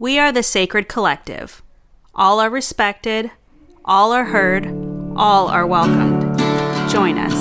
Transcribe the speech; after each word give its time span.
We 0.00 0.18
are 0.18 0.32
the 0.32 0.42
Sacred 0.42 0.88
Collective. 0.88 1.62
All 2.14 2.40
are 2.40 2.48
respected, 2.48 3.32
all 3.84 4.12
are 4.12 4.24
heard, 4.24 4.66
all 5.14 5.48
are 5.48 5.66
welcomed. 5.66 6.38
Join 6.90 7.18
us. 7.18 7.34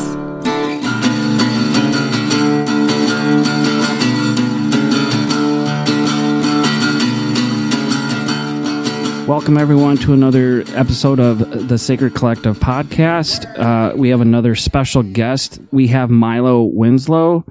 Welcome, 9.25 9.57
everyone, 9.57 9.95
to 9.99 10.11
another 10.11 10.65
episode 10.75 11.21
of 11.21 11.69
the 11.69 11.77
Sacred 11.77 12.13
Collective 12.13 12.59
podcast. 12.59 13.45
Uh, 13.57 13.95
we 13.95 14.09
have 14.09 14.19
another 14.19 14.55
special 14.55 15.01
guest. 15.01 15.61
We 15.71 15.87
have 15.87 16.09
Milo 16.09 16.63
Winslow. 16.63 17.45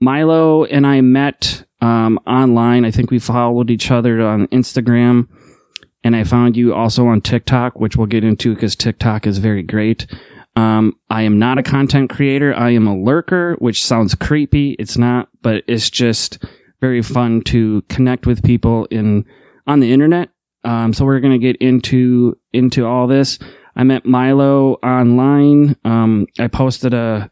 Milo 0.00 0.64
and 0.64 0.84
I 0.84 1.00
met 1.00 1.62
um, 1.80 2.18
online. 2.26 2.84
I 2.84 2.90
think 2.90 3.10
we 3.10 3.18
followed 3.18 3.70
each 3.70 3.90
other 3.90 4.20
on 4.20 4.46
Instagram, 4.48 5.28
and 6.04 6.16
I 6.16 6.24
found 6.24 6.56
you 6.56 6.74
also 6.74 7.06
on 7.06 7.20
TikTok, 7.20 7.78
which 7.78 7.96
we'll 7.96 8.06
get 8.06 8.24
into 8.24 8.54
because 8.54 8.76
TikTok 8.76 9.26
is 9.26 9.38
very 9.38 9.62
great. 9.62 10.06
Um, 10.56 10.94
I 11.08 11.22
am 11.22 11.38
not 11.38 11.58
a 11.58 11.62
content 11.62 12.10
creator. 12.10 12.54
I 12.54 12.70
am 12.70 12.86
a 12.86 12.96
lurker, 12.96 13.54
which 13.60 13.84
sounds 13.84 14.14
creepy. 14.14 14.72
It's 14.72 14.98
not, 14.98 15.28
but 15.42 15.62
it's 15.68 15.88
just 15.88 16.44
very 16.80 17.02
fun 17.02 17.42
to 17.42 17.82
connect 17.88 18.26
with 18.26 18.42
people 18.42 18.86
in 18.90 19.24
on 19.66 19.80
the 19.80 19.92
internet 19.92 20.30
um, 20.64 20.92
so 20.92 21.04
we're 21.04 21.20
going 21.20 21.38
to 21.38 21.44
get 21.44 21.56
into 21.56 22.36
into 22.52 22.86
all 22.86 23.06
this. 23.06 23.38
I 23.76 23.84
met 23.84 24.04
Milo 24.04 24.74
online. 24.74 25.76
Um, 25.84 26.26
I 26.38 26.48
posted 26.48 26.94
a 26.94 27.30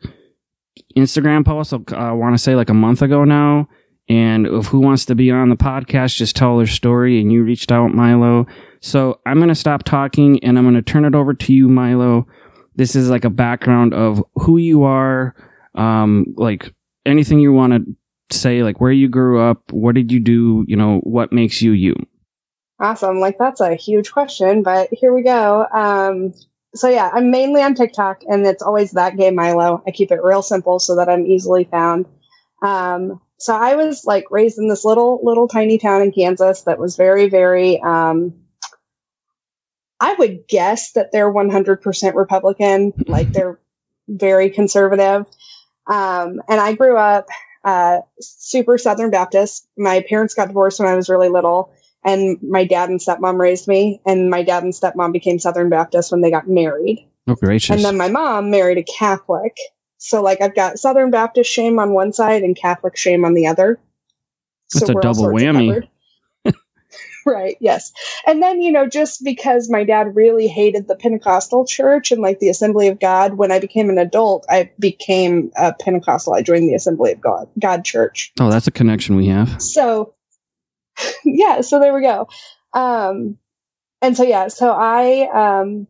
Instagram 0.97 1.45
post. 1.45 1.73
Uh, 1.73 1.81
I 1.93 2.13
want 2.13 2.35
to 2.35 2.39
say 2.39 2.55
like 2.55 2.71
a 2.71 2.75
month 2.75 3.03
ago 3.03 3.25
now. 3.25 3.69
And 4.09 4.47
if 4.47 4.67
who 4.67 4.81
wants 4.81 5.05
to 5.07 5.15
be 5.15 5.31
on 5.31 5.49
the 5.49 5.57
podcast, 5.57 6.17
just 6.17 6.37
tell 6.37 6.57
their 6.59 6.67
story. 6.67 7.21
And 7.21 7.33
you 7.33 7.43
reached 7.43 7.73
out, 7.73 7.93
Milo. 7.93 8.47
So 8.81 9.21
I'm 9.27 9.39
going 9.39 9.49
to 9.49 9.55
stop 9.55 9.83
talking 9.83 10.43
and 10.45 10.57
I'm 10.57 10.65
going 10.65 10.75
to 10.75 10.83
turn 10.83 11.05
it 11.05 11.15
over 11.15 11.35
to 11.35 11.53
you, 11.53 11.69
Milo. 11.69 12.27
This 12.77 12.95
is 12.95 13.11
like 13.11 13.25
a 13.25 13.31
background 13.31 13.95
of 13.95 14.23
who 14.35 14.59
you 14.59 14.85
are, 14.85 15.35
um, 15.75 16.27
like 16.37 16.73
anything 17.05 17.41
you 17.41 17.53
want 17.53 17.73
to 17.73 18.37
say, 18.37 18.63
like 18.63 18.81
where 18.81 18.93
you 18.93 19.09
grew 19.09 19.41
up, 19.41 19.73
what 19.73 19.95
did 19.95 20.13
you 20.13 20.21
do, 20.21 20.65
you 20.69 20.77
know, 20.77 20.99
what 21.03 21.33
makes 21.33 21.63
you 21.63 21.73
you. 21.73 21.95
Awesome. 22.79 23.19
Like 23.19 23.39
that's 23.39 23.61
a 23.61 23.75
huge 23.75 24.13
question, 24.13 24.63
but 24.63 24.89
here 24.93 25.15
we 25.15 25.23
go. 25.23 25.67
Um, 25.73 26.35
so 26.75 26.89
yeah, 26.89 27.11
I'm 27.13 27.31
mainly 27.31 27.63
on 27.63 27.75
TikTok 27.75 28.23
and 28.29 28.47
it's 28.47 28.63
always 28.63 28.93
that 28.93 29.17
gay 29.17 29.31
Milo. 29.31 29.83
I 29.87 29.91
keep 29.91 30.13
it 30.13 30.23
real 30.23 30.43
simple 30.43 30.79
so 30.79 30.97
that 30.97 31.09
I'm 31.09 31.27
easily 31.27 31.65
found. 31.65 32.07
Um, 32.63 33.21
so 33.39 33.55
I 33.55 33.77
was 33.77 34.05
like 34.05 34.25
raised 34.31 34.59
in 34.59 34.69
this 34.69 34.85
little, 34.85 35.21
little 35.23 35.49
tiny 35.49 35.79
town 35.79 36.03
in 36.03 36.13
Kansas 36.13 36.63
that 36.63 36.79
was 36.79 36.97
very, 36.97 37.29
very, 37.29 37.81
um, 37.81 38.35
I 40.01 40.15
would 40.15 40.47
guess 40.49 40.93
that 40.93 41.13
they're 41.13 41.33
100% 41.33 42.15
Republican, 42.15 42.93
like 43.07 43.33
they're 43.33 43.59
very 44.09 44.51
conservative. 44.51 45.27
Um, 45.87 46.43
and 46.49 46.61
I 46.61 46.75
grew 46.75 46.97
up, 46.97 47.29
uh, 47.65 48.01
super 48.21 48.79
Southern 48.79 49.11
Baptist. 49.11 49.67
My 49.77 50.05
parents 50.09 50.35
got 50.35 50.49
divorced 50.49 50.79
when 50.79 50.89
I 50.89 50.95
was 50.95 51.09
really 51.09 51.29
little 51.29 51.73
and 52.07 52.39
my 52.43 52.65
dad 52.65 52.89
and 52.89 53.01
stepmom 53.01 53.39
raised 53.39 53.69
me 53.69 54.01
and 54.07 54.31
my 54.31 54.43
dad 54.43 54.63
and 54.63 54.73
stepmom 54.73 55.13
became 55.13 55.39
southern 55.39 55.69
baptist 55.69 56.13
when 56.13 56.23
they 56.23 56.31
got 56.31 56.49
married 56.49 57.07
oh 57.27 57.35
gracious 57.35 57.75
and 57.75 57.85
then 57.85 57.97
my 57.97 58.09
mom 58.09 58.51
married 58.51 58.79
a 58.79 58.83
catholic 58.85 59.57
so 59.99 60.23
like 60.23 60.41
i've 60.41 60.55
got 60.55 60.79
southern 60.79 61.11
baptist 61.11 61.51
shame 61.51 61.79
on 61.79 61.93
one 61.93 62.13
side 62.13 62.43
and 62.43 62.57
catholic 62.57 62.97
shame 62.97 63.25
on 63.25 63.35
the 63.35 63.47
other. 63.47 63.79
That's 64.73 64.87
so 64.87 64.99
a 64.99 65.01
double 65.01 65.27
whammy. 65.27 65.89
right 67.27 67.57
yes. 67.61 67.93
And 68.27 68.43
then 68.43 68.61
you 68.61 68.73
know 68.73 68.89
just 68.89 69.25
because 69.25 69.71
my 69.71 69.85
dad 69.85 70.15
really 70.15 70.49
hated 70.49 70.89
the 70.89 70.97
pentecostal 70.97 71.67
church 71.67 72.13
and 72.13 72.21
like 72.21 72.39
the 72.39 72.49
assembly 72.49 72.89
of 72.89 73.01
god 73.01 73.35
when 73.35 73.51
i 73.51 73.59
became 73.59 73.91
an 73.91 73.99
adult 73.99 74.47
i 74.49 74.71
became 74.79 75.51
a 75.57 75.73
pentecostal. 75.73 76.35
I 76.35 76.43
joined 76.43 76.69
the 76.69 76.75
assembly 76.75 77.13
of 77.13 77.21
god 77.21 77.49
god 77.59 77.85
church. 77.85 78.33
Oh 78.41 78.51
that's 78.51 78.67
a 78.67 78.73
connection 78.73 79.17
we 79.17 79.27
have. 79.27 79.61
So 79.61 80.15
yeah, 81.25 81.61
so 81.61 81.79
there 81.79 81.95
we 81.95 82.03
go. 82.03 82.29
Um, 82.73 83.39
and 84.03 84.17
so 84.17 84.23
yeah, 84.23 84.49
so 84.49 84.71
I, 84.71 85.29
um, 85.33 85.87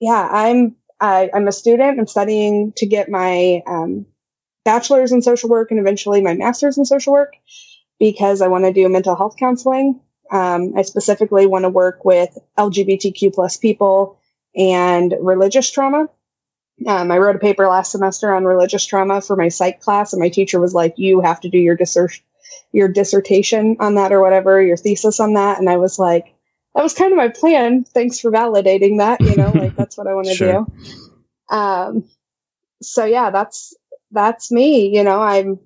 yeah, 0.00 0.28
I'm 0.30 0.76
I, 1.00 1.30
I'm 1.34 1.48
a 1.48 1.52
student. 1.52 1.98
I'm 1.98 2.06
studying 2.06 2.72
to 2.76 2.86
get 2.86 3.10
my 3.10 3.62
um, 3.66 4.06
bachelor's 4.64 5.12
in 5.12 5.22
social 5.22 5.48
work 5.48 5.70
and 5.70 5.80
eventually 5.80 6.22
my 6.22 6.34
master's 6.34 6.78
in 6.78 6.84
social 6.84 7.12
work 7.12 7.34
because 7.98 8.42
I 8.42 8.48
want 8.48 8.64
to 8.64 8.72
do 8.72 8.88
mental 8.88 9.16
health 9.16 9.36
counseling. 9.38 10.00
Um, 10.30 10.72
I 10.76 10.82
specifically 10.82 11.46
want 11.46 11.64
to 11.64 11.68
work 11.70 12.04
with 12.04 12.36
LGBTQ 12.58 13.34
plus 13.34 13.56
people 13.56 14.18
and 14.56 15.14
religious 15.20 15.70
trauma. 15.70 16.08
Um, 16.86 17.10
I 17.10 17.18
wrote 17.18 17.36
a 17.36 17.40
paper 17.40 17.66
last 17.68 17.92
semester 17.92 18.34
on 18.34 18.44
religious 18.44 18.84
trauma 18.84 19.20
for 19.20 19.36
my 19.36 19.48
psych 19.48 19.80
class, 19.80 20.12
and 20.12 20.20
my 20.20 20.28
teacher 20.28 20.60
was 20.60 20.74
like, 20.74 20.94
"You 20.98 21.20
have 21.20 21.40
to 21.40 21.48
do 21.48 21.58
your 21.58 21.74
dissertation." 21.74 22.26
your 22.72 22.88
dissertation 22.88 23.76
on 23.80 23.94
that 23.94 24.12
or 24.12 24.20
whatever, 24.20 24.60
your 24.60 24.76
thesis 24.76 25.20
on 25.20 25.34
that. 25.34 25.58
And 25.58 25.68
I 25.68 25.76
was 25.76 25.98
like, 25.98 26.34
that 26.76 26.82
was 26.82 26.92
kind 26.92 27.10
of 27.10 27.16
my 27.16 27.28
plan. 27.28 27.84
Thanks 27.84 28.20
for 28.20 28.30
validating 28.30 28.98
that. 28.98 29.22
You 29.22 29.34
know, 29.34 29.50
like 29.50 29.74
that's 29.76 29.96
what 29.96 30.06
I 30.06 30.14
want 30.14 30.28
to 30.28 30.34
sure. 30.34 30.66
do. 30.66 31.56
Um, 31.56 32.04
so 32.82 33.06
yeah, 33.06 33.30
that's, 33.30 33.74
that's 34.10 34.52
me. 34.52 34.94
You 34.94 35.02
know, 35.02 35.20
I'm, 35.22 35.58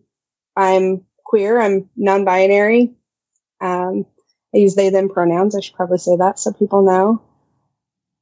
I'm 0.56 1.04
queer. 1.24 1.60
I'm 1.60 1.90
non-binary. 1.96 2.92
Um, 3.60 4.06
I 4.54 4.58
use 4.58 4.76
they, 4.76 4.90
them 4.90 5.08
pronouns. 5.08 5.56
I 5.56 5.60
should 5.60 5.74
probably 5.74 5.98
say 5.98 6.16
that 6.16 6.38
so 6.38 6.52
people 6.52 6.82
know. 6.82 7.20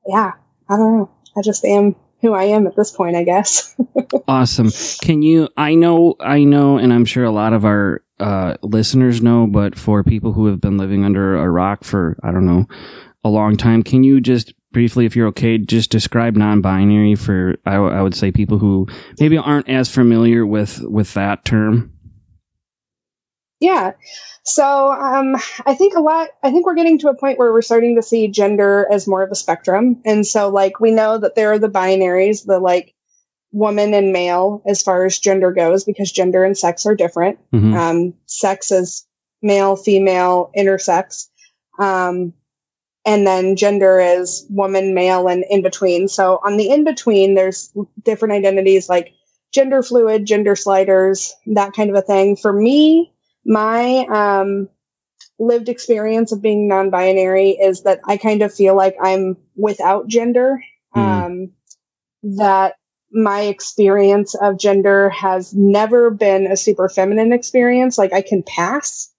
Yeah. 0.06 0.32
I 0.70 0.76
don't 0.76 0.99
know. 0.99 1.10
I 1.37 1.43
just 1.43 1.66
am 1.66 1.94
who 2.22 2.32
I 2.32 2.44
am 2.44 2.66
at 2.66 2.75
this 2.75 2.91
point, 2.91 3.16
I 3.16 3.22
guess. 3.22 3.76
awesome. 4.28 4.70
Can 5.03 5.20
you, 5.20 5.49
I 5.59 5.75
know, 5.75 6.16
I 6.20 6.44
know, 6.44 6.78
and 6.78 6.93
I'm 6.93 7.05
sure 7.05 7.25
a 7.25 7.31
lot 7.31 7.53
of 7.53 7.66
our 7.66 8.03
uh, 8.21 8.56
listeners 8.62 9.23
know, 9.23 9.47
but 9.47 9.79
for 9.79 10.03
people 10.03 10.33
who 10.33 10.47
have 10.47 10.61
been 10.61 10.79
living 10.79 11.05
under 11.05 11.37
a 11.37 11.49
rock 11.51 11.84
for, 11.84 12.19
I 12.23 12.33
don't 12.33 12.47
know, 12.47 12.67
a 13.25 13.29
long 13.29 13.56
time, 13.56 13.83
can 13.83 14.05
you 14.05 14.21
just 14.21 14.55
briefly, 14.73 15.06
if 15.06 15.17
you're 15.17 15.29
okay, 15.29 15.59
just 15.59 15.91
describe 15.91 16.37
non-binary 16.37 17.15
for, 17.15 17.56
I, 17.67 17.75
w- 17.75 17.93
I 17.93 18.03
would 18.03 18.15
say 18.15 18.31
people 18.31 18.59
who 18.59 18.87
maybe 19.19 19.39
aren't 19.39 19.69
as 19.69 19.93
familiar 19.93 20.47
with, 20.47 20.81
with 20.83 21.15
that 21.15 21.45
term? 21.45 21.93
Yeah. 23.61 23.93
So 24.45 24.93
um, 24.93 25.37
I 25.67 25.75
think 25.75 25.95
a 25.95 26.00
lot. 26.00 26.29
I 26.43 26.50
think 26.50 26.65
we're 26.65 26.75
getting 26.75 26.99
to 27.00 27.09
a 27.09 27.15
point 27.15 27.39
where 27.39 27.53
we're 27.53 27.61
starting 27.61 27.97
to 27.97 28.03
see 28.03 28.29
gender 28.29 28.87
as 28.91 29.06
more 29.06 29.23
of 29.23 29.31
a 29.31 29.35
spectrum, 29.35 30.00
and 30.06 30.27
so 30.27 30.49
like 30.49 30.81
we 30.81 30.91
know 30.91 31.19
that 31.19 31.35
there 31.35 31.53
are 31.53 31.59
the 31.59 31.69
binaries, 31.69 32.47
the 32.47 32.59
like 32.59 32.95
woman 33.53 33.95
and 33.95 34.13
male 34.13 34.63
as 34.67 34.83
far 34.83 35.05
as 35.05 35.19
gender 35.19 35.53
goes, 35.53 35.85
because 35.85 36.13
gender 36.13 36.45
and 36.45 36.57
sex 36.57 36.87
are 36.87 36.95
different. 36.95 37.39
Mm-hmm. 37.53 37.75
Um, 37.75 38.15
sex 38.27 38.71
is 38.71 39.07
male, 39.43 39.77
female, 39.77 40.51
intersex, 40.57 41.29
um, 41.79 42.33
and 43.07 43.27
then 43.27 43.57
gender 43.57 44.01
is 44.01 44.47
woman, 44.51 44.95
male, 44.95 45.29
and 45.29 45.45
in 45.49 45.63
between. 45.63 46.09
So 46.09 46.41
on 46.45 46.57
the 46.57 46.71
in 46.71 46.85
between, 46.85 47.35
there's 47.35 47.73
different 48.03 48.35
identities 48.35 48.89
like 48.89 49.13
gender 49.53 49.83
fluid, 49.83 50.27
gender 50.27 50.55
sliders, 50.55 51.35
that 51.47 51.73
kind 51.73 51.89
of 51.89 51.97
a 51.97 52.03
thing. 52.03 52.37
For 52.37 52.53
me 52.53 53.13
my 53.49 54.07
um, 54.11 54.69
lived 55.39 55.69
experience 55.69 56.33
of 56.33 56.43
being 56.43 56.69
non-binary 56.69 57.51
is 57.51 57.83
that 57.83 58.01
I 58.05 58.19
kind 58.19 58.43
of 58.43 58.55
feel 58.55 58.77
like 58.77 58.97
I'm 59.03 59.37
without 59.57 60.07
gender. 60.07 60.63
Mm. 60.95 61.01
Um, 61.01 61.51
that 62.37 62.77
my 63.13 63.43
experience 63.43 64.35
of 64.35 64.59
gender 64.59 65.11
has 65.11 65.55
never 65.55 66.11
been 66.11 66.47
a 66.47 66.57
super 66.57 66.89
feminine 66.89 67.33
experience. 67.33 67.99
Like 67.99 68.13
I 68.13 68.23
can 68.23 68.43
pass 68.43 69.13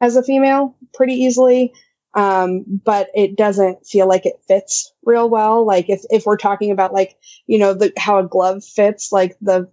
as 0.00 0.16
a 0.16 0.22
female 0.22 0.76
pretty 0.94 1.14
easily. 1.14 1.72
Um, 2.14 2.64
but 2.84 3.08
it 3.14 3.36
doesn't 3.36 3.86
feel 3.86 4.08
like 4.08 4.24
it 4.24 4.40
fits 4.48 4.90
real 5.04 5.28
well. 5.28 5.66
Like 5.66 5.90
if, 5.90 6.00
if 6.08 6.24
we're 6.24 6.38
talking 6.38 6.70
about 6.70 6.94
like, 6.94 7.16
you 7.46 7.58
know, 7.58 7.74
the, 7.74 7.92
how 7.98 8.18
a 8.18 8.26
glove 8.26 8.64
fits, 8.64 9.12
like 9.12 9.36
the, 9.42 9.70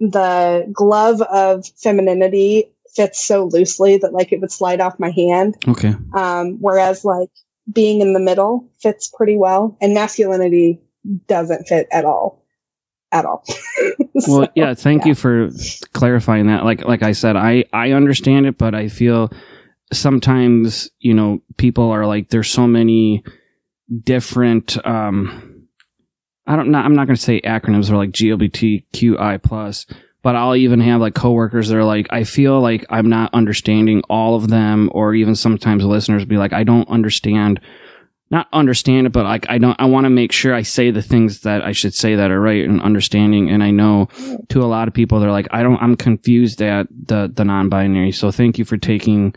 the 0.00 0.68
glove 0.72 1.22
of 1.22 1.64
femininity 1.76 2.72
fits 2.94 3.24
so 3.24 3.44
loosely 3.44 3.98
that 3.98 4.12
like 4.12 4.32
it 4.32 4.40
would 4.40 4.50
slide 4.50 4.80
off 4.80 4.98
my 4.98 5.10
hand. 5.10 5.56
Okay. 5.68 5.94
Um, 6.12 6.58
whereas 6.60 7.04
like 7.04 7.30
being 7.72 8.00
in 8.00 8.14
the 8.14 8.20
middle 8.20 8.68
fits 8.80 9.08
pretty 9.08 9.36
well, 9.36 9.76
and 9.80 9.94
masculinity 9.94 10.80
doesn't 11.28 11.66
fit 11.68 11.86
at 11.92 12.04
all. 12.04 12.44
At 13.16 13.24
all. 13.24 13.44
so, 14.18 14.38
well, 14.38 14.48
yeah. 14.54 14.74
Thank 14.74 15.02
yeah. 15.02 15.08
you 15.08 15.14
for 15.14 15.50
clarifying 15.92 16.46
that. 16.48 16.64
Like, 16.64 16.84
like 16.84 17.02
I 17.02 17.12
said, 17.12 17.36
I 17.36 17.64
I 17.72 17.92
understand 17.92 18.46
it, 18.46 18.58
but 18.58 18.74
I 18.74 18.88
feel 18.88 19.30
sometimes 19.92 20.90
you 20.98 21.14
know 21.14 21.40
people 21.56 21.90
are 21.90 22.06
like 22.06 22.28
there's 22.30 22.50
so 22.50 22.66
many 22.66 23.24
different 24.02 24.76
um 24.84 25.68
I 26.46 26.56
don't 26.56 26.70
know 26.70 26.78
I'm 26.78 26.94
not 26.94 27.06
going 27.06 27.16
to 27.16 27.22
say 27.22 27.40
acronyms 27.40 27.90
or 27.90 27.96
like 27.96 28.10
GLBTQI 28.10 29.42
plus 29.42 29.86
but 30.26 30.34
I'll 30.34 30.56
even 30.56 30.80
have 30.80 31.00
like 31.00 31.14
coworkers 31.14 31.68
that 31.68 31.76
are 31.76 31.84
like, 31.84 32.08
I 32.10 32.24
feel 32.24 32.60
like 32.60 32.84
I'm 32.90 33.08
not 33.08 33.32
understanding 33.32 34.02
all 34.10 34.34
of 34.34 34.48
them, 34.48 34.90
or 34.92 35.14
even 35.14 35.36
sometimes 35.36 35.84
listeners 35.84 36.24
be 36.24 36.36
like, 36.36 36.52
I 36.52 36.64
don't 36.64 36.88
understand, 36.88 37.60
not 38.30 38.48
understand 38.52 39.06
it, 39.06 39.12
but 39.12 39.24
like 39.24 39.46
I 39.48 39.58
don't, 39.58 39.80
I 39.80 39.84
want 39.84 40.04
to 40.04 40.10
make 40.10 40.32
sure 40.32 40.54
I 40.54 40.62
say 40.62 40.90
the 40.90 41.02
things 41.02 41.40
that 41.42 41.64
I 41.64 41.72
should 41.72 41.94
say 41.94 42.16
that 42.16 42.30
are 42.30 42.40
right 42.40 42.64
and 42.64 42.82
understanding. 42.82 43.50
And 43.50 43.62
I 43.62 43.70
know 43.70 44.08
to 44.48 44.62
a 44.62 44.66
lot 44.66 44.88
of 44.88 44.94
people, 44.94 45.20
they're 45.20 45.30
like, 45.30 45.48
I 45.52 45.62
don't, 45.62 45.80
I'm 45.80 45.96
confused 45.96 46.60
at 46.60 46.88
the 46.90 47.30
the 47.32 47.44
non-binary. 47.44 48.12
So 48.12 48.30
thank 48.30 48.58
you 48.58 48.64
for 48.64 48.76
taking, 48.76 49.34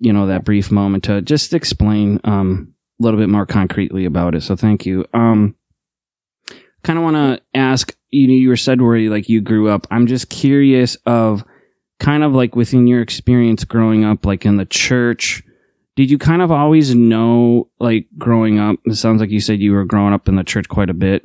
you 0.00 0.12
know, 0.12 0.26
that 0.26 0.44
brief 0.44 0.70
moment 0.70 1.04
to 1.04 1.22
just 1.22 1.54
explain 1.54 2.20
um, 2.24 2.74
a 3.00 3.04
little 3.04 3.20
bit 3.20 3.28
more 3.28 3.46
concretely 3.46 4.04
about 4.04 4.34
it. 4.34 4.42
So 4.42 4.56
thank 4.56 4.86
you. 4.86 5.06
Um, 5.14 5.54
kind 6.82 6.98
of 6.98 7.04
want 7.04 7.16
to 7.16 7.42
ask 7.52 7.96
you 8.10 8.28
know 8.28 8.34
you 8.34 8.48
were 8.48 8.56
said 8.56 8.80
where 8.80 9.10
like 9.10 9.28
you 9.28 9.40
grew 9.40 9.68
up 9.68 9.88
i'm 9.90 10.06
just 10.06 10.30
curious 10.30 10.96
of 11.04 11.44
kind 11.98 12.22
of 12.22 12.32
like 12.32 12.54
within 12.54 12.86
your 12.86 13.00
experience 13.00 13.64
growing 13.64 14.04
up 14.04 14.24
like 14.24 14.46
in 14.46 14.56
the 14.56 14.64
church 14.64 15.42
did 15.96 16.10
you 16.10 16.18
kind 16.18 16.42
of 16.42 16.52
always 16.52 16.94
know 16.94 17.68
like 17.80 18.06
growing 18.18 18.58
up 18.58 18.76
it 18.84 18.94
sounds 18.94 19.20
like 19.20 19.30
you 19.30 19.40
said 19.40 19.60
you 19.60 19.72
were 19.72 19.84
growing 19.84 20.12
up 20.12 20.28
in 20.28 20.36
the 20.36 20.44
church 20.44 20.68
quite 20.68 20.90
a 20.90 20.94
bit 20.94 21.22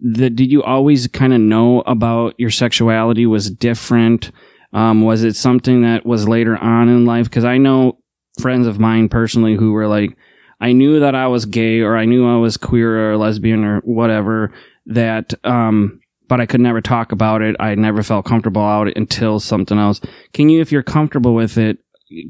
that 0.00 0.34
did 0.34 0.50
you 0.50 0.62
always 0.62 1.06
kind 1.08 1.32
of 1.32 1.40
know 1.40 1.82
about 1.82 2.34
your 2.38 2.50
sexuality 2.50 3.26
was 3.26 3.50
different 3.50 4.32
um, 4.72 5.02
was 5.02 5.22
it 5.22 5.36
something 5.36 5.82
that 5.82 6.04
was 6.04 6.28
later 6.28 6.56
on 6.56 6.88
in 6.88 7.06
life 7.06 7.26
because 7.26 7.44
i 7.44 7.56
know 7.56 7.98
friends 8.40 8.66
of 8.66 8.80
mine 8.80 9.08
personally 9.08 9.54
who 9.54 9.72
were 9.72 9.86
like 9.86 10.16
i 10.60 10.72
knew 10.72 11.00
that 11.00 11.14
i 11.14 11.26
was 11.26 11.46
gay 11.46 11.80
or 11.80 11.96
i 11.96 12.04
knew 12.04 12.28
i 12.28 12.36
was 12.36 12.56
queer 12.56 13.12
or 13.12 13.16
lesbian 13.16 13.64
or 13.64 13.80
whatever 13.80 14.52
that 14.86 15.32
um 15.44 16.00
but 16.28 16.40
I 16.40 16.46
could 16.46 16.60
never 16.60 16.80
talk 16.80 17.12
about 17.12 17.42
it. 17.42 17.56
I 17.60 17.74
never 17.74 18.02
felt 18.02 18.26
comfortable 18.26 18.82
it 18.82 18.96
until 18.96 19.38
something 19.40 19.78
else. 19.78 20.00
Can 20.32 20.48
you, 20.48 20.60
if 20.60 20.72
you're 20.72 20.82
comfortable 20.82 21.34
with 21.34 21.56
it, 21.58 21.78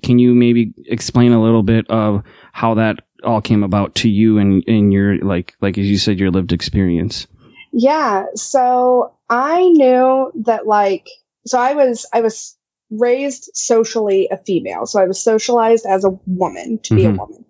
can 0.02 0.19
you 0.19 0.34
maybe 0.34 0.73
explain 0.87 1.32
a 1.32 1.43
little 1.43 1.62
bit 1.62 1.88
of 1.90 2.23
how 2.52 2.75
that 2.75 3.00
all 3.25 3.40
came 3.40 3.62
about 3.62 3.94
to 3.96 4.08
you 4.08 4.38
and 4.38 4.62
in 4.64 4.93
your 4.93 5.19
like 5.19 5.56
like 5.61 5.78
as 5.78 5.87
you 5.87 5.99
said 5.99 6.19
your 6.19 6.31
lived 6.31 6.52
experience? 6.52 7.26
Yeah. 7.73 8.26
So 8.34 9.14
I 9.28 9.69
knew 9.69 10.32
that 10.44 10.67
like 10.67 11.08
so 11.46 11.58
I 11.58 11.75
was 11.75 12.06
I 12.12 12.20
was 12.20 12.56
raised 12.90 13.50
socially 13.55 14.28
a 14.31 14.37
female. 14.37 14.87
So 14.87 15.00
I 15.00 15.06
was 15.06 15.20
socialized 15.20 15.87
as 15.87 16.05
a 16.05 16.19
woman 16.26 16.78
to 16.84 16.94
be 16.94 17.02
mm-hmm. 17.02 17.19
a 17.19 17.25
woman. 17.25 17.44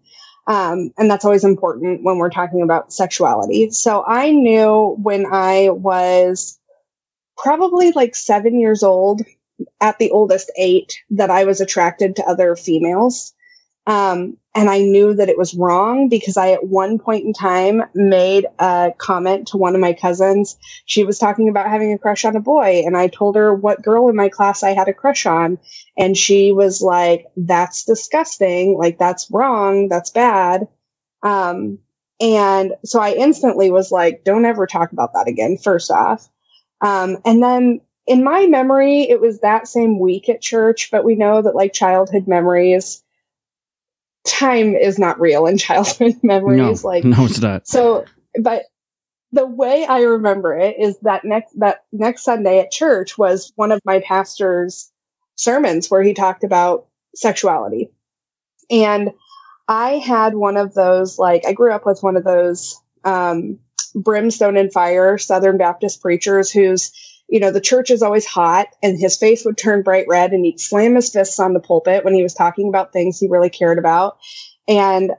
Um, 0.48 0.92
and 0.96 1.10
that's 1.10 1.24
always 1.24 1.44
important 1.44 2.04
when 2.04 2.18
we're 2.18 2.30
talking 2.30 2.62
about 2.62 2.92
sexuality. 2.92 3.70
So 3.70 4.04
I 4.06 4.30
knew 4.30 4.96
when 5.02 5.26
I 5.30 5.70
was 5.70 6.58
probably 7.36 7.90
like 7.92 8.14
seven 8.14 8.58
years 8.60 8.82
old, 8.82 9.22
at 9.80 9.98
the 9.98 10.10
oldest 10.10 10.50
eight, 10.58 10.98
that 11.10 11.30
I 11.30 11.44
was 11.44 11.60
attracted 11.60 12.16
to 12.16 12.26
other 12.26 12.56
females. 12.56 13.34
Um, 13.86 14.36
and 14.54 14.68
I 14.68 14.80
knew 14.80 15.14
that 15.14 15.28
it 15.28 15.38
was 15.38 15.54
wrong 15.54 16.08
because 16.08 16.36
I, 16.36 16.50
at 16.50 16.66
one 16.66 16.98
point 16.98 17.24
in 17.24 17.32
time, 17.32 17.82
made 17.94 18.46
a 18.58 18.92
comment 18.98 19.48
to 19.48 19.58
one 19.58 19.74
of 19.74 19.80
my 19.80 19.92
cousins. 19.92 20.56
She 20.86 21.04
was 21.04 21.18
talking 21.18 21.48
about 21.48 21.68
having 21.68 21.92
a 21.92 21.98
crush 21.98 22.24
on 22.24 22.34
a 22.34 22.40
boy, 22.40 22.82
and 22.84 22.96
I 22.96 23.06
told 23.06 23.36
her 23.36 23.54
what 23.54 23.82
girl 23.82 24.08
in 24.08 24.16
my 24.16 24.28
class 24.28 24.62
I 24.62 24.70
had 24.70 24.88
a 24.88 24.94
crush 24.94 25.24
on. 25.26 25.58
And 25.96 26.16
she 26.16 26.50
was 26.50 26.82
like, 26.82 27.26
That's 27.36 27.84
disgusting. 27.84 28.76
Like, 28.76 28.98
that's 28.98 29.30
wrong. 29.30 29.88
That's 29.88 30.10
bad. 30.10 30.66
Um, 31.22 31.78
and 32.20 32.72
so 32.84 32.98
I 32.98 33.12
instantly 33.12 33.70
was 33.70 33.92
like, 33.92 34.24
Don't 34.24 34.46
ever 34.46 34.66
talk 34.66 34.90
about 34.90 35.12
that 35.12 35.28
again, 35.28 35.58
first 35.58 35.92
off. 35.92 36.28
Um, 36.80 37.18
and 37.24 37.42
then 37.42 37.80
in 38.06 38.22
my 38.22 38.46
memory, 38.46 39.02
it 39.02 39.20
was 39.20 39.40
that 39.40 39.66
same 39.66 39.98
week 39.98 40.28
at 40.28 40.40
church, 40.40 40.90
but 40.90 41.04
we 41.04 41.16
know 41.16 41.42
that 41.42 41.54
like 41.54 41.72
childhood 41.72 42.28
memories 42.28 43.02
time 44.24 44.74
is 44.74 44.98
not 44.98 45.20
real 45.20 45.46
in 45.46 45.58
childhood 45.58 46.16
memories. 46.22 46.82
No, 46.82 46.88
like 46.88 47.04
no, 47.04 47.24
it's 47.24 47.40
not. 47.40 47.66
So, 47.66 48.04
but 48.40 48.64
the 49.32 49.46
way 49.46 49.84
I 49.84 50.02
remember 50.02 50.56
it 50.56 50.76
is 50.78 50.98
that 51.00 51.24
next 51.24 51.58
that 51.58 51.84
next 51.92 52.24
Sunday 52.24 52.60
at 52.60 52.70
church 52.70 53.18
was 53.18 53.52
one 53.56 53.72
of 53.72 53.80
my 53.84 54.00
pastor's 54.00 54.90
sermons 55.34 55.90
where 55.90 56.02
he 56.02 56.14
talked 56.14 56.44
about 56.44 56.86
sexuality, 57.14 57.90
and 58.70 59.10
I 59.66 59.92
had 59.98 60.34
one 60.34 60.56
of 60.56 60.74
those 60.74 61.18
like 61.18 61.44
I 61.46 61.52
grew 61.52 61.72
up 61.72 61.84
with 61.84 62.02
one 62.02 62.16
of 62.16 62.24
those 62.24 62.80
um, 63.04 63.58
brimstone 63.96 64.56
and 64.56 64.72
fire 64.72 65.18
Southern 65.18 65.58
Baptist 65.58 66.00
preachers 66.00 66.50
who's 66.50 66.92
you 67.28 67.40
know, 67.40 67.50
the 67.50 67.60
church 67.60 67.90
is 67.90 68.02
always 68.02 68.24
hot 68.24 68.68
and 68.82 68.98
his 68.98 69.16
face 69.16 69.44
would 69.44 69.58
turn 69.58 69.82
bright 69.82 70.06
red 70.08 70.32
and 70.32 70.44
he'd 70.44 70.60
slam 70.60 70.94
his 70.94 71.10
fists 71.10 71.40
on 71.40 71.54
the 71.54 71.60
pulpit 71.60 72.04
when 72.04 72.14
he 72.14 72.22
was 72.22 72.34
talking 72.34 72.68
about 72.68 72.92
things 72.92 73.18
he 73.18 73.28
really 73.28 73.50
cared 73.50 73.78
about. 73.78 74.18
And 74.68 75.12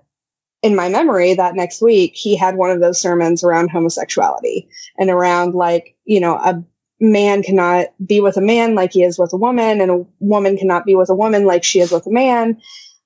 in 0.63 0.75
my 0.75 0.89
memory, 0.89 1.33
that 1.35 1.55
next 1.55 1.81
week, 1.81 2.13
he 2.15 2.35
had 2.35 2.55
one 2.55 2.71
of 2.71 2.79
those 2.79 3.01
sermons 3.01 3.43
around 3.43 3.69
homosexuality 3.69 4.69
and 4.97 5.09
around 5.09 5.53
like, 5.53 5.95
you 6.05 6.19
know, 6.19 6.35
a 6.35 6.63
man 6.99 7.43
cannot 7.43 7.87
be 8.03 8.21
with 8.21 8.37
a 8.37 8.41
man 8.41 8.73
like 8.73 8.93
he 8.93 9.03
is 9.03 9.19
with 9.19 9.33
a 9.33 9.37
woman 9.37 9.81
and 9.81 9.91
a 9.91 10.05
woman 10.19 10.57
cannot 10.57 10.85
be 10.85 10.95
with 10.95 11.09
a 11.09 11.15
woman 11.15 11.45
like 11.45 11.63
she 11.63 11.79
is 11.79 11.91
with 11.91 12.07
a 12.07 12.11
man. 12.11 12.59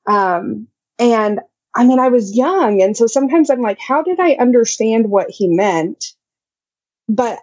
Um, 0.08 0.68
and 0.98 1.42
I 1.74 1.86
mean, 1.86 2.00
I 2.00 2.10
was 2.10 2.36
young. 2.36 2.82
And 2.82 2.96
so 2.96 3.08
sometimes 3.08 3.50
I'm 3.50 3.62
like, 3.62 3.80
how 3.80 4.04
did 4.04 4.20
I 4.20 4.34
understand 4.34 5.10
what 5.10 5.30
he 5.30 5.48
meant? 5.48 6.14
But 7.10 7.40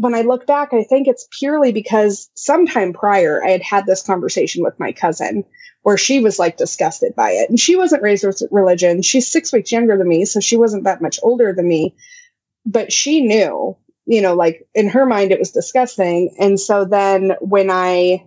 when 0.00 0.14
I 0.14 0.22
look 0.22 0.46
back, 0.46 0.72
I 0.72 0.84
think 0.84 1.08
it's 1.08 1.26
purely 1.38 1.72
because 1.72 2.30
sometime 2.34 2.92
prior 2.92 3.44
I 3.44 3.50
had 3.50 3.62
had 3.62 3.86
this 3.86 4.02
conversation 4.02 4.62
with 4.62 4.78
my 4.78 4.92
cousin 4.92 5.44
where 5.82 5.96
she 5.96 6.20
was 6.20 6.38
like 6.38 6.56
disgusted 6.56 7.14
by 7.16 7.30
it. 7.30 7.50
And 7.50 7.58
she 7.58 7.76
wasn't 7.76 8.02
raised 8.02 8.24
with 8.24 8.42
religion. 8.50 9.02
She's 9.02 9.30
six 9.30 9.52
weeks 9.52 9.72
younger 9.72 9.96
than 9.98 10.08
me, 10.08 10.24
so 10.24 10.40
she 10.40 10.56
wasn't 10.56 10.84
that 10.84 11.02
much 11.02 11.18
older 11.22 11.52
than 11.52 11.66
me. 11.66 11.96
But 12.64 12.92
she 12.92 13.22
knew, 13.22 13.76
you 14.06 14.22
know, 14.22 14.34
like 14.34 14.68
in 14.74 14.88
her 14.90 15.04
mind 15.04 15.32
it 15.32 15.38
was 15.38 15.50
disgusting. 15.50 16.34
And 16.38 16.60
so 16.60 16.84
then 16.84 17.32
when 17.40 17.70
I 17.70 18.24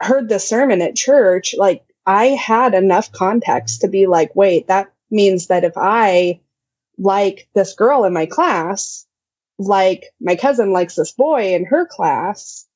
heard 0.00 0.28
the 0.28 0.38
sermon 0.38 0.80
at 0.80 0.96
church, 0.96 1.54
like 1.56 1.84
I 2.06 2.26
had 2.26 2.74
enough 2.74 3.12
context 3.12 3.82
to 3.82 3.88
be 3.88 4.06
like, 4.06 4.34
wait, 4.34 4.68
that 4.68 4.90
means 5.10 5.48
that 5.48 5.64
if 5.64 5.74
I 5.76 6.40
like 6.98 7.48
this 7.54 7.74
girl 7.74 8.04
in 8.04 8.12
my 8.12 8.26
class, 8.26 9.06
like 9.66 10.04
my 10.20 10.36
cousin 10.36 10.72
likes 10.72 10.94
this 10.94 11.12
boy 11.12 11.54
in 11.54 11.64
her 11.64 11.86
class, 11.86 12.66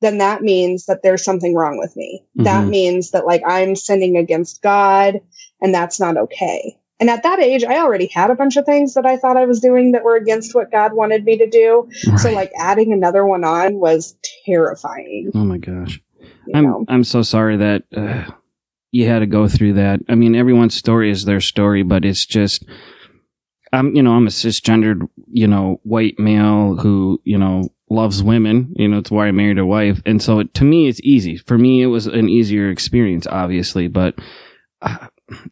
then 0.00 0.18
that 0.18 0.42
means 0.42 0.86
that 0.86 1.02
there's 1.02 1.24
something 1.24 1.54
wrong 1.54 1.78
with 1.78 1.96
me. 1.96 2.24
Mm-hmm. 2.36 2.44
That 2.44 2.66
means 2.66 3.10
that 3.12 3.26
like 3.26 3.42
I'm 3.46 3.76
sinning 3.76 4.16
against 4.16 4.62
God 4.62 5.20
and 5.60 5.74
that's 5.74 5.98
not 6.00 6.16
okay. 6.16 6.78
And 6.98 7.10
at 7.10 7.24
that 7.24 7.40
age, 7.40 7.62
I 7.62 7.78
already 7.78 8.06
had 8.06 8.30
a 8.30 8.34
bunch 8.34 8.56
of 8.56 8.64
things 8.64 8.94
that 8.94 9.04
I 9.04 9.18
thought 9.18 9.36
I 9.36 9.44
was 9.44 9.60
doing 9.60 9.92
that 9.92 10.02
were 10.02 10.16
against 10.16 10.54
what 10.54 10.72
God 10.72 10.94
wanted 10.94 11.24
me 11.24 11.36
to 11.38 11.46
do. 11.46 11.88
Right. 12.08 12.18
So 12.18 12.32
like 12.32 12.52
adding 12.58 12.92
another 12.92 13.26
one 13.26 13.44
on 13.44 13.74
was 13.74 14.16
terrifying. 14.46 15.30
Oh 15.34 15.44
my 15.44 15.58
gosh. 15.58 16.00
I'm 16.54 16.64
know? 16.64 16.84
I'm 16.88 17.04
so 17.04 17.22
sorry 17.22 17.56
that 17.58 17.82
uh, 17.94 18.30
you 18.92 19.06
had 19.08 19.18
to 19.18 19.26
go 19.26 19.46
through 19.48 19.74
that. 19.74 20.00
I 20.08 20.14
mean, 20.14 20.34
everyone's 20.34 20.74
story 20.74 21.10
is 21.10 21.24
their 21.24 21.40
story, 21.40 21.82
but 21.82 22.04
it's 22.04 22.24
just 22.24 22.64
I'm, 23.72 23.94
you 23.94 24.02
know, 24.02 24.12
I'm 24.12 24.26
a 24.26 24.30
cisgendered, 24.30 25.08
you 25.32 25.46
know, 25.46 25.80
white 25.82 26.18
male 26.18 26.76
who, 26.76 27.20
you 27.24 27.38
know, 27.38 27.68
loves 27.90 28.22
women. 28.22 28.72
You 28.76 28.88
know, 28.88 28.98
it's 28.98 29.10
why 29.10 29.28
I 29.28 29.32
married 29.32 29.58
a 29.58 29.66
wife. 29.66 30.00
And 30.06 30.22
so 30.22 30.42
to 30.42 30.64
me, 30.64 30.88
it's 30.88 31.00
easy. 31.02 31.36
For 31.36 31.58
me, 31.58 31.82
it 31.82 31.86
was 31.86 32.06
an 32.06 32.28
easier 32.28 32.70
experience, 32.70 33.26
obviously. 33.26 33.88
But 33.88 34.14
uh, 34.82 35.08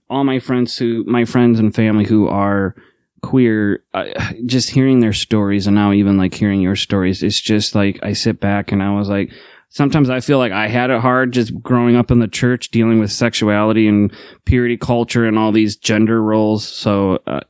all 0.08 0.24
my 0.24 0.38
friends 0.38 0.76
who, 0.76 1.04
my 1.04 1.24
friends 1.24 1.58
and 1.58 1.74
family 1.74 2.04
who 2.04 2.28
are 2.28 2.74
queer, 3.22 3.82
uh, 3.94 4.06
just 4.46 4.70
hearing 4.70 5.00
their 5.00 5.12
stories 5.12 5.66
and 5.66 5.74
now 5.74 5.92
even 5.92 6.16
like 6.16 6.34
hearing 6.34 6.60
your 6.60 6.76
stories, 6.76 7.22
it's 7.22 7.40
just 7.40 7.74
like 7.74 7.98
I 8.02 8.12
sit 8.12 8.40
back 8.40 8.72
and 8.72 8.82
I 8.82 8.94
was 8.94 9.08
like, 9.08 9.32
sometimes 9.70 10.08
I 10.08 10.20
feel 10.20 10.38
like 10.38 10.52
I 10.52 10.68
had 10.68 10.90
it 10.90 11.00
hard 11.00 11.32
just 11.32 11.60
growing 11.62 11.96
up 11.96 12.10
in 12.10 12.20
the 12.20 12.28
church, 12.28 12.70
dealing 12.70 13.00
with 13.00 13.10
sexuality 13.10 13.88
and 13.88 14.12
purity 14.44 14.76
culture 14.76 15.26
and 15.26 15.38
all 15.38 15.50
these 15.50 15.76
gender 15.76 16.22
roles. 16.22 16.66
So, 16.66 17.18
uh, 17.26 17.40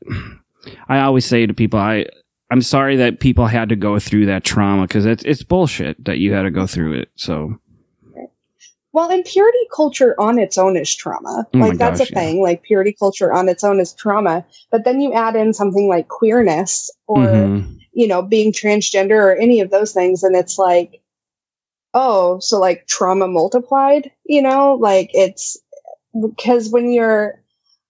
I 0.88 1.00
always 1.00 1.24
say 1.24 1.46
to 1.46 1.54
people, 1.54 1.78
I 1.78 2.06
I'm 2.50 2.62
sorry 2.62 2.96
that 2.96 3.20
people 3.20 3.46
had 3.46 3.70
to 3.70 3.76
go 3.76 3.98
through 3.98 4.26
that 4.26 4.44
trauma 4.44 4.82
because 4.82 5.06
it's 5.06 5.24
it's 5.24 5.42
bullshit 5.42 6.04
that 6.04 6.18
you 6.18 6.32
had 6.32 6.42
to 6.42 6.50
go 6.50 6.66
through 6.66 7.00
it. 7.00 7.10
So. 7.16 7.58
Well, 8.92 9.10
and 9.10 9.24
purity 9.24 9.66
culture 9.74 10.14
on 10.20 10.38
its 10.38 10.56
own 10.56 10.76
is 10.76 10.94
trauma. 10.94 11.48
Oh 11.52 11.58
like 11.58 11.78
that's 11.78 11.98
gosh, 11.98 12.10
a 12.10 12.14
thing. 12.14 12.36
Yeah. 12.36 12.42
Like 12.44 12.62
purity 12.62 12.94
culture 12.96 13.32
on 13.32 13.48
its 13.48 13.64
own 13.64 13.80
is 13.80 13.92
trauma. 13.92 14.44
But 14.70 14.84
then 14.84 15.00
you 15.00 15.12
add 15.12 15.34
in 15.34 15.52
something 15.52 15.88
like 15.88 16.06
queerness 16.06 16.92
or 17.08 17.18
mm-hmm. 17.26 17.76
you 17.92 18.06
know 18.06 18.22
being 18.22 18.52
transgender 18.52 19.18
or 19.18 19.34
any 19.34 19.60
of 19.60 19.70
those 19.72 19.92
things, 19.92 20.22
and 20.22 20.36
it's 20.36 20.58
like, 20.58 21.02
oh, 21.92 22.38
so 22.38 22.60
like 22.60 22.86
trauma 22.86 23.26
multiplied. 23.26 24.12
You 24.26 24.42
know, 24.42 24.74
like 24.74 25.10
it's 25.12 25.58
because 26.14 26.70
when 26.70 26.92
you're 26.92 27.42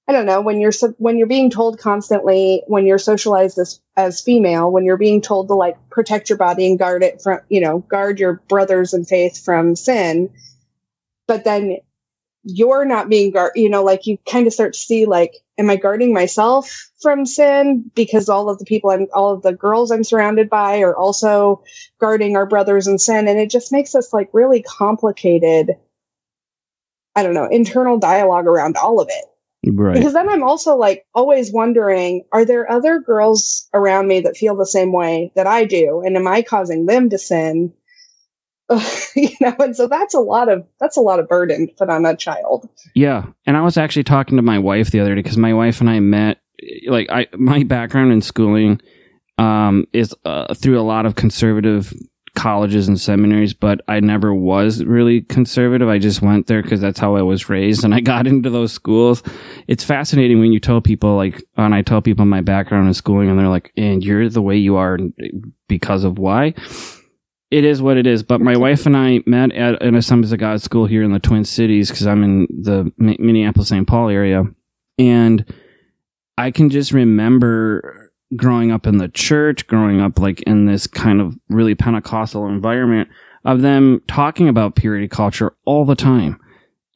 I 0.06 0.12
don't 0.12 0.26
know 0.26 0.42
when 0.42 0.61
you're 0.61 0.73
when 0.99 1.16
you're 1.16 1.26
being 1.26 1.50
told 1.50 1.78
constantly 1.78 2.62
when 2.66 2.84
you're 2.84 2.99
socialized 2.99 3.58
as 3.58 3.80
as 3.96 4.20
female 4.20 4.70
when 4.70 4.84
you're 4.84 4.99
being 4.99 5.23
told 5.23 5.49
to 5.49 5.54
like 5.54 5.76
protect 5.88 6.28
your 6.28 6.37
body 6.37 6.66
and 6.66 6.78
guard 6.78 7.02
it 7.02 7.23
from 7.23 7.40
you 7.49 7.61
know 7.61 7.78
guard 7.78 8.20
your 8.20 8.34
brothers 8.49 8.92
in 8.92 9.04
faith 9.04 9.42
from 9.42 9.76
sin, 9.76 10.30
but 11.26 11.44
then 11.44 11.78
you're 12.42 12.84
not 12.84 13.08
being 13.08 13.30
guard 13.30 13.52
you 13.54 13.70
know 13.70 13.82
like 13.82 14.06
you 14.06 14.18
kind 14.28 14.46
of 14.46 14.52
start 14.52 14.75
to 14.75 14.78
see 14.78 15.06
like 15.06 15.37
am 15.56 15.70
I 15.70 15.76
guarding 15.76 16.12
myself 16.12 16.90
from 17.00 17.25
sin 17.25 17.90
because 17.94 18.28
all 18.28 18.50
of 18.50 18.58
the 18.58 18.66
people 18.66 18.90
I'm 18.90 19.06
all 19.14 19.32
of 19.32 19.42
the 19.42 19.54
girls 19.54 19.90
I'm 19.90 20.04
surrounded 20.04 20.50
by 20.50 20.80
are 20.80 20.94
also 20.94 21.62
guarding 21.99 22.37
our 22.37 22.46
brothers 22.46 22.87
in 22.88 22.99
sin? 22.99 23.26
And 23.26 23.38
it 23.38 23.50
just 23.50 23.73
makes 23.73 23.94
us 23.94 24.12
like 24.12 24.28
really 24.34 24.62
complicated 24.62 25.76
I 27.16 27.23
don't 27.23 27.34
know 27.34 27.46
internal 27.46 27.99
dialogue 27.99 28.46
around 28.46 28.76
all 28.76 29.00
of 29.00 29.08
it 29.08 29.25
Right. 29.73 29.94
because 29.94 30.12
then 30.12 30.28
I'm 30.28 30.42
also 30.42 30.76
like 30.76 31.06
always 31.14 31.52
wondering, 31.52 32.25
are 32.33 32.44
there 32.44 32.71
other 32.71 33.00
girls 33.00 33.68
around 33.73 34.09
me 34.09 34.21
that 34.21 34.37
feel 34.37 34.56
the 34.56 34.66
same 34.66 34.92
way 34.92 35.33
that 35.37 35.47
I 35.47 35.64
do? 35.64 36.02
And 36.04 36.16
am 36.16 36.26
I 36.26 36.42
causing 36.42 36.87
them 36.87 37.11
to 37.11 37.18
sin? 37.18 37.73
you 39.14 39.28
know, 39.40 39.54
and 39.59 39.76
so 39.76 39.87
that's 39.87 40.14
a 40.14 40.21
lot 40.21 40.49
of 40.49 40.66
that's 40.80 40.97
a 40.97 41.00
lot 41.00 41.21
of 41.21 41.28
burden 41.28 41.68
to 41.68 41.75
put 41.75 41.90
on 41.90 42.06
a 42.06 42.16
child. 42.16 42.68
Yeah, 42.94 43.26
and 43.47 43.56
I 43.56 43.61
was 43.61 43.76
actually 43.76 44.04
talking 44.04 44.37
to 44.37 44.42
my 44.42 44.59
wife 44.59 44.90
the 44.90 45.00
other 45.00 45.14
day 45.14 45.23
because 45.23 45.37
my 45.37 45.52
wife 45.52 45.80
and 45.80 45.90
I 45.90 46.00
met. 46.00 46.38
Like 46.87 47.09
I, 47.11 47.26
my 47.37 47.62
background 47.64 48.12
in 48.12 48.23
schooling 48.23 48.80
um, 49.37 49.87
is 49.92 50.14
uh, 50.25 50.54
through 50.54 50.80
a 50.80 50.83
lot 50.83 51.04
of 51.04 51.14
conservative 51.14 51.92
colleges 52.35 52.88
and 52.88 53.00
seminaries, 53.00 53.55
but 53.55 53.81
I 53.88 54.00
never 54.00 54.35
was 54.35 54.85
really 54.85 55.23
conservative. 55.23 55.88
I 55.88 55.99
just 55.99 56.23
went 56.23 56.47
there 56.47 56.62
because 56.62 56.81
that's 56.81 56.99
how 56.99 57.17
I 57.17 57.23
was 57.23 57.49
raised, 57.49 57.85
and 57.85 57.95
I 57.95 58.00
got 58.00 58.26
into 58.29 58.50
those 58.50 58.73
schools. 58.73 59.23
It's 59.69 59.85
fascinating 59.85 60.41
when 60.41 60.53
you 60.53 60.61
tell 60.61 60.81
people 60.81 61.17
like, 61.17 61.43
and 61.57 61.75
I 61.75 61.83
tell 61.83 62.03
people 62.03 62.25
my 62.25 62.41
background 62.41 62.88
in 62.88 62.95
schooling, 62.95 63.31
and 63.31 63.38
they're 63.38 63.49
like, 63.49 63.73
"And 63.76 64.05
you're 64.05 64.29
the 64.29 64.43
way 64.43 64.57
you 64.57 64.76
are 64.76 64.99
because 65.69 66.05
of 66.05 66.19
why." 66.19 66.55
It 67.50 67.64
is 67.64 67.81
what 67.81 67.97
it 67.97 68.07
is. 68.07 68.25
But 68.25 68.41
my 68.41 68.57
wife 68.57 68.85
and 68.85 68.97
I 68.97 69.21
met 69.26 69.53
at 69.53 69.81
an 69.81 69.95
Assemblies 69.95 70.33
of 70.33 70.41
God 70.41 70.61
school 70.61 70.87
here 70.87 71.05
in 71.05 71.12
the 71.12 71.21
Twin 71.21 71.45
Cities 71.45 71.88
because 71.88 72.07
I'm 72.07 72.25
in 72.25 72.49
the 72.50 72.91
Minneapolis 72.99 73.69
St. 73.69 73.87
Paul 73.87 74.09
area, 74.09 74.45
and 74.99 75.45
I 76.37 76.50
can 76.50 76.69
just 76.69 76.93
remember 76.93 78.03
growing 78.37 78.71
up 78.71 78.87
in 78.87 78.99
the 78.99 79.09
church, 79.09 79.67
growing 79.67 80.00
up 80.00 80.19
like 80.19 80.43
in 80.43 80.67
this 80.67 80.87
kind 80.87 81.21
of 81.21 81.38
really 81.49 81.75
Pentecostal 81.75 82.47
environment 82.47 83.09
of 83.45 83.61
them 83.61 84.03
talking 84.09 84.49
about 84.49 84.76
purity 84.76 85.09
culture 85.09 85.55
all 85.64 85.85
the 85.85 85.95
time. 85.95 86.41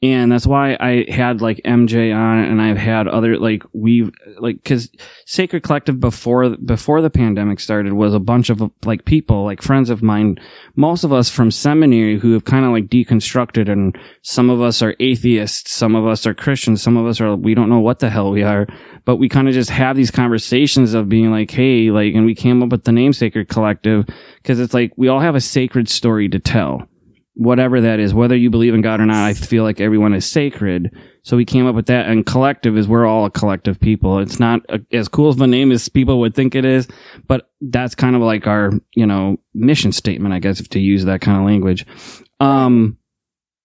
And 0.01 0.31
that's 0.31 0.47
why 0.47 0.77
I 0.79 1.05
had 1.11 1.41
like 1.41 1.59
MJ 1.65 2.15
on 2.15 2.39
and 2.39 2.61
I've 2.61 2.77
had 2.77 3.09
other 3.09 3.37
like 3.37 3.63
we've 3.73 4.11
like 4.39 4.63
cuz 4.63 4.89
Sacred 5.25 5.61
Collective 5.63 5.99
before 5.99 6.55
before 6.55 7.01
the 7.01 7.09
pandemic 7.09 7.59
started 7.59 7.91
was 7.91 8.13
a 8.13 8.19
bunch 8.19 8.49
of 8.49 8.61
like 8.85 9.03
people 9.03 9.43
like 9.43 9.61
friends 9.61 9.89
of 9.89 10.01
mine 10.01 10.39
most 10.77 11.03
of 11.03 11.11
us 11.11 11.29
from 11.29 11.51
seminary 11.51 12.17
who 12.17 12.31
have 12.31 12.45
kind 12.45 12.63
of 12.63 12.71
like 12.71 12.87
deconstructed 12.87 13.69
and 13.69 13.97
some 14.21 14.49
of 14.49 14.61
us 14.61 14.81
are 14.81 14.95
atheists 15.01 15.69
some 15.69 15.95
of 15.95 16.07
us 16.07 16.25
are 16.25 16.33
Christians 16.33 16.81
some 16.81 16.95
of 16.95 17.05
us 17.05 17.19
are 17.19 17.35
we 17.35 17.53
don't 17.53 17.69
know 17.69 17.81
what 17.81 17.99
the 17.99 18.09
hell 18.09 18.31
we 18.31 18.41
are 18.41 18.67
but 19.03 19.17
we 19.17 19.27
kind 19.27 19.49
of 19.49 19.53
just 19.53 19.69
have 19.69 19.97
these 19.97 20.11
conversations 20.11 20.93
of 20.93 21.09
being 21.09 21.29
like 21.29 21.51
hey 21.51 21.91
like 21.91 22.13
and 22.13 22.25
we 22.25 22.35
came 22.35 22.63
up 22.63 22.69
with 22.69 22.85
the 22.85 22.93
name 22.93 23.11
Sacred 23.11 23.49
Collective 23.49 24.05
cuz 24.45 24.61
it's 24.61 24.73
like 24.73 24.93
we 24.95 25.09
all 25.09 25.19
have 25.19 25.35
a 25.35 25.41
sacred 25.41 25.89
story 25.89 26.29
to 26.29 26.39
tell 26.39 26.87
whatever 27.39 27.79
that 27.79 28.01
is, 28.01 28.13
whether 28.13 28.35
you 28.35 28.49
believe 28.49 28.73
in 28.73 28.81
God 28.81 28.99
or 28.99 29.05
not, 29.05 29.25
I 29.25 29.33
feel 29.33 29.63
like 29.63 29.79
everyone 29.79 30.13
is 30.13 30.29
sacred. 30.29 30.93
So 31.23 31.37
we 31.37 31.45
came 31.45 31.65
up 31.67 31.73
with 31.73 31.85
that. 31.85 32.07
And 32.07 32.25
collective 32.25 32.77
is 32.77 32.85
we're 32.85 33.05
all 33.05 33.23
a 33.23 33.31
collective 33.31 33.79
people. 33.79 34.19
It's 34.19 34.41
not 34.41 34.59
a, 34.67 34.81
as 34.91 35.07
cool 35.07 35.29
of 35.29 35.39
a 35.39 35.47
name 35.47 35.71
as 35.71 35.87
people 35.87 36.19
would 36.19 36.35
think 36.35 36.53
it 36.53 36.65
is, 36.65 36.85
but 37.27 37.49
that's 37.61 37.95
kind 37.95 38.17
of 38.17 38.21
like 38.21 38.45
our, 38.45 38.71
you 38.93 39.05
know, 39.05 39.37
mission 39.53 39.93
statement, 39.93 40.33
I 40.33 40.39
guess, 40.39 40.59
if 40.59 40.67
to 40.71 40.81
use 40.81 41.05
that 41.05 41.21
kind 41.21 41.37
of 41.37 41.45
language. 41.45 41.85
Um, 42.41 42.97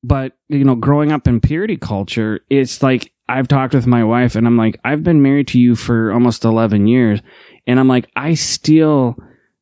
but 0.05 0.35
you 0.49 0.63
know, 0.63 0.77
growing 0.77 1.11
up 1.11 1.27
in 1.27 1.41
purity 1.41 1.77
culture, 1.77 2.41
it's 2.49 2.81
like 2.81 3.13
I've 3.29 3.49
talked 3.49 3.75
with 3.75 3.89
my 3.89 4.05
wife 4.05 4.37
and 4.37 4.47
I'm 4.47 4.57
like, 4.57 4.79
I've 4.85 5.03
been 5.03 5.21
married 5.21 5.49
to 5.49 5.59
you 5.59 5.75
for 5.75 6.13
almost 6.13 6.45
11 6.45 6.87
years. 6.87 7.21
And 7.67 7.81
I'm 7.81 7.89
like, 7.89 8.09
I 8.15 8.35
still, 8.35 9.17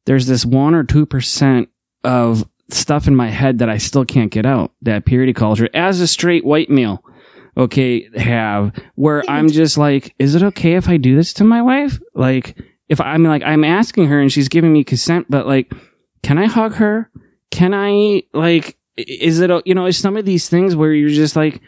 there's 0.04 0.26
this 0.26 0.44
one 0.44 0.74
or 0.74 0.84
2% 0.84 1.68
of 2.04 2.44
stuff 2.70 3.06
in 3.06 3.16
my 3.16 3.28
head 3.28 3.58
that 3.58 3.68
I 3.68 3.78
still 3.78 4.04
can't 4.04 4.30
get 4.30 4.46
out. 4.46 4.72
That 4.82 5.04
purity 5.04 5.32
culture 5.32 5.68
as 5.74 6.00
a 6.00 6.06
straight 6.06 6.44
white 6.44 6.70
male, 6.70 7.04
okay, 7.56 8.08
have 8.16 8.72
where 8.94 9.22
I'm 9.30 9.48
just 9.48 9.78
like, 9.78 10.14
is 10.18 10.34
it 10.34 10.42
okay 10.42 10.74
if 10.74 10.88
I 10.88 10.96
do 10.96 11.16
this 11.16 11.32
to 11.34 11.44
my 11.44 11.62
wife? 11.62 11.98
Like, 12.14 12.56
if 12.88 13.00
I'm 13.00 13.24
like, 13.24 13.42
I'm 13.42 13.64
asking 13.64 14.08
her 14.08 14.20
and 14.20 14.30
she's 14.30 14.48
giving 14.48 14.72
me 14.72 14.84
consent, 14.84 15.26
but 15.30 15.46
like, 15.46 15.72
can 16.22 16.38
I 16.38 16.46
hug 16.46 16.74
her? 16.74 17.10
Can 17.50 17.74
I 17.74 18.22
like, 18.32 18.76
is 18.96 19.40
it, 19.40 19.50
you 19.66 19.74
know, 19.74 19.86
is 19.86 19.98
some 19.98 20.16
of 20.16 20.24
these 20.24 20.48
things 20.48 20.76
where 20.76 20.92
you're 20.92 21.08
just 21.08 21.36
like, 21.36 21.60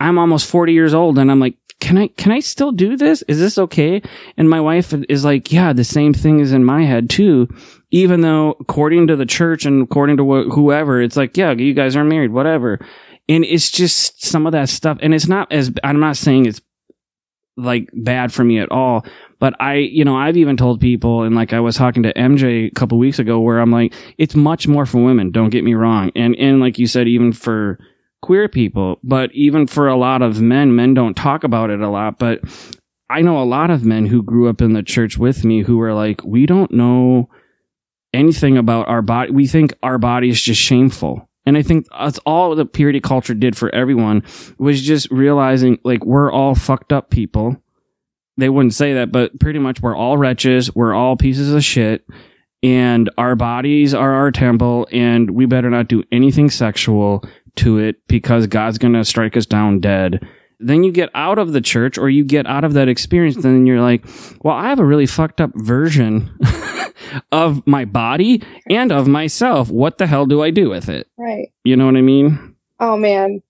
I'm 0.00 0.18
almost 0.18 0.48
40 0.48 0.72
years 0.72 0.94
old 0.94 1.18
and 1.18 1.30
I'm 1.30 1.40
like, 1.40 1.56
can 1.80 1.96
I, 1.96 2.08
can 2.08 2.32
I 2.32 2.40
still 2.40 2.72
do 2.72 2.96
this? 2.96 3.22
Is 3.28 3.38
this 3.38 3.56
okay? 3.56 4.02
And 4.36 4.50
my 4.50 4.60
wife 4.60 4.92
is 5.08 5.24
like, 5.24 5.52
yeah, 5.52 5.72
the 5.72 5.84
same 5.84 6.12
thing 6.12 6.40
is 6.40 6.52
in 6.52 6.64
my 6.64 6.84
head 6.84 7.08
too. 7.08 7.48
Even 7.90 8.20
though 8.20 8.56
according 8.60 9.06
to 9.06 9.16
the 9.16 9.26
church 9.26 9.64
and 9.64 9.82
according 9.82 10.18
to 10.18 10.24
wh- 10.24 10.52
whoever, 10.52 11.00
it's 11.00 11.16
like, 11.16 11.36
yeah, 11.36 11.52
you 11.52 11.74
guys 11.74 11.96
are 11.96 12.04
married, 12.04 12.32
whatever. 12.32 12.78
And 13.28 13.44
it's 13.44 13.70
just 13.70 14.24
some 14.24 14.46
of 14.46 14.52
that 14.52 14.68
stuff. 14.68 14.98
And 15.00 15.14
it's 15.14 15.28
not 15.28 15.50
as, 15.52 15.72
I'm 15.82 16.00
not 16.00 16.16
saying 16.16 16.46
it's 16.46 16.60
like 17.56 17.90
bad 17.92 18.32
for 18.32 18.44
me 18.44 18.58
at 18.58 18.70
all, 18.70 19.04
but 19.38 19.54
I, 19.60 19.74
you 19.76 20.04
know, 20.04 20.16
I've 20.16 20.36
even 20.36 20.56
told 20.56 20.80
people, 20.80 21.22
and 21.22 21.34
like 21.34 21.52
I 21.52 21.60
was 21.60 21.76
talking 21.76 22.02
to 22.04 22.12
MJ 22.14 22.68
a 22.68 22.70
couple 22.70 22.98
weeks 22.98 23.18
ago 23.18 23.40
where 23.40 23.58
I'm 23.58 23.72
like, 23.72 23.94
it's 24.16 24.34
much 24.34 24.68
more 24.68 24.86
for 24.86 25.02
women. 25.02 25.32
Don't 25.32 25.50
get 25.50 25.64
me 25.64 25.74
wrong. 25.74 26.10
And, 26.14 26.36
and 26.36 26.60
like 26.60 26.78
you 26.78 26.86
said, 26.86 27.08
even 27.08 27.32
for, 27.32 27.78
queer 28.20 28.48
people, 28.48 28.98
but 29.02 29.30
even 29.32 29.66
for 29.66 29.88
a 29.88 29.96
lot 29.96 30.22
of 30.22 30.40
men, 30.40 30.74
men 30.74 30.94
don't 30.94 31.14
talk 31.14 31.44
about 31.44 31.70
it 31.70 31.80
a 31.80 31.88
lot, 31.88 32.18
but 32.18 32.40
I 33.10 33.22
know 33.22 33.40
a 33.40 33.44
lot 33.44 33.70
of 33.70 33.84
men 33.84 34.06
who 34.06 34.22
grew 34.22 34.48
up 34.48 34.60
in 34.60 34.72
the 34.72 34.82
church 34.82 35.16
with 35.16 35.44
me 35.44 35.62
who 35.62 35.78
were 35.78 35.94
like, 35.94 36.22
we 36.24 36.44
don't 36.46 36.70
know 36.70 37.28
anything 38.12 38.56
about 38.56 38.88
our 38.88 39.02
body. 39.02 39.30
We 39.30 39.46
think 39.46 39.74
our 39.82 39.98
body 39.98 40.28
is 40.28 40.40
just 40.40 40.60
shameful. 40.60 41.28
And 41.46 41.56
I 41.56 41.62
think 41.62 41.86
that's 41.90 42.18
all 42.20 42.54
the 42.54 42.66
purity 42.66 43.00
culture 43.00 43.34
did 43.34 43.56
for 43.56 43.74
everyone 43.74 44.22
was 44.58 44.82
just 44.82 45.10
realizing 45.10 45.78
like 45.82 46.04
we're 46.04 46.30
all 46.30 46.54
fucked 46.54 46.92
up 46.92 47.10
people. 47.10 47.56
They 48.36 48.48
wouldn't 48.50 48.74
say 48.74 48.94
that, 48.94 49.10
but 49.10 49.38
pretty 49.40 49.58
much 49.58 49.80
we're 49.80 49.96
all 49.96 50.18
wretches. 50.18 50.74
We're 50.74 50.94
all 50.94 51.16
pieces 51.16 51.52
of 51.52 51.64
shit 51.64 52.06
and 52.62 53.08
our 53.18 53.36
bodies 53.36 53.94
are 53.94 54.12
our 54.12 54.30
temple 54.30 54.88
and 54.90 55.30
we 55.30 55.46
better 55.46 55.70
not 55.70 55.88
do 55.88 56.02
anything 56.10 56.50
sexual 56.50 57.24
to 57.56 57.78
it 57.78 57.96
because 58.08 58.46
God's 58.46 58.78
going 58.78 58.94
to 58.94 59.04
strike 59.04 59.36
us 59.36 59.46
down 59.46 59.80
dead. 59.80 60.26
Then 60.60 60.82
you 60.84 60.90
get 60.92 61.10
out 61.14 61.38
of 61.38 61.52
the 61.52 61.60
church 61.60 61.98
or 61.98 62.10
you 62.10 62.24
get 62.24 62.46
out 62.46 62.64
of 62.64 62.72
that 62.74 62.88
experience, 62.88 63.36
and 63.36 63.44
then 63.44 63.66
you're 63.66 63.80
like, 63.80 64.04
well, 64.42 64.54
I 64.56 64.68
have 64.68 64.80
a 64.80 64.84
really 64.84 65.06
fucked 65.06 65.40
up 65.40 65.50
version 65.54 66.36
of 67.32 67.64
my 67.66 67.84
body 67.84 68.42
and 68.68 68.90
of 68.92 69.06
myself. 69.08 69.70
What 69.70 69.98
the 69.98 70.06
hell 70.06 70.26
do 70.26 70.42
I 70.42 70.50
do 70.50 70.68
with 70.68 70.88
it? 70.88 71.08
Right. 71.16 71.52
You 71.64 71.76
know 71.76 71.86
what 71.86 71.96
I 71.96 72.02
mean? 72.02 72.56
Oh 72.80 72.96
man. 72.96 73.42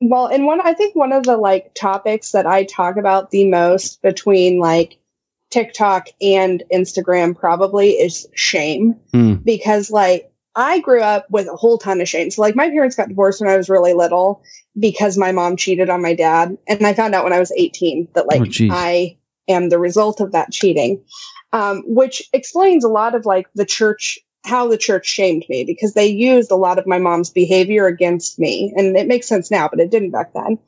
Well, 0.00 0.26
and 0.26 0.46
one 0.46 0.60
I 0.60 0.74
think 0.74 0.94
one 0.94 1.12
of 1.12 1.24
the 1.24 1.36
like 1.36 1.74
topics 1.74 2.32
that 2.32 2.46
I 2.46 2.64
talk 2.64 2.96
about 2.96 3.30
the 3.30 3.44
most 3.48 4.00
between 4.02 4.58
like 4.60 4.98
TikTok 5.50 6.08
and 6.20 6.62
Instagram 6.72 7.36
probably 7.36 7.90
is 7.92 8.26
shame 8.34 8.94
Mm. 9.12 9.42
because 9.44 9.90
like 9.90 10.30
I 10.54 10.80
grew 10.80 11.00
up 11.00 11.26
with 11.30 11.46
a 11.48 11.56
whole 11.56 11.78
ton 11.78 12.00
of 12.00 12.08
shame. 12.08 12.30
So 12.30 12.42
like 12.42 12.56
my 12.56 12.68
parents 12.68 12.96
got 12.96 13.08
divorced 13.08 13.40
when 13.40 13.48
I 13.50 13.56
was 13.56 13.68
really 13.70 13.94
little 13.94 14.42
because 14.78 15.16
my 15.16 15.32
mom 15.32 15.56
cheated 15.56 15.90
on 15.90 16.02
my 16.02 16.14
dad 16.14 16.56
and 16.66 16.86
I 16.86 16.94
found 16.94 17.14
out 17.14 17.24
when 17.24 17.32
I 17.32 17.38
was 17.38 17.52
18 17.56 18.08
that 18.14 18.26
like 18.26 18.40
Oh. 18.40 18.68
I 18.70 19.16
am 19.48 19.68
the 19.68 19.78
result 19.78 20.20
of 20.20 20.32
that 20.32 20.52
cheating. 20.52 21.02
Um, 21.52 21.82
which 21.86 22.28
explains 22.34 22.84
a 22.84 22.88
lot 22.88 23.14
of 23.14 23.24
like 23.24 23.46
the 23.54 23.64
church 23.64 24.18
how 24.44 24.68
the 24.68 24.76
church 24.76 25.06
shamed 25.06 25.44
me 25.48 25.64
because 25.64 25.94
they 25.94 26.06
used 26.06 26.50
a 26.50 26.56
lot 26.56 26.78
of 26.78 26.86
my 26.86 26.98
mom's 26.98 27.30
behavior 27.30 27.86
against 27.86 28.38
me 28.38 28.72
and 28.76 28.96
it 28.96 29.08
makes 29.08 29.26
sense 29.26 29.50
now 29.50 29.68
but 29.68 29.80
it 29.80 29.90
didn't 29.90 30.10
back 30.10 30.32
then. 30.34 30.58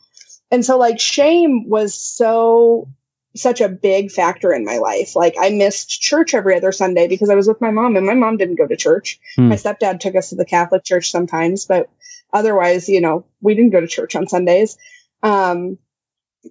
And 0.51 0.65
so 0.65 0.79
like 0.79 0.99
shame 0.99 1.69
was 1.69 1.95
so 1.95 2.89
such 3.37 3.61
a 3.61 3.69
big 3.69 4.11
factor 4.11 4.53
in 4.53 4.65
my 4.65 4.79
life. 4.79 5.15
Like 5.15 5.35
I 5.39 5.51
missed 5.51 6.01
church 6.01 6.35
every 6.35 6.57
other 6.57 6.73
Sunday 6.73 7.07
because 7.07 7.31
I 7.31 7.35
was 7.35 7.47
with 7.47 7.61
my 7.61 7.71
mom 7.71 7.97
and 7.97 8.07
my 8.07 8.15
mom 8.15 8.37
didn't 8.37 8.57
go 8.57 8.67
to 8.67 8.77
church. 8.77 9.21
Hmm. 9.37 9.49
My 9.49 9.57
stepdad 9.57 10.01
took 10.01 10.17
us 10.17 10.31
to 10.31 10.37
the 10.37 10.45
Catholic 10.45 10.85
church 10.85 11.11
sometimes, 11.11 11.65
but 11.65 11.89
otherwise, 12.33 12.89
you 12.89 13.01
know, 13.01 13.25
we 13.41 13.55
didn't 13.55 13.71
go 13.71 13.81
to 13.81 13.87
church 13.87 14.15
on 14.15 14.29
Sundays. 14.29 14.77
Um, 15.23 15.79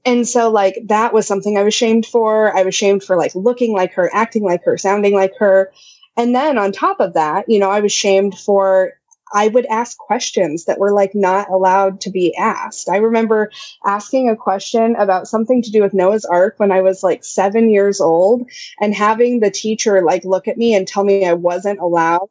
and 0.06 0.28
so 0.28 0.52
like 0.52 0.78
that 0.86 1.14
was 1.14 1.26
something 1.26 1.58
I 1.58 1.64
was 1.64 1.74
shamed 1.74 2.06
for. 2.06 2.56
I 2.56 2.64
was 2.64 2.76
shamed 2.76 3.04
for 3.04 3.16
like 3.16 3.34
looking 3.36 3.74
like 3.74 3.94
her, 3.94 4.10
acting 4.14 4.44
like 4.44 4.64
her, 4.64 4.78
sounding 4.78 5.14
like 5.14 5.34
her. 5.40 5.72
And 6.16 6.36
then 6.36 6.58
on 6.58 6.72
top 6.72 7.00
of 7.00 7.14
that, 7.14 7.46
you 7.48 7.60
know, 7.60 7.72
I 7.72 7.80
was 7.80 7.92
shamed 7.92 8.38
for 8.38 8.94
I 9.32 9.48
would 9.50 9.66
ask 9.68 9.98
questions 9.98 10.66
that 10.66 10.80
were 10.80 10.92
like 10.92 11.14
not 11.14 11.50
allowed 11.50 12.02
to 12.02 12.10
be 12.10 12.36
asked. 12.36 12.90
I 12.90 12.98
remember 12.98 13.52
asking 13.86 14.30
a 14.30 14.36
question 14.36 14.96
about 14.96 15.28
something 15.28 15.62
to 15.62 15.72
do 15.72 15.82
with 15.82 15.94
Noah's 15.94 16.26
Ark 16.26 16.56
when 16.58 16.72
I 16.72 16.82
was 16.82 17.04
like 17.04 17.24
seven 17.24 17.70
years 17.70 18.02
old 18.02 18.50
and 18.80 18.94
having 18.94 19.40
the 19.40 19.52
teacher 19.52 20.02
like 20.04 20.26
look 20.26 20.48
at 20.48 20.58
me 20.58 20.74
and 20.74 20.88
tell 20.88 21.04
me 21.04 21.26
I 21.26 21.34
wasn't 21.34 21.80
allowed 21.80 22.30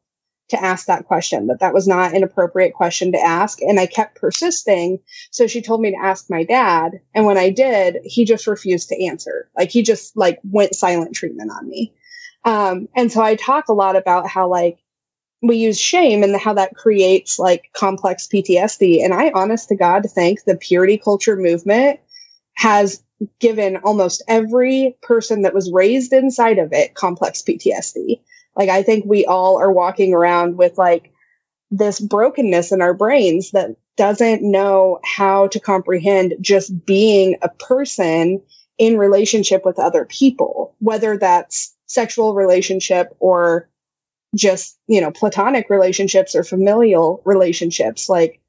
to 0.49 0.62
ask 0.62 0.87
that 0.87 1.07
question, 1.07 1.47
that 1.49 1.61
that 1.61 1.75
was 1.75 1.87
not 1.87 2.14
an 2.14 2.23
appropriate 2.23 2.75
question 2.75 3.12
to 3.12 3.21
ask. 3.21 3.61
And 3.61 3.78
I 3.78 3.87
kept 3.87 4.21
persisting. 4.21 4.99
So 5.31 5.47
she 5.47 5.61
told 5.61 5.81
me 5.81 5.90
to 5.90 6.02
ask 6.02 6.31
my 6.31 6.45
dad. 6.45 7.00
And 7.14 7.26
when 7.26 7.37
I 7.37 7.50
did, 7.50 7.99
he 8.05 8.25
just 8.25 8.47
refused 8.47 8.88
to 8.88 9.05
answer. 9.05 9.50
Like 9.57 9.71
he 9.71 9.83
just 9.83 10.17
like 10.17 10.38
went 10.45 10.75
silent 10.75 11.14
treatment 11.14 11.50
on 11.50 11.69
me. 11.69 11.95
Um, 12.45 12.88
and 12.97 13.12
so 13.12 13.23
I 13.23 13.35
talk 13.35 13.69
a 13.69 13.75
lot 13.75 13.97
about 13.97 14.28
how 14.28 14.49
like 14.49 14.78
we 15.43 15.57
use 15.57 15.78
shame 15.78 16.23
and 16.23 16.35
how 16.37 16.55
that 16.55 16.75
creates 16.75 17.38
like 17.38 17.71
complex 17.75 18.26
PTSD. 18.26 19.05
And 19.05 19.14
I 19.14 19.31
honest 19.31 19.69
to 19.69 19.76
God 19.76 20.07
think 20.11 20.45
the 20.45 20.57
purity 20.57 20.99
culture 20.99 21.37
movement 21.37 22.00
has 22.55 23.02
given 23.40 23.76
almost 23.78 24.23
every 24.28 24.97
person 25.02 25.43
that 25.43 25.55
was 25.55 25.71
raised 25.73 26.12
inside 26.12 26.59
of 26.59 26.73
it 26.73 26.95
complex 26.95 27.43
PTSD. 27.43 28.21
Like 28.59 28.69
I 28.69 28.83
think 28.83 29.05
we 29.07 29.25
all 29.25 29.59
are 29.59 29.73
walking 29.73 30.12
around 30.12 30.59
with 30.59 30.77
like 30.77 31.12
this 31.71 32.00
brokenness 32.00 32.73
in 32.73 32.83
our 32.83 32.93
brains 32.93 33.53
that 33.53 33.77
doesn't 33.97 34.43
know 34.43 34.99
how 35.05 35.47
to 35.49 35.61
comprehend 35.61 36.35
just 36.41 36.85
being 36.85 37.37
a 37.43 37.49
person 37.49 38.43
in 38.79 38.99
relationship 38.99 39.65
with 39.65 39.79
other 39.79 40.05
people, 40.05 40.75
whether 40.81 41.17
that's 41.17 41.75
sexual 41.87 42.35
relationship 42.35 43.15
or 43.21 43.69
just, 44.37 44.79
you 44.87 45.00
know, 45.00 45.11
platonic 45.11 45.71
relationships 45.71 46.35
or 46.35 46.45
familial 46.45 47.23
relationships. 47.25 48.09
Like 48.09 48.41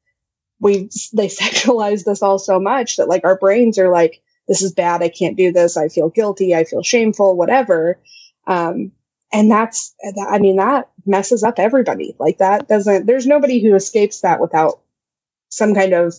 we, 0.60 0.89
they 1.13 1.28
sexualize 1.30 2.04
this 2.04 2.22
all 2.22 2.39
so 2.39 2.60
much 2.60 2.98
that 2.98 3.10
like 3.10 3.25
our 3.25 3.38
brains 3.38 3.78
are 3.78 3.92
like, 3.92 4.22
this 4.48 4.62
is 4.63 4.74
bad. 4.74 5.04
I 5.04 5.10
can't 5.10 5.38
do 5.38 5.51
this. 5.51 5.78
I 5.78 5.89
feel 5.89 6.10
guilty. 6.10 6.56
I 6.56 6.63
feel 6.63 6.82
shameful, 6.82 7.36
whatever. 7.36 8.00
Um, 8.48 8.92
and 9.32 9.50
that's, 9.50 9.94
I 10.30 10.40
mean, 10.40 10.58
that 10.58 10.90
messes 11.06 11.44
up 11.44 11.60
everybody. 11.60 12.16
Like 12.20 12.40
that 12.40 12.68
doesn't, 12.68 13.06
there's 13.06 13.28
nobody 13.28 13.62
who 13.62 13.76
escapes 13.76 14.22
that 14.22 14.40
without 14.40 14.80
some 15.50 15.74
kind 15.76 15.94
of 15.94 16.16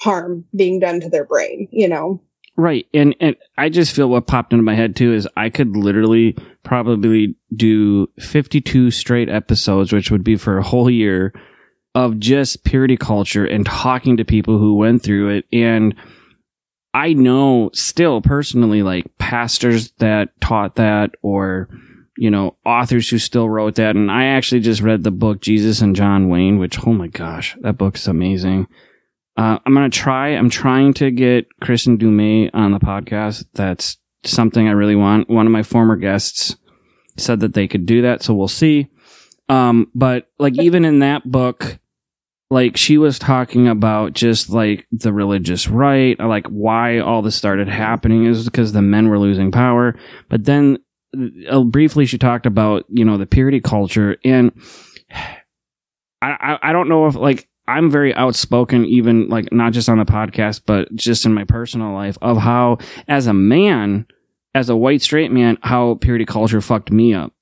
harm 0.00 0.44
being 0.54 0.80
done 0.80 1.00
to 1.00 1.08
their 1.08 1.24
brain, 1.24 1.68
you 1.70 1.88
know? 1.88 2.20
Right. 2.56 2.86
And 2.92 3.16
and 3.18 3.36
I 3.56 3.70
just 3.70 3.96
feel 3.96 4.10
what 4.10 4.26
popped 4.26 4.52
into 4.52 4.62
my 4.62 4.74
head 4.74 4.94
too 4.94 5.14
is 5.14 5.26
I 5.36 5.48
could 5.48 5.74
literally 5.74 6.36
probably 6.64 7.34
do 7.56 8.08
52 8.18 8.90
straight 8.90 9.30
episodes, 9.30 9.92
which 9.92 10.10
would 10.10 10.22
be 10.22 10.36
for 10.36 10.58
a 10.58 10.62
whole 10.62 10.90
year 10.90 11.32
of 11.94 12.18
just 12.18 12.64
purity 12.64 12.96
culture 12.96 13.46
and 13.46 13.64
talking 13.64 14.18
to 14.18 14.24
people 14.24 14.58
who 14.58 14.74
went 14.74 15.02
through 15.02 15.30
it. 15.30 15.46
And 15.52 15.94
I 16.94 17.14
know 17.14 17.70
still 17.72 18.20
personally 18.20 18.82
like 18.82 19.06
pastors 19.18 19.92
that 19.92 20.38
taught 20.40 20.74
that 20.76 21.12
or, 21.22 21.68
you 22.16 22.30
know, 22.30 22.56
authors 22.64 23.08
who 23.08 23.18
still 23.18 23.48
wrote 23.48 23.76
that. 23.76 23.96
And 23.96 24.10
I 24.10 24.24
actually 24.26 24.60
just 24.60 24.82
read 24.82 25.02
the 25.02 25.10
book 25.10 25.40
Jesus 25.40 25.80
and 25.80 25.96
John 25.96 26.28
Wayne, 26.28 26.58
which, 26.58 26.86
oh 26.86 26.92
my 26.92 27.08
gosh, 27.08 27.56
that 27.60 27.78
book's 27.78 28.06
amazing. 28.06 28.66
Uh, 29.36 29.58
I'm 29.64 29.72
gonna 29.72 29.88
try. 29.88 30.28
I'm 30.28 30.50
trying 30.50 30.92
to 30.94 31.10
get 31.10 31.46
Kristin 31.60 31.98
Du 31.98 32.10
Mez 32.10 32.50
on 32.52 32.72
the 32.72 32.78
podcast. 32.78 33.46
That's 33.54 33.96
something 34.24 34.68
I 34.68 34.72
really 34.72 34.96
want. 34.96 35.30
One 35.30 35.46
of 35.46 35.52
my 35.52 35.62
former 35.62 35.96
guests 35.96 36.56
said 37.16 37.40
that 37.40 37.54
they 37.54 37.66
could 37.66 37.86
do 37.86 38.02
that, 38.02 38.22
so 38.22 38.34
we'll 38.34 38.48
see. 38.48 38.88
Um, 39.48 39.90
but 39.94 40.28
like 40.38 40.58
even 40.60 40.84
in 40.84 40.98
that 41.00 41.30
book, 41.30 41.78
like 42.50 42.76
she 42.76 42.98
was 42.98 43.18
talking 43.18 43.68
about 43.68 44.12
just 44.12 44.50
like 44.50 44.86
the 44.92 45.12
religious 45.12 45.68
right, 45.68 46.18
like 46.20 46.46
why 46.48 46.98
all 46.98 47.22
this 47.22 47.34
started 47.34 47.68
happening 47.68 48.26
is 48.26 48.44
because 48.44 48.72
the 48.72 48.82
men 48.82 49.08
were 49.08 49.18
losing 49.18 49.50
power. 49.50 49.96
But 50.28 50.44
then 50.44 50.78
Uh, 51.48 51.62
briefly 51.64 52.06
she 52.06 52.18
talked 52.18 52.46
about 52.46 52.84
you 52.88 53.04
know 53.04 53.18
the 53.18 53.26
purity 53.26 53.60
culture 53.60 54.16
and. 54.24 54.52
I, 56.24 56.56
I 56.62 56.72
don't 56.72 56.88
know 56.88 57.08
if 57.08 57.16
like 57.16 57.48
I'm 57.66 57.90
very 57.90 58.14
outspoken, 58.14 58.84
even 58.86 59.28
like 59.28 59.52
not 59.52 59.72
just 59.72 59.88
on 59.88 59.98
the 59.98 60.04
podcast, 60.04 60.62
but 60.66 60.92
just 60.94 61.24
in 61.24 61.32
my 61.32 61.44
personal 61.44 61.92
life 61.92 62.18
of 62.20 62.36
how, 62.36 62.78
as 63.06 63.26
a 63.26 63.32
man, 63.32 64.06
as 64.54 64.68
a 64.68 64.76
white 64.76 65.00
straight 65.00 65.30
man, 65.30 65.58
how 65.62 65.94
purity 65.96 66.24
culture 66.24 66.60
fucked 66.60 66.90
me 66.90 67.14
up. 67.14 67.32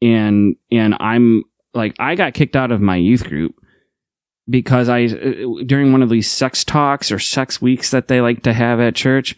And, 0.00 0.56
and 0.72 0.96
I'm 1.00 1.44
like, 1.74 1.96
I 1.98 2.14
got 2.14 2.34
kicked 2.34 2.56
out 2.56 2.72
of 2.72 2.80
my 2.80 2.96
youth 2.96 3.24
group 3.24 3.54
because 4.48 4.88
I, 4.88 5.06
during 5.66 5.92
one 5.92 6.02
of 6.02 6.08
these 6.08 6.30
sex 6.30 6.64
talks 6.64 7.12
or 7.12 7.18
sex 7.18 7.60
weeks 7.60 7.90
that 7.90 8.08
they 8.08 8.20
like 8.20 8.42
to 8.44 8.52
have 8.52 8.80
at 8.80 8.94
church, 8.94 9.36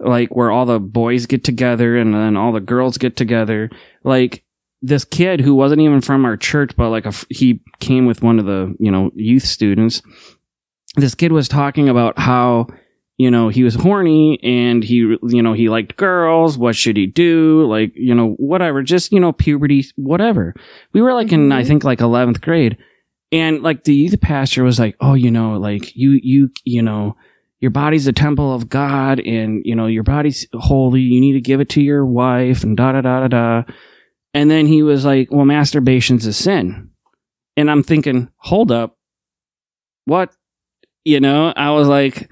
like 0.00 0.34
where 0.34 0.50
all 0.50 0.66
the 0.66 0.80
boys 0.80 1.26
get 1.26 1.44
together 1.44 1.96
and 1.96 2.14
then 2.14 2.36
all 2.36 2.52
the 2.52 2.60
girls 2.60 2.98
get 2.98 3.16
together, 3.16 3.70
like 4.04 4.44
this 4.82 5.04
kid 5.04 5.40
who 5.40 5.54
wasn't 5.54 5.80
even 5.80 6.00
from 6.00 6.24
our 6.24 6.36
church, 6.36 6.76
but 6.76 6.90
like 6.90 7.06
a, 7.06 7.12
he 7.30 7.60
came 7.80 8.06
with 8.06 8.22
one 8.22 8.38
of 8.38 8.46
the, 8.46 8.74
you 8.78 8.90
know, 8.90 9.10
youth 9.14 9.44
students. 9.44 10.02
This 10.96 11.14
kid 11.14 11.32
was 11.32 11.48
talking 11.48 11.88
about 11.88 12.18
how, 12.18 12.66
you 13.16 13.30
know, 13.30 13.48
he 13.48 13.64
was 13.64 13.74
horny 13.74 14.38
and 14.42 14.82
he, 14.82 14.96
you 14.96 15.42
know, 15.42 15.52
he 15.52 15.68
liked 15.68 15.96
girls. 15.96 16.56
What 16.56 16.76
should 16.76 16.96
he 16.96 17.06
do? 17.06 17.66
Like, 17.68 17.92
you 17.94 18.14
know, 18.14 18.30
whatever, 18.38 18.82
just, 18.82 19.12
you 19.12 19.20
know, 19.20 19.32
puberty, 19.32 19.84
whatever. 19.96 20.54
We 20.92 21.02
were 21.02 21.14
like 21.14 21.32
in, 21.32 21.50
I 21.50 21.60
mm-hmm. 21.60 21.68
think 21.68 21.84
like 21.84 21.98
11th 21.98 22.40
grade. 22.40 22.78
And 23.30 23.62
like 23.62 23.84
the 23.84 23.94
youth 23.94 24.20
pastor 24.20 24.64
was 24.64 24.78
like, 24.78 24.96
oh, 25.00 25.14
you 25.14 25.30
know, 25.30 25.58
like 25.58 25.94
you, 25.94 26.18
you, 26.22 26.50
you 26.64 26.82
know, 26.82 27.16
your 27.60 27.70
body's 27.70 28.06
a 28.06 28.12
temple 28.12 28.54
of 28.54 28.68
God 28.68 29.20
and, 29.20 29.62
you 29.64 29.74
know, 29.74 29.86
your 29.86 30.04
body's 30.04 30.46
holy. 30.54 31.00
You 31.00 31.20
need 31.20 31.32
to 31.32 31.40
give 31.40 31.60
it 31.60 31.68
to 31.70 31.82
your 31.82 32.06
wife 32.06 32.62
and 32.62 32.76
da 32.76 32.92
da 32.92 33.00
da 33.00 33.26
da 33.26 33.28
da. 33.28 33.72
And 34.32 34.50
then 34.50 34.66
he 34.66 34.82
was 34.82 35.04
like, 35.04 35.28
well, 35.30 35.44
masturbation's 35.44 36.26
a 36.26 36.32
sin. 36.32 36.90
And 37.56 37.70
I'm 37.70 37.82
thinking, 37.82 38.28
hold 38.36 38.70
up. 38.70 38.96
What? 40.04 40.32
You 41.04 41.20
know, 41.20 41.52
I 41.56 41.70
was 41.70 41.88
like, 41.88 42.30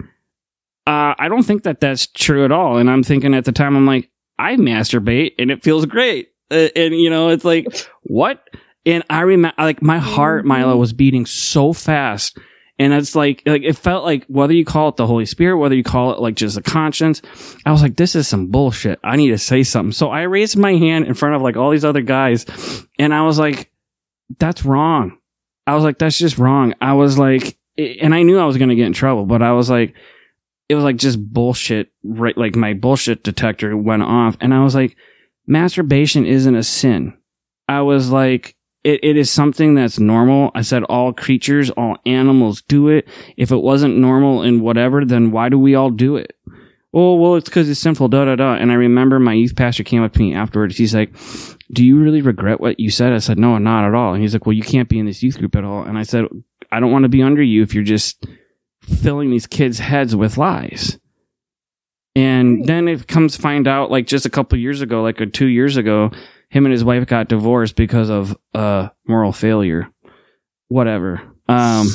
uh, 0.86 1.14
I 1.18 1.28
don't 1.28 1.42
think 1.42 1.64
that 1.64 1.80
that's 1.80 2.06
true 2.06 2.44
at 2.44 2.52
all. 2.52 2.78
And 2.78 2.88
I'm 2.88 3.02
thinking 3.02 3.34
at 3.34 3.44
the 3.44 3.52
time, 3.52 3.76
I'm 3.76 3.86
like, 3.86 4.10
I 4.38 4.56
masturbate 4.56 5.32
and 5.38 5.50
it 5.50 5.64
feels 5.64 5.84
great. 5.86 6.28
Uh, 6.50 6.68
and, 6.76 6.94
you 6.94 7.10
know, 7.10 7.30
it's 7.30 7.44
like, 7.44 7.66
what? 8.02 8.46
And 8.86 9.04
I 9.10 9.22
remember, 9.22 9.54
like, 9.58 9.82
my 9.82 9.98
heart, 9.98 10.46
Milo, 10.46 10.70
mm-hmm. 10.70 10.80
was 10.80 10.92
beating 10.92 11.26
so 11.26 11.72
fast 11.72 12.38
and 12.78 12.92
it's 12.92 13.14
like, 13.14 13.42
like 13.46 13.62
it 13.62 13.76
felt 13.76 14.04
like 14.04 14.24
whether 14.26 14.52
you 14.52 14.64
call 14.64 14.90
it 14.90 14.96
the 14.96 15.06
Holy 15.06 15.24
Spirit, 15.24 15.56
whether 15.56 15.74
you 15.74 15.82
call 15.82 16.12
it 16.12 16.20
like 16.20 16.34
just 16.34 16.58
a 16.58 16.62
conscience, 16.62 17.22
I 17.64 17.72
was 17.72 17.80
like, 17.80 17.96
this 17.96 18.14
is 18.14 18.28
some 18.28 18.48
bullshit. 18.48 18.98
I 19.02 19.16
need 19.16 19.30
to 19.30 19.38
say 19.38 19.62
something. 19.62 19.92
So 19.92 20.10
I 20.10 20.22
raised 20.22 20.58
my 20.58 20.74
hand 20.74 21.06
in 21.06 21.14
front 21.14 21.34
of 21.34 21.42
like 21.42 21.56
all 21.56 21.70
these 21.70 21.84
other 21.84 22.02
guys 22.02 22.44
and 22.98 23.14
I 23.14 23.22
was 23.22 23.38
like, 23.38 23.70
that's 24.38 24.64
wrong. 24.64 25.18
I 25.66 25.74
was 25.74 25.84
like, 25.84 25.98
that's 25.98 26.18
just 26.18 26.38
wrong. 26.38 26.74
I 26.80 26.92
was 26.92 27.18
like, 27.18 27.56
and 27.78 28.14
I 28.14 28.22
knew 28.22 28.38
I 28.38 28.44
was 28.44 28.58
going 28.58 28.68
to 28.68 28.74
get 28.74 28.86
in 28.86 28.92
trouble, 28.92 29.24
but 29.24 29.42
I 29.42 29.52
was 29.52 29.70
like, 29.70 29.94
it 30.68 30.74
was 30.74 30.84
like 30.84 30.96
just 30.96 31.22
bullshit, 31.32 31.92
right? 32.04 32.36
Like 32.36 32.56
my 32.56 32.74
bullshit 32.74 33.22
detector 33.22 33.76
went 33.76 34.02
off 34.02 34.36
and 34.40 34.52
I 34.52 34.62
was 34.62 34.74
like, 34.74 34.96
masturbation 35.46 36.26
isn't 36.26 36.54
a 36.54 36.62
sin. 36.62 37.16
I 37.68 37.82
was 37.82 38.10
like, 38.10 38.55
it, 38.86 39.00
it 39.02 39.16
is 39.16 39.32
something 39.32 39.74
that's 39.74 39.98
normal. 39.98 40.52
I 40.54 40.62
said 40.62 40.84
all 40.84 41.12
creatures, 41.12 41.70
all 41.70 41.96
animals 42.06 42.62
do 42.62 42.86
it. 42.86 43.08
If 43.36 43.50
it 43.50 43.56
wasn't 43.56 43.96
normal 43.96 44.42
and 44.42 44.62
whatever, 44.62 45.04
then 45.04 45.32
why 45.32 45.48
do 45.48 45.58
we 45.58 45.74
all 45.74 45.90
do 45.90 46.14
it? 46.14 46.36
Oh, 46.94 47.16
well, 47.16 47.34
it's 47.34 47.48
because 47.48 47.68
it's 47.68 47.80
sinful, 47.80 48.06
da 48.08 48.26
da 48.26 48.36
da. 48.36 48.54
And 48.54 48.70
I 48.70 48.76
remember 48.76 49.18
my 49.18 49.32
youth 49.32 49.56
pastor 49.56 49.82
came 49.82 50.04
up 50.04 50.12
to 50.12 50.20
me 50.20 50.34
afterwards. 50.34 50.78
He's 50.78 50.94
like, 50.94 51.12
Do 51.72 51.84
you 51.84 52.00
really 52.00 52.22
regret 52.22 52.60
what 52.60 52.78
you 52.78 52.92
said? 52.92 53.12
I 53.12 53.18
said, 53.18 53.40
No, 53.40 53.58
not 53.58 53.88
at 53.88 53.94
all. 53.94 54.14
And 54.14 54.22
he's 54.22 54.34
like, 54.34 54.46
Well, 54.46 54.52
you 54.52 54.62
can't 54.62 54.88
be 54.88 55.00
in 55.00 55.06
this 55.06 55.20
youth 55.20 55.36
group 55.36 55.56
at 55.56 55.64
all. 55.64 55.82
And 55.82 55.98
I 55.98 56.04
said, 56.04 56.26
I 56.70 56.78
don't 56.78 56.92
want 56.92 57.02
to 57.02 57.08
be 57.08 57.22
under 57.22 57.42
you 57.42 57.62
if 57.64 57.74
you're 57.74 57.82
just 57.82 58.24
filling 58.82 59.30
these 59.32 59.48
kids' 59.48 59.80
heads 59.80 60.14
with 60.14 60.38
lies. 60.38 60.96
And 62.14 62.64
then 62.66 62.86
it 62.86 63.08
comes 63.08 63.36
find 63.36 63.66
out, 63.66 63.90
like 63.90 64.06
just 64.06 64.26
a 64.26 64.30
couple 64.30 64.56
years 64.58 64.80
ago, 64.80 65.02
like 65.02 65.32
two 65.32 65.48
years 65.48 65.76
ago, 65.76 66.12
him 66.48 66.64
and 66.64 66.72
his 66.72 66.84
wife 66.84 67.06
got 67.06 67.28
divorced 67.28 67.76
because 67.76 68.10
of 68.10 68.36
uh 68.54 68.88
moral 69.06 69.32
failure. 69.32 69.88
Whatever. 70.68 71.20
Um 71.48 71.88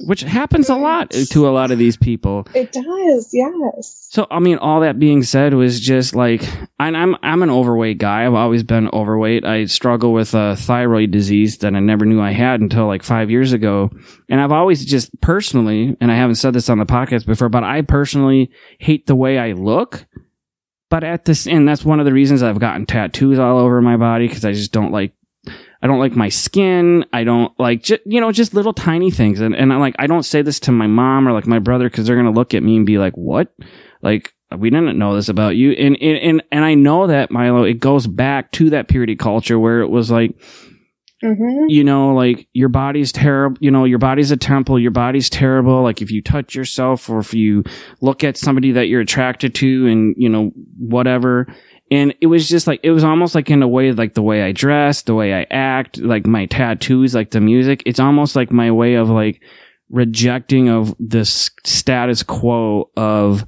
which 0.00 0.22
happens 0.22 0.68
a 0.68 0.74
lot 0.74 1.10
to 1.10 1.48
a 1.48 1.50
lot 1.50 1.70
of 1.70 1.78
these 1.78 1.96
people. 1.96 2.46
It 2.54 2.72
does, 2.72 3.30
yes. 3.32 4.08
So 4.10 4.26
I 4.30 4.38
mean, 4.38 4.58
all 4.58 4.80
that 4.80 4.98
being 4.98 5.22
said, 5.22 5.54
was 5.54 5.80
just 5.80 6.14
like 6.14 6.42
and 6.78 6.96
I'm 6.96 7.16
I'm 7.22 7.42
an 7.42 7.50
overweight 7.50 7.98
guy. 7.98 8.26
I've 8.26 8.34
always 8.34 8.62
been 8.62 8.88
overweight. 8.88 9.44
I 9.44 9.66
struggle 9.66 10.12
with 10.12 10.34
a 10.34 10.56
thyroid 10.56 11.10
disease 11.10 11.58
that 11.58 11.74
I 11.74 11.80
never 11.80 12.04
knew 12.04 12.20
I 12.20 12.32
had 12.32 12.60
until 12.60 12.86
like 12.86 13.02
five 13.02 13.30
years 13.30 13.52
ago, 13.52 13.90
and 14.28 14.40
I've 14.40 14.52
always 14.52 14.84
just 14.84 15.20
personally, 15.20 15.96
and 16.00 16.10
I 16.10 16.16
haven't 16.16 16.36
said 16.36 16.54
this 16.54 16.68
on 16.68 16.78
the 16.78 16.86
podcast 16.86 17.26
before, 17.26 17.48
but 17.48 17.64
I 17.64 17.82
personally 17.82 18.50
hate 18.78 19.06
the 19.06 19.16
way 19.16 19.38
I 19.38 19.52
look. 19.52 20.06
But 20.94 21.02
at 21.02 21.24
this, 21.24 21.48
and 21.48 21.66
that's 21.66 21.84
one 21.84 21.98
of 21.98 22.06
the 22.06 22.12
reasons 22.12 22.40
I've 22.40 22.60
gotten 22.60 22.86
tattoos 22.86 23.40
all 23.40 23.58
over 23.58 23.82
my 23.82 23.96
body 23.96 24.28
because 24.28 24.44
I 24.44 24.52
just 24.52 24.70
don't 24.70 24.92
like 24.92 25.12
I 25.82 25.88
don't 25.88 25.98
like 25.98 26.14
my 26.14 26.28
skin. 26.28 27.04
I 27.12 27.24
don't 27.24 27.52
like, 27.58 27.82
ju- 27.82 27.98
you 28.06 28.20
know, 28.20 28.30
just 28.30 28.54
little 28.54 28.72
tiny 28.72 29.10
things. 29.10 29.40
And, 29.40 29.56
and 29.56 29.72
I'm 29.72 29.80
like, 29.80 29.96
I 29.98 30.06
don't 30.06 30.22
say 30.22 30.42
this 30.42 30.60
to 30.60 30.70
my 30.70 30.86
mom 30.86 31.26
or 31.26 31.32
like 31.32 31.48
my 31.48 31.58
brother 31.58 31.90
because 31.90 32.06
they're 32.06 32.14
going 32.14 32.32
to 32.32 32.38
look 32.38 32.54
at 32.54 32.62
me 32.62 32.76
and 32.76 32.86
be 32.86 32.98
like, 32.98 33.14
what? 33.16 33.52
Like, 34.02 34.32
we 34.56 34.70
didn't 34.70 34.96
know 34.96 35.16
this 35.16 35.28
about 35.28 35.56
you. 35.56 35.72
And, 35.72 36.00
and, 36.00 36.16
and, 36.18 36.42
and 36.52 36.64
I 36.64 36.74
know 36.74 37.08
that 37.08 37.32
Milo, 37.32 37.64
it 37.64 37.80
goes 37.80 38.06
back 38.06 38.52
to 38.52 38.70
that 38.70 38.86
purity 38.86 39.16
culture 39.16 39.58
where 39.58 39.80
it 39.80 39.90
was 39.90 40.12
like, 40.12 40.40
Mm-hmm. 41.24 41.70
you 41.70 41.82
know, 41.82 42.14
like 42.14 42.48
your 42.52 42.68
body's 42.68 43.10
terrible, 43.10 43.56
you 43.58 43.70
know, 43.70 43.86
your 43.86 43.98
body's 43.98 44.30
a 44.30 44.36
temple, 44.36 44.78
your 44.78 44.90
body's 44.90 45.30
terrible. 45.30 45.82
Like 45.82 46.02
if 46.02 46.10
you 46.10 46.20
touch 46.20 46.54
yourself 46.54 47.08
or 47.08 47.18
if 47.18 47.32
you 47.32 47.64
look 48.02 48.22
at 48.22 48.36
somebody 48.36 48.72
that 48.72 48.88
you're 48.88 49.00
attracted 49.00 49.54
to 49.54 49.86
and, 49.86 50.14
you 50.18 50.28
know, 50.28 50.52
whatever. 50.76 51.46
And 51.90 52.14
it 52.20 52.26
was 52.26 52.46
just 52.46 52.66
like, 52.66 52.80
it 52.82 52.90
was 52.90 53.04
almost 53.04 53.34
like 53.34 53.48
in 53.48 53.62
a 53.62 53.68
way, 53.68 53.92
like 53.92 54.12
the 54.12 54.22
way 54.22 54.42
I 54.42 54.52
dress, 54.52 55.00
the 55.00 55.14
way 55.14 55.32
I 55.32 55.46
act, 55.50 55.96
like 55.96 56.26
my 56.26 56.44
tattoos, 56.44 57.14
like 57.14 57.30
the 57.30 57.40
music. 57.40 57.82
It's 57.86 58.00
almost 58.00 58.36
like 58.36 58.50
my 58.50 58.70
way 58.70 58.94
of 58.94 59.08
like 59.08 59.40
rejecting 59.88 60.68
of 60.68 60.94
this 60.98 61.50
status 61.64 62.22
quo 62.22 62.90
of 62.98 63.46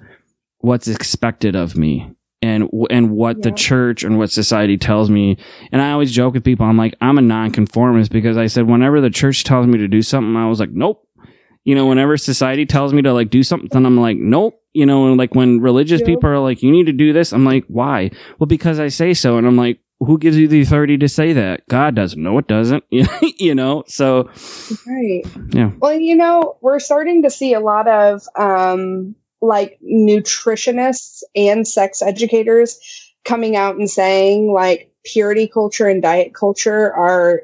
what's 0.61 0.89
expected 0.89 1.55
of 1.55 1.77
me 1.77 2.11
and 2.43 2.69
and 2.91 3.11
what 3.11 3.43
the 3.43 3.51
church 3.53 4.05
and 4.05 4.19
what 4.19 4.31
society 4.31 4.77
tells 4.77 5.11
me. 5.11 5.37
And 5.73 5.81
I 5.81 5.93
always 5.93 6.13
joke 6.13 6.35
with 6.35 6.45
people, 6.45 6.67
I'm 6.67 6.77
like, 6.77 6.95
I'm 7.01 7.19
a 7.19 7.23
nonconformist 7.23 8.11
because 8.13 8.37
I 8.37 8.47
said 8.47 8.67
whenever 8.69 9.01
the 9.01 9.11
church 9.11 9.45
tells 9.45 9.67
me 9.67 9.79
to 9.79 9.89
do 9.89 10.03
something, 10.03 10.37
I 10.37 10.49
was 10.49 10.61
like, 10.61 10.71
nope. 10.71 11.03
You 11.65 11.75
know, 11.75 11.87
whenever 11.87 12.17
society 12.17 12.65
tells 12.67 12.93
me 12.93 13.03
to 13.03 13.13
like 13.13 13.29
do 13.31 13.43
something, 13.43 13.85
I'm 13.85 13.97
like, 13.99 14.17
nope. 14.19 14.61
You 14.73 14.87
know, 14.87 15.09
and 15.09 15.17
like 15.17 15.35
when 15.35 15.61
religious 15.61 16.01
Yep. 16.01 16.07
people 16.07 16.31
are 16.31 16.39
like, 16.39 16.63
you 16.63 16.71
need 16.71 16.87
to 16.87 16.93
do 16.93 17.13
this, 17.13 17.33
I'm 17.33 17.45
like, 17.45 17.65
why? 17.67 18.11
Well, 18.39 18.47
because 18.47 18.79
I 18.79 18.89
say 18.89 19.15
so. 19.15 19.37
And 19.39 19.47
I'm 19.47 19.57
like, 19.57 19.81
who 19.99 20.19
gives 20.19 20.37
you 20.37 20.47
the 20.47 20.61
authority 20.61 20.99
to 20.99 21.09
say 21.09 21.33
that? 21.33 21.67
God 21.69 21.95
doesn't. 21.95 22.23
No, 22.23 22.37
it 22.39 22.47
doesn't. 22.47 22.85
you 22.91 23.55
know, 23.55 23.83
so 23.89 24.29
Right. 24.87 25.23
Yeah. 25.55 25.71
Well, 25.79 25.99
you 25.99 26.15
know, 26.15 26.59
we're 26.61 26.79
starting 26.79 27.23
to 27.23 27.31
see 27.31 27.55
a 27.55 27.61
lot 27.61 27.89
of 27.89 28.23
um, 28.37 29.17
like 29.47 29.79
nutritionists 29.83 31.23
and 31.35 31.67
sex 31.67 32.03
educators 32.03 32.79
coming 33.25 33.57
out 33.57 33.77
and 33.77 33.91
saying 33.91 34.53
like 34.53 34.91
purity 35.05 35.47
culture 35.47 35.89
and 35.89 36.03
diet 36.03 36.35
culture 36.35 36.93
are 36.93 37.43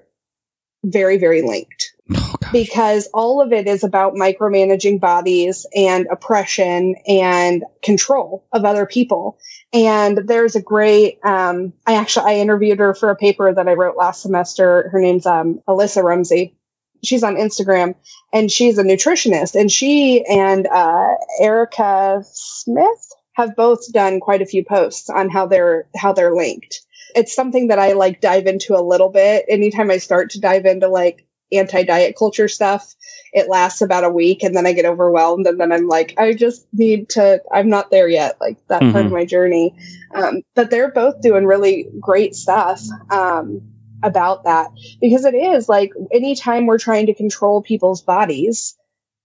very, 0.84 1.16
very 1.16 1.42
linked 1.42 1.92
oh, 2.14 2.34
because 2.50 3.08
all 3.14 3.40
of 3.40 3.52
it 3.52 3.66
is 3.66 3.84
about 3.84 4.14
micromanaging 4.14 5.00
bodies 5.00 5.66
and 5.74 6.06
oppression 6.10 6.96
and 7.06 7.64
control 7.82 8.44
of 8.52 8.64
other 8.64 8.86
people. 8.86 9.38
And 9.72 10.18
there's 10.26 10.56
a 10.56 10.62
great, 10.62 11.24
um, 11.24 11.72
I 11.86 11.94
actually, 11.94 12.32
I 12.32 12.38
interviewed 12.38 12.80
her 12.80 12.94
for 12.94 13.10
a 13.10 13.16
paper 13.16 13.52
that 13.52 13.68
I 13.68 13.74
wrote 13.74 13.96
last 13.96 14.22
semester. 14.22 14.88
Her 14.90 15.00
name's, 15.00 15.26
um, 15.26 15.60
Alissa 15.68 16.02
Rumsey. 16.02 16.56
She's 17.04 17.22
on 17.22 17.36
Instagram 17.36 17.94
and 18.32 18.50
she's 18.50 18.78
a 18.78 18.84
nutritionist 18.84 19.58
and 19.58 19.70
she 19.70 20.24
and, 20.26 20.66
uh, 20.66 21.14
Erica 21.40 22.22
Smith 22.32 23.12
have 23.34 23.56
both 23.56 23.92
done 23.92 24.20
quite 24.20 24.42
a 24.42 24.46
few 24.46 24.64
posts 24.64 25.08
on 25.10 25.30
how 25.30 25.46
they're, 25.46 25.86
how 25.96 26.12
they're 26.12 26.34
linked. 26.34 26.80
It's 27.14 27.34
something 27.34 27.68
that 27.68 27.78
I 27.78 27.92
like 27.92 28.20
dive 28.20 28.46
into 28.46 28.74
a 28.74 28.82
little 28.82 29.08
bit. 29.08 29.44
Anytime 29.48 29.90
I 29.90 29.98
start 29.98 30.30
to 30.30 30.40
dive 30.40 30.64
into 30.64 30.88
like 30.88 31.26
anti-diet 31.50 32.16
culture 32.16 32.48
stuff, 32.48 32.94
it 33.32 33.48
lasts 33.48 33.82
about 33.82 34.04
a 34.04 34.10
week 34.10 34.42
and 34.42 34.56
then 34.56 34.66
I 34.66 34.72
get 34.72 34.86
overwhelmed 34.86 35.46
and 35.46 35.60
then 35.60 35.72
I'm 35.72 35.88
like, 35.88 36.14
I 36.18 36.32
just 36.32 36.66
need 36.72 37.10
to, 37.10 37.42
I'm 37.52 37.68
not 37.68 37.90
there 37.90 38.08
yet, 38.08 38.40
like 38.40 38.56
that 38.68 38.80
part 38.92 39.06
of 39.06 39.12
my 39.12 39.24
journey. 39.24 39.74
Um, 40.14 40.42
but 40.54 40.70
they're 40.70 40.90
both 40.90 41.20
doing 41.20 41.44
really 41.44 41.88
great 42.00 42.34
stuff, 42.34 42.82
um, 43.10 43.60
about 44.02 44.44
that 44.44 44.70
because 45.00 45.24
it 45.24 45.34
is 45.34 45.68
like 45.68 45.92
anytime 46.12 46.66
we're 46.66 46.78
trying 46.78 47.06
to 47.06 47.14
control 47.14 47.62
people's 47.62 48.02
bodies 48.02 48.76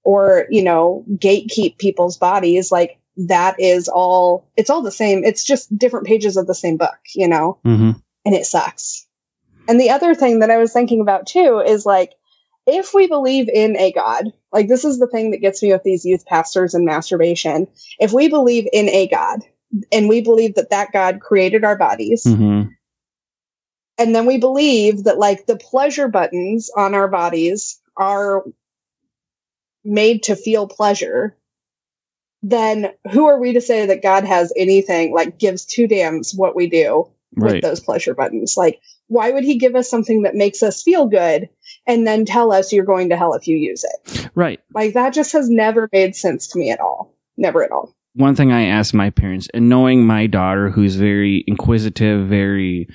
or, 0.04 0.46
you 0.50 0.64
know, 0.64 1.06
gatekeep 1.16 1.78
people's 1.78 2.18
bodies, 2.18 2.72
like 2.72 3.00
that 3.18 3.60
is 3.60 3.90
all, 3.90 4.50
it's 4.56 4.70
all 4.70 4.82
the 4.82 4.92
same. 4.92 5.24
It's 5.24 5.44
just 5.44 5.76
different 5.78 6.08
pages 6.08 6.38
of 6.38 6.48
the 6.48 6.56
same 6.56 6.78
book, 6.78 6.98
you 7.16 7.28
know? 7.28 7.60
hmm 7.64 7.92
and 8.28 8.36
it 8.36 8.46
sucks. 8.46 9.08
And 9.70 9.80
the 9.80 9.90
other 9.90 10.14
thing 10.14 10.40
that 10.40 10.52
I 10.52 10.58
was 10.58 10.74
thinking 10.74 11.00
about 11.00 11.28
too 11.28 11.64
is 11.66 11.86
like, 11.86 12.12
if 12.66 12.94
we 12.94 13.08
believe 13.08 13.48
in 13.48 13.78
a 13.78 13.94
God, 13.94 14.26
like 14.52 14.68
this 14.68 14.84
is 14.84 15.00
the 15.00 15.08
thing 15.08 15.32
that 15.32 15.38
gets 15.38 15.64
me 15.64 15.72
with 15.72 15.84
these 15.84 16.04
youth 16.04 16.26
pastors 16.26 16.74
and 16.74 16.86
masturbation. 16.86 17.68
If 18.00 18.12
we 18.12 18.28
believe 18.28 18.68
in 18.74 18.90
a 18.90 19.08
God 19.08 19.40
and 19.94 20.10
we 20.10 20.20
believe 20.20 20.56
that 20.56 20.72
that 20.72 20.92
God 20.92 21.22
created 21.22 21.64
our 21.64 21.78
bodies, 21.78 22.24
hmm 22.26 22.64
and 23.98 24.16
then 24.16 24.26
we 24.26 24.38
believe 24.38 25.06
that 25.06 25.18
like 25.18 25.46
the 25.46 25.58
pleasure 25.58 26.08
buttons 26.08 26.70
on 26.76 26.94
our 26.94 27.08
bodies 27.08 27.80
are 27.96 28.44
made 29.84 30.24
to 30.24 30.36
feel 30.36 30.68
pleasure, 30.68 31.36
then 32.44 32.92
who 33.12 33.26
are 33.26 33.40
we 33.40 33.54
to 33.54 33.62
say 33.62 33.86
that 33.88 34.04
God 34.04 34.24
has 34.24 34.54
anything 34.56 35.14
like 35.14 35.40
gives 35.40 35.66
two 35.66 35.88
damns 35.88 36.34
what 36.36 36.56
we 36.56 36.68
do 36.68 37.10
with 37.36 37.62
those 37.62 37.80
pleasure 37.80 38.16
buttons. 38.16 38.56
Like, 38.58 38.80
why 39.08 39.32
would 39.32 39.44
he 39.44 39.58
give 39.58 39.76
us 39.76 39.90
something 39.90 40.24
that 40.24 40.36
makes 40.36 40.64
us 40.64 40.84
feel 40.84 41.06
good 41.08 41.50
and 41.86 42.06
then 42.06 42.26
tell 42.26 42.52
us 42.52 42.74
you're 42.74 42.84
going 42.84 43.10
to 43.10 43.18
hell 43.18 43.34
if 43.34 43.48
you 43.48 43.56
use 43.58 43.84
it? 43.84 44.30
Right. 44.36 44.60
Like, 44.74 44.94
that 44.94 45.14
just 45.14 45.34
has 45.34 45.50
never 45.50 45.88
made 45.94 46.16
sense 46.16 46.48
to 46.48 46.60
me 46.60 46.72
at 46.72 46.80
all. 46.80 47.14
Never 47.38 47.64
at 47.64 47.72
all. 47.72 47.96
one 48.18 48.36
thing 48.36 48.52
I 48.52 48.66
asked 48.66 48.94
my 48.94 49.10
parents, 49.12 49.48
and 49.54 49.70
knowing 49.70 50.06
my 50.06 50.28
daughter, 50.28 50.70
who's 50.70 50.96
very 50.96 51.44
inquisitive, 51.48 52.28
very 52.28 52.88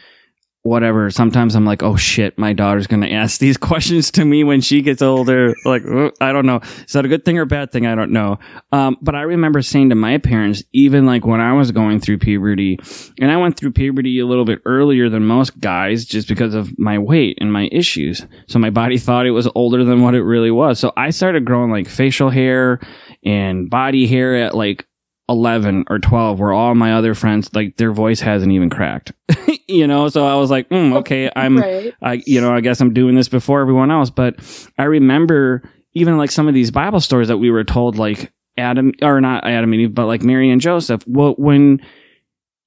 whatever, 0.62 1.11
sometimes 1.11 1.55
I'm 1.55 1.64
like, 1.64 1.83
oh 1.83 1.96
shit, 1.96 2.38
my 2.38 2.53
daughter's 2.53 2.87
going 2.87 3.03
to 3.03 3.12
ask 3.12 3.40
these 3.40 3.57
questions 3.59 4.11
to 4.12 4.25
me 4.25 4.44
when 4.44 4.61
she 4.61 4.83
gets 4.83 5.03
older. 5.03 5.55
Like, 5.64 5.85
uh, 5.85 6.11
I 6.20 6.33
don't 6.33 6.46
know. 6.46 6.61
Is 6.87 6.92
that 6.92 7.05
a 7.05 7.09
good 7.09 7.25
thing 7.25 7.38
or 7.38 7.42
a 7.42 7.46
bad 7.46 7.72
thing? 7.72 7.87
I 7.87 7.94
don't 7.94 8.12
know. 8.12 8.38
Um, 8.70 8.96
but 9.01 9.14
I 9.14 9.22
remember 9.22 9.62
saying 9.62 9.90
to 9.90 9.94
my 9.94 10.18
parents, 10.18 10.62
even 10.72 11.07
like 11.07 11.27
when 11.27 11.40
I 11.40 11.53
was 11.53 11.72
going 11.72 12.01
through 12.01 12.18
puberty, 12.18 12.79
and 13.20 13.31
I 13.31 13.37
went 13.37 13.57
through 13.57 13.72
puberty 13.72 14.18
a 14.20 14.27
little 14.27 14.44
bit 14.44 14.61
earlier 14.64 15.09
than 15.09 15.25
most 15.25 15.59
guys 15.61 16.05
just 16.05 16.29
because 16.29 16.55
of 16.55 16.79
my 16.79 16.98
weight 16.98 17.38
and 17.40 17.53
my 17.53 17.68
issues. 17.72 18.25
So 18.46 18.59
my 18.59 18.70
body 18.70 18.98
thought 18.98 19.27
it 19.27 19.33
was 19.33 19.48
older 19.55 19.85
than 19.85 20.03
what 20.03 20.14
it 20.14 20.22
really 20.22 20.51
was. 20.51 20.79
So 20.79 20.92
I 20.96 21.11
started 21.11 21.44
growing 21.44 21.70
like 21.70 21.88
facial 21.88 22.31
hair 22.31 22.81
and 23.25 23.68
body 23.68 24.07
hair 24.07 24.37
at 24.37 24.55
like 24.55 24.87
11 25.29 25.85
or 25.89 25.99
12 25.99 26.41
where 26.41 26.53
all 26.53 26.75
my 26.75 26.93
other 26.95 27.15
friends 27.15 27.55
like 27.55 27.77
their 27.77 27.93
voice 27.93 28.21
hasn't 28.21 28.53
even 28.53 28.69
cracked 28.69 29.13
you 29.69 29.87
know 29.87 30.09
so 30.09 30.27
i 30.27 30.35
was 30.35 30.51
like 30.51 30.69
mm, 30.69 30.97
okay 30.97 31.31
i'm 31.37 31.59
right. 31.59 31.95
i 32.03 32.23
you 32.27 32.41
know 32.41 32.55
i 32.55 32.61
guess 32.61 32.81
i'm 32.81 32.93
doing 32.93 33.15
this 33.15 33.29
before 33.29 33.61
everyone 33.61 33.91
else 33.91 34.11
but 34.11 34.35
i 34.79 34.85
remember 34.85 35.63
even 35.95 36.17
like 36.19 36.31
some 36.31 36.49
of 36.49 36.55
these 36.55 36.71
bible 36.71 37.01
stories 37.01 37.29
that 37.29 37.39
we 37.39 37.51
were 37.51 37.65
told 37.65 37.97
like 37.97 38.33
adam 38.59 38.93
or 39.01 39.21
not 39.21 39.47
adam 39.47 39.73
and 39.73 39.83
eve 39.83 39.95
but 39.95 40.07
like 40.07 40.23
mary 40.23 40.51
and 40.51 40.61
joseph 40.61 41.05
well 41.07 41.35
when 41.39 41.81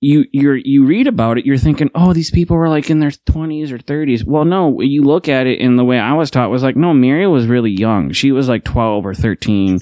you 0.01 0.25
you're 0.31 0.58
you 0.58 0.86
read 0.86 1.08
about 1.08 1.38
it 1.38 1.45
you're 1.45 1.58
thinking 1.58 1.89
oh 1.95 2.13
these 2.13 2.29
people 2.29 2.58
were 2.58 2.69
like 2.69 2.89
in 2.89 2.99
their 2.99 3.12
20s 3.12 3.71
or 3.71 3.77
30s 3.77 4.25
well 4.25 4.45
no 4.45 4.81
you 4.81 5.01
look 5.01 5.29
at 5.29 5.47
it 5.47 5.60
in 5.60 5.77
the 5.77 5.86
way 5.86 5.97
i 5.97 6.13
was 6.13 6.29
taught 6.29 6.49
was 6.49 6.63
like 6.63 6.75
no 6.75 6.93
mary 6.93 7.25
was 7.27 7.47
really 7.47 7.71
young. 7.71 8.12
She 8.12 8.31
was 8.31 8.49
like 8.49 8.63
12 8.63 9.05
or 9.05 9.13
13 9.13 9.79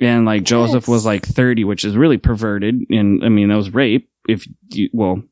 and 0.00 0.24
like 0.24 0.42
joseph 0.42 0.88
was 0.88 1.04
like 1.04 1.26
30 1.26 1.64
which 1.64 1.84
is 1.84 1.96
really 1.96 2.18
perverted. 2.18 2.86
And 2.90 3.22
i 3.24 3.28
mean 3.28 3.48
that 3.48 3.56
was 3.56 3.74
rape. 3.74 4.10
If 4.28 4.46
you 4.70 4.88
well 4.92 5.22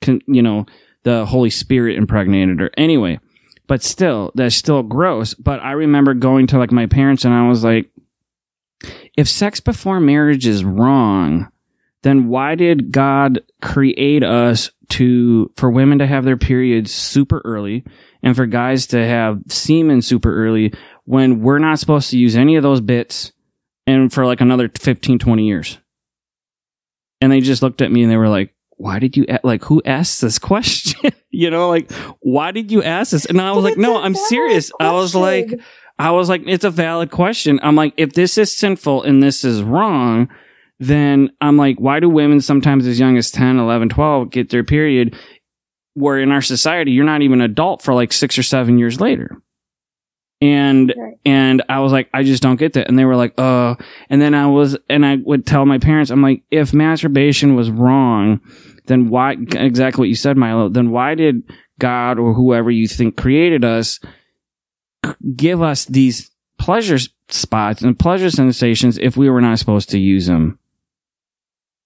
can, 0.00 0.20
you 0.26 0.42
know 0.42 0.66
the 1.04 1.24
holy 1.24 1.50
spirit 1.50 1.96
impregnated 1.96 2.60
her. 2.60 2.70
Anyway 2.76 3.20
but 3.68 3.82
still 3.82 4.32
that's 4.34 4.54
still 4.54 4.82
gross. 4.82 5.34
But 5.34 5.60
i 5.60 5.72
remember 5.72 6.14
going 6.14 6.48
to 6.48 6.58
like 6.58 6.72
my 6.72 6.86
parents 6.86 7.24
and 7.24 7.32
i 7.32 7.48
was 7.48 7.62
like 7.64 7.90
if 9.16 9.28
sex 9.28 9.60
before 9.60 10.00
marriage 10.00 10.46
is 10.46 10.64
wrong 10.64 11.50
then 12.02 12.28
why 12.28 12.54
did 12.54 12.92
God 12.92 13.40
create 13.62 14.22
us 14.22 14.70
to 14.90 15.50
for 15.56 15.70
women 15.70 15.98
to 15.98 16.06
have 16.06 16.24
their 16.24 16.36
periods 16.36 16.92
super 16.92 17.42
early 17.44 17.84
and 18.22 18.36
for 18.36 18.46
guys 18.46 18.86
to 18.88 19.04
have 19.04 19.40
semen 19.48 20.02
super 20.02 20.34
early 20.34 20.72
when 21.04 21.40
we're 21.40 21.58
not 21.58 21.78
supposed 21.78 22.10
to 22.10 22.18
use 22.18 22.36
any 22.36 22.56
of 22.56 22.62
those 22.62 22.80
bits 22.80 23.32
and 23.86 24.12
for 24.12 24.24
like 24.24 24.40
another 24.40 24.70
15 24.78 25.18
20 25.18 25.46
years 25.46 25.78
and 27.20 27.32
they 27.32 27.40
just 27.40 27.62
looked 27.62 27.82
at 27.82 27.90
me 27.90 28.02
and 28.02 28.12
they 28.12 28.16
were 28.16 28.28
like 28.28 28.54
why 28.76 28.98
did 28.98 29.16
you 29.16 29.26
like 29.42 29.64
who 29.64 29.82
asked 29.84 30.20
this 30.20 30.38
question 30.38 31.10
you 31.30 31.50
know 31.50 31.68
like 31.68 31.90
why 32.20 32.52
did 32.52 32.70
you 32.70 32.82
ask 32.82 33.10
this 33.10 33.24
and 33.24 33.40
i 33.40 33.50
was 33.50 33.64
But 33.64 33.70
like 33.70 33.78
no 33.78 34.00
i'm 34.00 34.14
serious 34.14 34.70
i 34.80 34.92
was 34.92 35.14
like. 35.14 35.60
I 35.98 36.10
was 36.10 36.28
like, 36.28 36.42
it's 36.46 36.64
a 36.66 36.70
valid 36.70 37.10
question. 37.10 37.58
I'm 37.62 37.74
like, 37.74 37.94
if 37.96 38.12
this 38.12 38.36
is 38.36 38.54
sinful 38.54 39.04
and 39.04 39.22
this 39.22 39.44
is 39.44 39.62
wrong, 39.62 40.28
then 40.78 41.30
I'm 41.40 41.56
like, 41.56 41.78
why 41.78 42.00
do 42.00 42.08
women 42.08 42.40
sometimes 42.40 42.86
as 42.86 42.98
young 43.00 43.16
as 43.16 43.30
10, 43.30 43.58
11, 43.58 43.88
12 43.88 44.30
get 44.30 44.50
their 44.50 44.64
period? 44.64 45.16
Where 45.94 46.18
in 46.18 46.30
our 46.32 46.42
society, 46.42 46.92
you're 46.92 47.04
not 47.04 47.22
even 47.22 47.40
adult 47.40 47.82
for 47.82 47.94
like 47.94 48.12
six 48.12 48.38
or 48.38 48.42
seven 48.42 48.78
years 48.78 49.00
later. 49.00 49.40
And, 50.42 50.92
Right. 50.94 51.14
and 51.24 51.62
I 51.70 51.80
was 51.80 51.92
like, 51.92 52.10
I 52.12 52.22
just 52.22 52.42
don't 52.42 52.56
get 52.56 52.74
that. 52.74 52.88
And 52.88 52.98
they 52.98 53.06
were 53.06 53.16
like, 53.16 53.32
uh, 53.38 53.76
and 54.10 54.20
then 54.20 54.34
I 54.34 54.46
was, 54.48 54.76
and 54.90 55.06
I 55.06 55.16
would 55.24 55.46
tell 55.46 55.64
my 55.64 55.78
parents, 55.78 56.10
I'm 56.10 56.20
like, 56.20 56.42
if 56.50 56.74
masturbation 56.74 57.54
was 57.56 57.70
wrong, 57.70 58.40
then 58.86 59.08
why, 59.08 59.32
exactly 59.32 60.02
what 60.02 60.08
you 60.10 60.14
said, 60.14 60.36
Milo, 60.36 60.68
then 60.68 60.90
why 60.90 61.14
did 61.14 61.42
God 61.78 62.18
or 62.18 62.34
whoever 62.34 62.70
you 62.70 62.86
think 62.86 63.16
created 63.16 63.64
us 63.64 63.98
give 65.36 65.62
us 65.62 65.84
these 65.84 66.30
pleasure 66.58 66.98
spots 67.28 67.82
and 67.82 67.98
pleasure 67.98 68.30
sensations 68.30 68.98
if 68.98 69.16
we 69.16 69.30
were 69.30 69.40
not 69.40 69.58
supposed 69.58 69.90
to 69.90 69.98
use 69.98 70.26
them. 70.26 70.58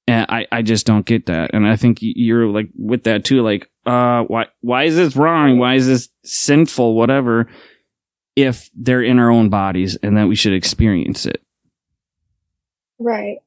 And 0.06 0.26
I, 0.28 0.46
I 0.50 0.62
just 0.62 0.86
don't 0.86 1.06
get 1.06 1.26
that. 1.26 1.50
And 1.54 1.66
I 1.66 1.76
think 1.76 1.98
you're 2.00 2.46
like 2.46 2.68
with 2.76 3.04
that 3.04 3.24
too. 3.24 3.42
Like, 3.42 3.70
uh, 3.86 4.22
why, 4.24 4.46
why 4.60 4.84
is 4.84 4.96
this 4.96 5.14
wrong? 5.14 5.58
Why 5.58 5.74
is 5.74 5.86
this 5.86 6.08
sinful? 6.24 6.94
Whatever. 6.94 7.48
If 8.34 8.70
they're 8.74 9.02
in 9.02 9.18
our 9.18 9.30
own 9.30 9.50
bodies 9.50 9.96
and 10.02 10.16
that 10.16 10.26
we 10.28 10.34
should 10.34 10.54
experience 10.54 11.26
it. 11.26 11.42
Right. 12.98 13.38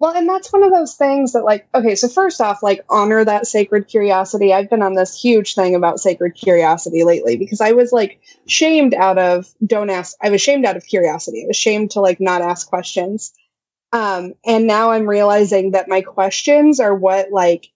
Well, 0.00 0.14
and 0.14 0.28
that's 0.28 0.52
one 0.52 0.64
of 0.64 0.72
those 0.72 0.96
things 0.96 1.32
that, 1.32 1.44
like, 1.44 1.66
okay, 1.74 1.94
so 1.94 2.08
first 2.08 2.40
off, 2.40 2.62
like, 2.62 2.84
honor 2.90 3.24
that 3.24 3.46
sacred 3.46 3.88
curiosity. 3.88 4.52
I've 4.52 4.68
been 4.68 4.82
on 4.82 4.94
this 4.94 5.18
huge 5.18 5.54
thing 5.54 5.74
about 5.74 6.00
sacred 6.00 6.34
curiosity 6.34 7.04
lately 7.04 7.36
because 7.36 7.60
I 7.60 7.72
was 7.72 7.92
like 7.92 8.20
shamed 8.46 8.92
out 8.92 9.18
of 9.18 9.46
don't 9.64 9.90
ask. 9.90 10.16
I 10.20 10.30
was 10.30 10.42
shamed 10.42 10.66
out 10.66 10.76
of 10.76 10.84
curiosity. 10.84 11.44
I 11.44 11.46
was 11.46 11.56
shamed 11.56 11.92
to 11.92 12.00
like 12.00 12.20
not 12.20 12.42
ask 12.42 12.68
questions. 12.68 13.32
Um, 13.94 14.34
and 14.44 14.66
now 14.66 14.90
I'm 14.90 15.08
realizing 15.08 15.70
that 15.70 15.88
my 15.88 16.00
questions 16.00 16.80
are 16.80 16.94
what 16.94 17.30
like 17.30 17.68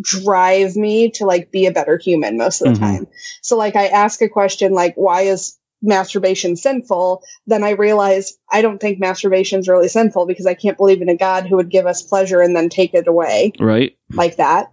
drive 0.00 0.74
me 0.74 1.10
to 1.10 1.26
like 1.26 1.50
be 1.50 1.66
a 1.66 1.70
better 1.70 1.98
human 1.98 2.38
most 2.38 2.62
of 2.62 2.68
the 2.68 2.80
mm-hmm. 2.80 2.96
time. 2.96 3.06
So 3.42 3.58
like 3.58 3.76
I 3.76 3.88
ask 3.88 4.22
a 4.22 4.28
question 4.28 4.72
like, 4.72 4.94
why 4.96 5.22
is 5.22 5.58
masturbation 5.82 6.56
sinful, 6.56 7.22
then 7.46 7.62
I 7.62 7.70
realize 7.70 8.38
I 8.50 8.62
don't 8.62 8.80
think 8.80 8.98
masturbation 8.98 9.60
is 9.60 9.68
really 9.68 9.88
sinful 9.88 10.26
because 10.26 10.46
I 10.46 10.54
can't 10.54 10.78
believe 10.78 11.02
in 11.02 11.10
a 11.10 11.16
God 11.16 11.46
who 11.46 11.56
would 11.56 11.68
give 11.68 11.86
us 11.86 12.00
pleasure 12.02 12.40
and 12.40 12.56
then 12.56 12.70
take 12.70 12.94
it 12.94 13.06
away. 13.06 13.52
Right. 13.60 13.98
Like 14.10 14.36
that. 14.36 14.72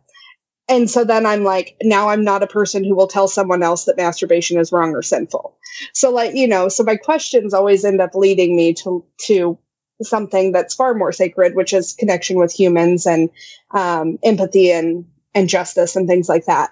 And 0.69 0.89
so 0.89 1.03
then 1.03 1.25
I'm 1.25 1.43
like, 1.43 1.75
now 1.83 2.09
I'm 2.09 2.23
not 2.23 2.43
a 2.43 2.47
person 2.47 2.85
who 2.85 2.95
will 2.95 3.07
tell 3.07 3.27
someone 3.27 3.61
else 3.61 3.83
that 3.85 3.97
masturbation 3.97 4.57
is 4.57 4.71
wrong 4.71 4.95
or 4.95 5.01
sinful. 5.01 5.57
So 5.93 6.11
like, 6.11 6.33
you 6.33 6.47
know, 6.47 6.69
so 6.69 6.85
my 6.85 6.95
questions 6.95 7.53
always 7.53 7.83
end 7.83 7.99
up 7.99 8.15
leading 8.15 8.55
me 8.55 8.73
to, 8.75 9.03
to 9.25 9.57
something 10.01 10.51
that's 10.51 10.75
far 10.75 10.93
more 10.93 11.11
sacred, 11.11 11.55
which 11.55 11.73
is 11.73 11.93
connection 11.93 12.37
with 12.37 12.51
humans 12.51 13.05
and, 13.05 13.29
um, 13.71 14.19
empathy 14.23 14.71
and, 14.71 15.05
and 15.33 15.49
justice 15.49 15.95
and 15.95 16.07
things 16.07 16.27
like 16.27 16.45
that. 16.45 16.71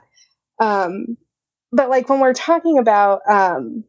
Um, 0.60 1.18
but 1.72 1.90
like 1.90 2.10
when 2.10 2.20
we're 2.20 2.34
talking 2.34 2.78
about, 2.78 3.22
um, 3.30 3.86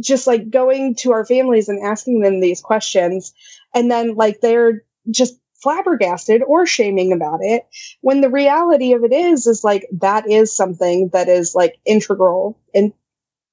just 0.00 0.26
like 0.26 0.50
going 0.50 0.94
to 0.94 1.12
our 1.12 1.24
families 1.24 1.68
and 1.68 1.84
asking 1.84 2.20
them 2.20 2.40
these 2.40 2.60
questions 2.60 3.32
and 3.74 3.90
then 3.90 4.14
like 4.14 4.40
they're 4.40 4.84
just 5.10 5.38
flabbergasted 5.54 6.42
or 6.42 6.66
shaming 6.66 7.12
about 7.12 7.40
it 7.42 7.66
when 8.00 8.20
the 8.20 8.30
reality 8.30 8.92
of 8.92 9.02
it 9.02 9.12
is 9.12 9.46
is 9.46 9.64
like 9.64 9.86
that 9.90 10.28
is 10.30 10.54
something 10.54 11.10
that 11.12 11.28
is 11.28 11.54
like 11.54 11.78
integral 11.84 12.56
and 12.74 12.92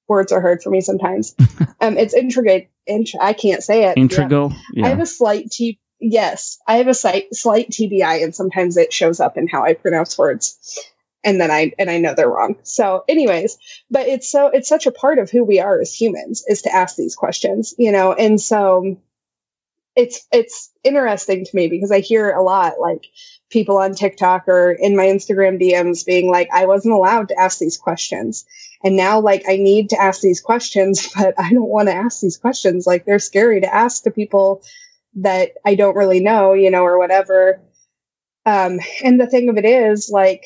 words 0.06 0.30
are 0.30 0.40
hard 0.40 0.62
for 0.62 0.70
me 0.70 0.80
sometimes 0.80 1.34
um 1.80 1.98
it's 1.98 2.14
intricate 2.14 2.70
int- 2.86 3.10
i 3.20 3.32
can't 3.32 3.62
say 3.62 3.84
it 3.84 3.96
integral 3.96 4.50
yeah. 4.50 4.56
Yeah. 4.72 4.86
i 4.86 4.88
have 4.90 5.00
a 5.00 5.06
slight 5.06 5.50
t 5.50 5.78
yes 6.00 6.58
i 6.66 6.76
have 6.76 6.88
a 6.88 6.94
slight 6.94 7.34
slight 7.34 7.70
tbi 7.70 8.22
and 8.22 8.34
sometimes 8.34 8.76
it 8.76 8.92
shows 8.92 9.20
up 9.20 9.36
in 9.36 9.48
how 9.48 9.64
i 9.64 9.74
pronounce 9.74 10.16
words 10.18 10.58
and 11.26 11.40
then 11.40 11.50
I 11.50 11.72
and 11.76 11.90
I 11.90 11.98
know 11.98 12.14
they're 12.14 12.30
wrong. 12.30 12.54
So, 12.62 13.02
anyways, 13.08 13.58
but 13.90 14.06
it's 14.06 14.30
so 14.30 14.46
it's 14.46 14.68
such 14.68 14.86
a 14.86 14.92
part 14.92 15.18
of 15.18 15.28
who 15.28 15.42
we 15.44 15.58
are 15.58 15.80
as 15.80 15.92
humans 15.92 16.44
is 16.46 16.62
to 16.62 16.74
ask 16.74 16.94
these 16.94 17.16
questions, 17.16 17.74
you 17.76 17.90
know, 17.90 18.12
and 18.12 18.40
so 18.40 18.96
it's 19.96 20.26
it's 20.30 20.70
interesting 20.84 21.44
to 21.44 21.56
me 21.56 21.68
because 21.68 21.90
I 21.90 21.98
hear 21.98 22.30
a 22.30 22.42
lot 22.42 22.74
like 22.78 23.06
people 23.50 23.76
on 23.78 23.94
TikTok 23.94 24.46
or 24.46 24.70
in 24.70 24.94
my 24.94 25.06
Instagram 25.06 25.60
DMs 25.60 26.06
being 26.06 26.30
like, 26.30 26.48
I 26.52 26.66
wasn't 26.66 26.94
allowed 26.94 27.28
to 27.28 27.38
ask 27.38 27.58
these 27.58 27.76
questions. 27.76 28.44
And 28.84 28.96
now 28.96 29.20
like 29.20 29.44
I 29.48 29.56
need 29.56 29.90
to 29.90 30.00
ask 30.00 30.20
these 30.20 30.40
questions, 30.40 31.08
but 31.16 31.34
I 31.38 31.50
don't 31.50 31.68
want 31.68 31.88
to 31.88 31.94
ask 31.94 32.20
these 32.20 32.36
questions. 32.36 32.86
Like 32.86 33.04
they're 33.04 33.18
scary 33.18 33.60
to 33.60 33.74
ask 33.74 34.02
to 34.04 34.10
people 34.10 34.62
that 35.16 35.52
I 35.64 35.74
don't 35.74 35.96
really 35.96 36.20
know, 36.20 36.52
you 36.52 36.70
know, 36.70 36.84
or 36.84 36.98
whatever. 36.98 37.60
Um, 38.44 38.78
and 39.02 39.20
the 39.20 39.26
thing 39.26 39.48
of 39.48 39.56
it 39.56 39.64
is 39.64 40.10
like 40.10 40.44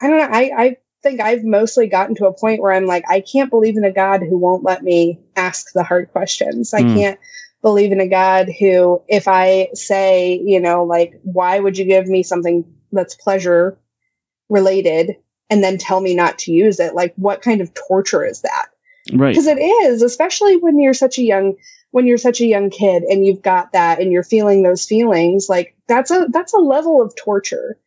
I 0.00 0.08
don't 0.08 0.18
know. 0.18 0.36
I, 0.38 0.50
I 0.56 0.76
think 1.02 1.20
I've 1.20 1.44
mostly 1.44 1.86
gotten 1.86 2.14
to 2.16 2.26
a 2.26 2.32
point 2.32 2.60
where 2.60 2.72
I'm 2.72 2.86
like, 2.86 3.04
I 3.08 3.20
can't 3.20 3.50
believe 3.50 3.76
in 3.76 3.84
a 3.84 3.92
God 3.92 4.20
who 4.20 4.36
won't 4.36 4.64
let 4.64 4.82
me 4.82 5.20
ask 5.36 5.72
the 5.72 5.84
hard 5.84 6.10
questions. 6.12 6.74
I 6.74 6.82
mm. 6.82 6.94
can't 6.94 7.20
believe 7.62 7.92
in 7.92 8.00
a 8.00 8.08
God 8.08 8.48
who, 8.58 9.02
if 9.08 9.28
I 9.28 9.68
say, 9.72 10.40
you 10.44 10.60
know, 10.60 10.84
like, 10.84 11.18
why 11.22 11.58
would 11.58 11.78
you 11.78 11.84
give 11.84 12.06
me 12.06 12.22
something 12.22 12.64
that's 12.92 13.14
pleasure 13.14 13.78
related 14.48 15.16
and 15.50 15.62
then 15.62 15.78
tell 15.78 16.00
me 16.00 16.14
not 16.14 16.38
to 16.40 16.52
use 16.52 16.80
it? 16.80 16.94
Like, 16.94 17.14
what 17.16 17.42
kind 17.42 17.60
of 17.60 17.72
torture 17.74 18.24
is 18.24 18.42
that? 18.42 18.66
Right. 19.12 19.30
Because 19.30 19.46
it 19.46 19.58
is, 19.58 20.02
especially 20.02 20.56
when 20.56 20.78
you're 20.78 20.94
such 20.94 21.18
a 21.18 21.22
young, 21.22 21.54
when 21.92 22.06
you're 22.06 22.18
such 22.18 22.40
a 22.40 22.46
young 22.46 22.70
kid 22.70 23.04
and 23.04 23.24
you've 23.24 23.42
got 23.42 23.72
that 23.72 24.00
and 24.00 24.10
you're 24.10 24.24
feeling 24.24 24.62
those 24.62 24.84
feelings, 24.84 25.48
like 25.48 25.76
that's 25.86 26.10
a, 26.10 26.26
that's 26.30 26.54
a 26.54 26.58
level 26.58 27.00
of 27.00 27.14
torture 27.16 27.78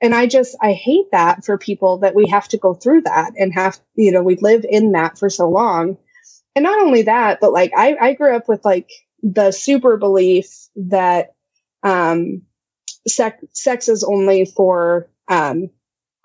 and 0.00 0.14
I 0.14 0.26
just, 0.26 0.56
I 0.60 0.72
hate 0.72 1.10
that 1.12 1.44
for 1.44 1.58
people 1.58 1.98
that 1.98 2.14
we 2.14 2.28
have 2.28 2.48
to 2.48 2.56
go 2.58 2.74
through 2.74 3.02
that 3.02 3.32
and 3.36 3.52
have, 3.52 3.78
you 3.94 4.12
know, 4.12 4.22
we 4.22 4.36
live 4.36 4.64
in 4.68 4.92
that 4.92 5.18
for 5.18 5.28
so 5.28 5.48
long. 5.48 5.98
And 6.54 6.62
not 6.62 6.80
only 6.80 7.02
that, 7.02 7.40
but 7.40 7.52
like 7.52 7.72
I, 7.76 7.96
I 8.00 8.12
grew 8.14 8.34
up 8.34 8.48
with 8.48 8.64
like 8.64 8.90
the 9.22 9.50
super 9.50 9.96
belief 9.96 10.68
that, 10.76 11.34
um, 11.82 12.42
sex, 13.06 13.42
sex 13.52 13.88
is 13.88 14.04
only 14.04 14.44
for, 14.44 15.10
um, 15.26 15.70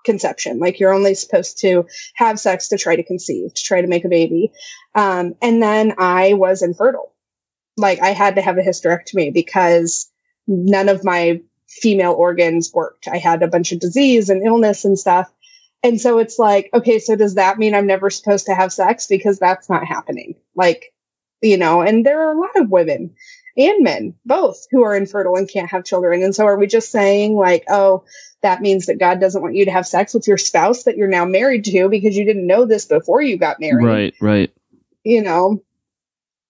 conception. 0.04 0.58
Like 0.58 0.78
you're 0.78 0.94
only 0.94 1.14
supposed 1.14 1.58
to 1.60 1.86
have 2.14 2.38
sex 2.38 2.68
to 2.68 2.78
try 2.78 2.96
to 2.96 3.02
conceive, 3.02 3.54
to 3.54 3.62
try 3.62 3.80
to 3.80 3.88
make 3.88 4.04
a 4.04 4.08
baby. 4.08 4.52
Um, 4.94 5.34
and 5.42 5.62
then 5.62 5.94
I 5.98 6.34
was 6.34 6.62
infertile. 6.62 7.12
Like 7.76 8.00
I 8.00 8.10
had 8.10 8.36
to 8.36 8.42
have 8.42 8.58
a 8.58 8.62
hysterectomy 8.62 9.32
because 9.32 10.10
none 10.46 10.88
of 10.88 11.04
my 11.04 11.40
female 11.68 12.12
organs 12.12 12.70
worked. 12.72 13.08
I 13.08 13.18
had 13.18 13.42
a 13.42 13.48
bunch 13.48 13.72
of 13.72 13.80
disease 13.80 14.28
and 14.28 14.46
illness 14.46 14.84
and 14.84 14.98
stuff. 14.98 15.32
And 15.82 16.00
so 16.00 16.18
it's 16.18 16.38
like, 16.38 16.70
okay, 16.72 16.98
so 16.98 17.16
does 17.16 17.34
that 17.34 17.58
mean 17.58 17.74
I'm 17.74 17.86
never 17.86 18.08
supposed 18.08 18.46
to 18.46 18.54
have 18.54 18.72
sex? 18.72 19.06
Because 19.06 19.38
that's 19.38 19.68
not 19.68 19.84
happening. 19.84 20.34
Like, 20.54 20.94
you 21.42 21.58
know, 21.58 21.82
and 21.82 22.06
there 22.06 22.26
are 22.26 22.34
a 22.34 22.40
lot 22.40 22.56
of 22.56 22.70
women 22.70 23.14
and 23.56 23.84
men, 23.84 24.14
both, 24.24 24.66
who 24.70 24.82
are 24.82 24.96
infertile 24.96 25.36
and 25.36 25.48
can't 25.48 25.70
have 25.70 25.84
children. 25.84 26.22
And 26.22 26.34
so 26.34 26.46
are 26.46 26.58
we 26.58 26.66
just 26.66 26.90
saying, 26.90 27.36
like, 27.36 27.64
oh, 27.68 28.04
that 28.44 28.60
means 28.60 28.86
that 28.86 28.98
God 28.98 29.20
doesn't 29.20 29.40
want 29.40 29.54
you 29.54 29.64
to 29.64 29.70
have 29.70 29.86
sex 29.86 30.12
with 30.12 30.28
your 30.28 30.36
spouse 30.36 30.84
that 30.84 30.98
you're 30.98 31.08
now 31.08 31.24
married 31.24 31.64
to 31.64 31.88
because 31.88 32.14
you 32.14 32.26
didn't 32.26 32.46
know 32.46 32.66
this 32.66 32.84
before 32.84 33.22
you 33.22 33.38
got 33.38 33.58
married? 33.58 33.86
Right, 33.86 34.14
right. 34.20 34.54
You 35.02 35.22
know, 35.22 35.62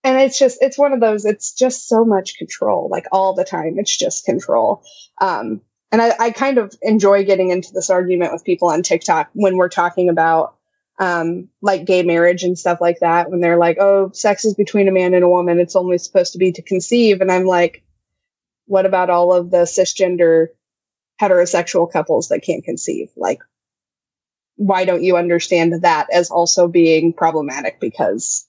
and 0.02 0.20
it's 0.20 0.36
just 0.36 0.58
it's 0.60 0.76
one 0.76 0.92
of 0.92 0.98
those 0.98 1.24
it's 1.24 1.52
just 1.52 1.88
so 1.88 2.04
much 2.04 2.36
control 2.36 2.88
like 2.90 3.06
all 3.12 3.34
the 3.34 3.44
time. 3.44 3.78
It's 3.78 3.96
just 3.96 4.24
control. 4.24 4.82
Um, 5.20 5.60
and 5.92 6.02
I, 6.02 6.14
I, 6.18 6.30
kind 6.32 6.58
of 6.58 6.74
enjoy 6.82 7.24
getting 7.24 7.50
into 7.50 7.72
this 7.72 7.88
argument 7.90 8.32
with 8.32 8.44
people 8.44 8.68
on 8.68 8.82
tiktok 8.82 9.30
when 9.32 9.56
we're 9.56 9.68
talking 9.68 10.08
about 10.08 10.56
um, 10.98 11.48
like 11.62 11.84
gay 11.84 12.02
marriage 12.02 12.42
and 12.42 12.58
stuff 12.58 12.80
like 12.80 12.98
that 13.00 13.30
when 13.30 13.40
they're 13.40 13.58
like 13.58 13.78
oh 13.78 14.10
sex 14.12 14.44
is 14.44 14.54
between 14.54 14.88
a 14.88 14.92
man 14.92 15.14
and 15.14 15.22
a 15.22 15.28
woman. 15.28 15.60
It's 15.60 15.76
only 15.76 15.98
supposed 15.98 16.32
to 16.32 16.38
be 16.38 16.50
to 16.52 16.62
conceive. 16.62 17.20
And 17.20 17.30
i'm 17.30 17.44
like 17.44 17.84
what 18.66 18.86
about 18.86 19.10
all 19.10 19.32
of 19.32 19.50
the 19.50 19.58
cisgender 19.58 20.48
heterosexual 21.20 21.90
couples 21.90 22.28
that 22.28 22.42
can't 22.42 22.64
conceive 22.64 23.08
like 23.16 23.40
why 24.56 24.84
don't 24.84 25.02
you 25.02 25.16
understand 25.16 25.82
that 25.82 26.06
as 26.12 26.30
also 26.30 26.68
being 26.68 27.12
problematic 27.12 27.80
because 27.80 28.46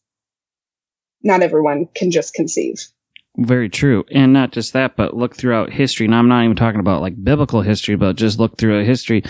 not 1.23 1.41
everyone 1.41 1.87
can 1.95 2.11
just 2.11 2.33
conceive. 2.33 2.87
Very 3.37 3.69
true. 3.69 4.05
And 4.11 4.31
not 4.31 4.51
just 4.51 4.73
that, 4.73 4.95
but 4.95 5.15
look 5.15 5.35
throughout 5.35 5.73
history. 5.73 6.05
And 6.05 6.15
I'm 6.15 6.29
not 6.29 6.43
even 6.43 6.55
talking 6.55 6.79
about 6.79 7.01
like 7.01 7.21
biblical 7.21 7.61
history, 7.61 7.95
but 7.95 8.15
just 8.15 8.39
look 8.39 8.57
throughout 8.57 8.85
history. 8.85 9.23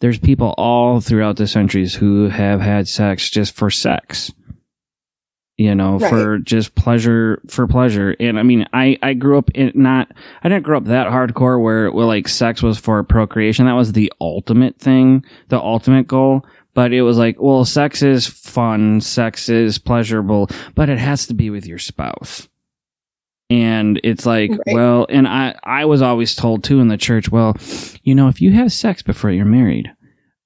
There's 0.00 0.18
people 0.18 0.54
all 0.56 1.00
throughout 1.00 1.36
the 1.36 1.46
centuries 1.46 1.94
who 1.94 2.28
have 2.28 2.60
had 2.60 2.88
sex 2.88 3.28
just 3.28 3.54
for 3.54 3.70
sex. 3.70 4.32
You 5.60 5.74
know, 5.74 5.98
right. 5.98 6.08
for 6.08 6.38
just 6.38 6.74
pleasure, 6.74 7.42
for 7.46 7.66
pleasure. 7.66 8.16
And 8.18 8.38
I 8.38 8.42
mean, 8.42 8.66
I, 8.72 8.96
I 9.02 9.12
grew 9.12 9.36
up 9.36 9.50
in 9.50 9.72
not, 9.74 10.10
I 10.42 10.48
didn't 10.48 10.64
grow 10.64 10.78
up 10.78 10.86
that 10.86 11.08
hardcore 11.08 11.62
where, 11.62 11.92
where 11.92 12.06
like 12.06 12.28
sex 12.28 12.62
was 12.62 12.78
for 12.78 13.04
procreation. 13.04 13.66
That 13.66 13.74
was 13.74 13.92
the 13.92 14.10
ultimate 14.22 14.78
thing, 14.78 15.22
the 15.48 15.60
ultimate 15.60 16.06
goal 16.06 16.46
but 16.72 16.92
it 16.92 17.02
was 17.02 17.18
like, 17.18 17.36
well, 17.40 17.64
sex 17.64 18.00
is 18.00 18.26
fun, 18.26 19.00
sex 19.00 19.48
is 19.48 19.78
pleasurable, 19.78 20.48
but 20.74 20.88
it 20.88 20.98
has 20.98 21.26
to 21.26 21.34
be 21.34 21.50
with 21.50 21.66
your 21.66 21.78
spouse. 21.78 22.48
And 23.50 24.00
it's 24.04 24.24
like, 24.24 24.50
right. 24.50 24.74
well, 24.74 25.06
and 25.08 25.26
I, 25.26 25.56
I 25.64 25.84
was 25.84 26.00
always 26.02 26.36
told 26.36 26.62
too 26.62 26.80
in 26.80 26.88
the 26.88 26.96
church, 26.96 27.28
well, 27.28 27.56
you 28.04 28.14
know, 28.14 28.28
if 28.28 28.40
you 28.40 28.52
have 28.52 28.72
sex 28.72 29.02
before 29.02 29.30
you're 29.30 29.44
married, 29.44 29.90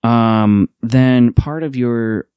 um, 0.03 0.71
then 0.81 1.35
part 1.35 1.63
of 1.63 1.77
your 1.77 2.29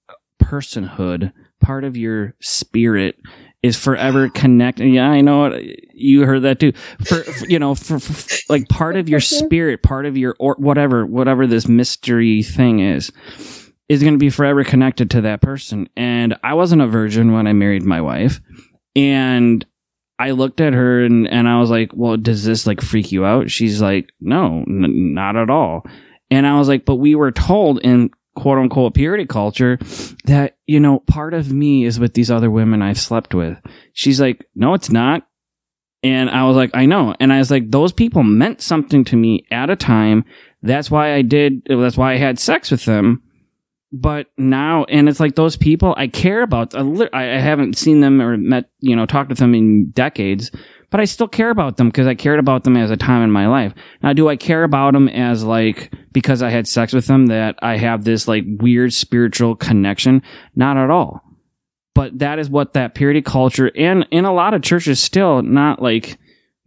personhood, 0.44 1.32
part 1.60 1.84
of 1.84 1.98
your 1.98 2.36
spirit 2.40 3.18
is 3.64 3.78
forever 3.78 4.30
connected. 4.30 4.88
Yeah, 4.88 5.10
I 5.10 5.22
know. 5.22 5.60
You 5.94 6.26
heard 6.26 6.44
that 6.44 6.60
too. 6.60 6.74
For, 7.04 7.24
for 7.24 7.46
you 7.48 7.60
know, 7.60 7.76
for, 7.76 8.00
for, 8.00 8.36
like 8.50 8.68
part 8.70 8.96
of 8.96 9.10
your 9.10 9.20
spirit, 9.20 9.84
part 9.84 10.06
of 10.06 10.18
your 10.18 10.36
or 10.40 10.56
whatever, 10.58 11.06
whatever 11.06 11.48
this 11.48 11.68
mystery 11.68 12.44
thing 12.44 12.80
is, 12.80 13.12
is 13.90 14.02
going 14.02 14.14
to 14.14 14.20
be 14.20 14.30
forever 14.30 14.64
connected 14.64 15.12
to 15.12 15.22
that 15.22 15.42
person. 15.42 15.90
And 15.96 16.38
I 16.44 16.54
wasn't 16.54 16.82
a 16.82 16.88
virgin 16.88 17.34
when 17.34 17.48
I 17.48 17.54
married 17.54 17.84
my 17.84 18.02
wife, 18.02 18.40
and 18.96 19.66
I 20.20 20.32
looked 20.32 20.62
at 20.62 20.74
her 20.74 21.04
and 21.04 21.28
and 21.28 21.48
I 21.48 21.60
was 21.60 21.70
like, 21.70 21.92
"Well, 21.94 22.18
does 22.18 22.44
this 22.44 22.66
like 22.66 22.82
freak 22.82 23.12
you 23.12 23.26
out?" 23.26 23.52
She's 23.52 23.82
like, 23.82 24.10
"No, 24.20 24.64
n- 24.68 25.14
not 25.14 25.36
at 25.36 25.50
all." 25.50 25.84
And 26.30 26.46
I 26.46 26.58
was 26.58 26.68
like, 26.68 26.86
"But 26.86 26.96
we 26.96 27.16
were 27.16 27.32
told 27.32 27.80
in 27.80 28.10
quote 28.38 28.60
unquote 28.60 28.94
purity 28.94 29.26
culture 29.26 29.80
that, 30.26 30.58
you 30.68 30.80
know, 30.80 31.00
part 31.00 31.34
of 31.34 31.52
me 31.52 31.86
is 31.86 32.00
with 32.00 32.14
these 32.14 32.30
other 32.30 32.52
women 32.52 32.84
I've 32.84 33.00
slept 33.00 33.34
with. 33.34 33.58
She's 33.94 34.22
like, 34.22 34.46
no, 34.56 34.76
it's 34.76 34.92
not. 34.92 35.28
And 36.04 36.30
I 36.30 36.44
was 36.44 36.56
like, 36.56 36.70
I 36.76 36.86
know. 36.86 37.16
And 37.20 37.34
I 37.34 37.40
was 37.40 37.50
like, 37.50 37.72
those 37.72 37.92
people 37.92 38.22
meant 38.22 38.62
something 38.62 39.04
to 39.06 39.16
me 39.16 39.46
at 39.52 39.72
a 39.72 39.76
time. 39.76 40.24
That's 40.62 40.92
why 40.92 41.16
I 41.16 41.24
did, 41.24 41.64
that's 41.68 41.98
why 41.98 42.14
I 42.14 42.18
had 42.18 42.38
sex 42.38 42.70
with 42.70 42.86
them. 42.86 43.24
But 43.92 44.28
now, 44.38 44.84
and 44.84 45.10
it's 45.10 45.20
like 45.20 45.36
those 45.36 45.58
people 45.58 45.96
I 45.98 46.08
care 46.08 46.44
about. 46.44 46.76
I 46.76 47.24
haven't 47.40 47.78
seen 47.78 48.02
them 48.02 48.22
or 48.22 48.38
met, 48.38 48.70
you 48.80 48.96
know, 48.96 49.06
talked 49.06 49.30
with 49.30 49.40
them 49.40 49.56
in 49.56 49.90
decades 49.92 50.52
but 50.90 51.00
I 51.00 51.06
still 51.06 51.28
care 51.28 51.50
about 51.50 51.78
them 51.78 51.90
because 51.90 52.08
I 52.08 52.16
cared 52.16 52.40
about 52.40 52.64
them 52.64 52.78
as 52.78 52.92
a 52.92 52.98
time 52.98 53.22
in 53.22 53.32
my 53.32 53.48
life. 53.48 53.74
Now, 54.02 54.14
do 54.14 54.30
I 54.30 54.36
care 54.36 54.64
about 54.64 54.94
them 54.94 55.10
as 55.10 55.44
like, 55.44 55.94
because 56.12 56.42
I 56.42 56.50
had 56.50 56.68
sex 56.68 56.94
with 56.94 57.08
them 57.08 57.28
that 57.28 57.58
I 57.62 57.78
have 57.78 58.04
this 58.04 58.28
like 58.28 58.46
weird 58.48 58.94
spiritual 58.94 59.56
connection? 59.56 60.22
Not 60.56 60.78
at 60.78 60.90
all. 60.90 61.22
But 61.94 62.20
that 62.20 62.40
is 62.40 62.50
what 62.50 62.74
that 62.74 62.96
purity 62.96 63.22
culture 63.22 63.72
and 63.76 64.08
in 64.12 64.26
a 64.26 64.34
lot 64.34 64.54
of 64.54 64.62
churches 64.62 65.00
still, 65.00 65.42
not 65.42 65.82
like 65.82 66.18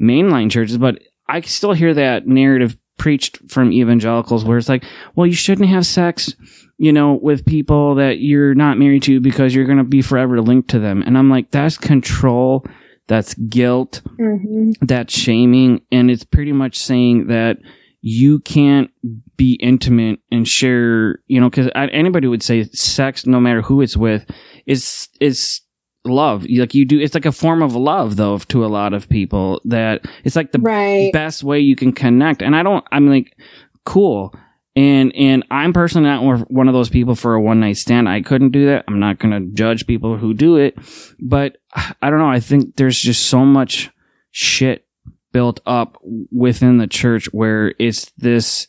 mainline 0.01 0.51
churches, 0.51 0.77
but 0.77 0.99
I 1.29 1.41
still 1.43 1.73
hear 1.73 1.95
that 1.95 2.27
narrative 2.27 2.77
preached 2.99 3.39
from 3.49 3.73
evangelicals 3.73 4.45
where 4.45 4.59
it's 4.59 4.69
like, 4.69 4.85
well, 5.15 5.27
you 5.27 5.33
shouldn't 5.33 5.69
have 5.69 5.87
sex, 5.87 6.35
you 6.77 6.93
know, 6.93 7.15
with 7.15 7.47
people 7.47 7.95
that 7.95 8.19
you're 8.19 8.55
not 8.55 8.77
married 8.77 9.05
to 9.05 9.21
because 9.21 9.55
you're 9.55 9.65
going 9.65 9.79
to 9.79 9.85
be 9.85 10.03
forever 10.03 10.43
linked 10.43 10.71
to 10.71 10.79
them. 10.79 11.03
And 11.03 11.17
I'm 11.17 11.31
like, 11.31 11.51
that's 11.51 11.79
control 11.79 12.67
that's 13.11 13.35
guilt, 13.35 14.03
mm-hmm. 14.21 14.71
that's 14.83 15.13
shaming, 15.13 15.81
and 15.91 16.13
it's 16.13 16.23
pretty 16.23 16.53
much 16.53 16.79
saying 16.79 17.27
that 17.27 17.59
you 18.03 18.39
can't 18.39 18.89
be 19.37 19.55
intimate 19.55 20.21
and 20.31 20.47
share, 20.47 21.19
you 21.27 21.41
know, 21.41 21.51
because 21.51 21.69
anybody 21.75 22.29
would 22.29 22.43
say 22.43 22.63
sex, 22.73 23.27
no 23.27 23.41
matter 23.41 23.63
who 23.63 23.83
it's 23.83 23.97
with, 23.97 24.25
is 24.65 25.09
is 25.21 25.61
love. 26.05 26.47
Like 26.49 26.73
you 26.73 26.85
do, 26.85 27.01
it's 27.01 27.15
like 27.15 27.27
a 27.27 27.33
form 27.33 27.63
of 27.63 27.75
love, 27.75 28.15
though, 28.15 28.39
to 28.39 28.65
a 28.65 28.69
lot 28.69 28.95
of 28.95 29.09
people. 29.09 29.61
That 29.65 30.07
it's 30.23 30.37
like 30.37 30.53
the 30.53 30.61
right. 30.61 31.13
best 31.13 31.43
way 31.43 31.59
you 31.59 31.75
can 31.75 31.93
connect. 31.93 32.43
And 32.43 32.55
I 32.55 32.63
don't, 32.63 32.85
I'm 32.93 33.09
like, 33.09 33.37
cool. 33.85 34.33
And 34.81 35.15
and 35.15 35.45
I'm 35.51 35.75
personally 35.75 36.09
not 36.09 36.51
one 36.51 36.67
of 36.67 36.73
those 36.73 36.89
people 36.89 37.15
for 37.15 37.35
a 37.35 37.41
one 37.41 37.61
night 37.61 37.77
stand. 37.77 38.09
I 38.09 38.23
couldn't 38.23 38.53
do 38.53 38.65
that. 38.67 38.85
I'm 38.89 38.99
not 38.99 39.19
going 39.19 39.33
to 39.33 39.55
judge 39.55 39.87
people 39.87 40.17
who 40.17 40.33
do 40.33 40.57
it, 40.57 40.79
but 41.21 41.59
I 42.01 42.09
don't 42.09 42.19
know. 42.19 42.31
I 42.31 42.41
think 42.41 42.77
there's 42.77 42.99
just 42.99 43.27
so 43.27 43.45
much 43.45 43.91
shit 44.31 44.87
built 45.33 45.61
up 45.67 45.99
within 46.33 46.79
the 46.79 46.87
church 46.87 47.27
where 47.27 47.75
it's 47.79 48.11
this 48.17 48.69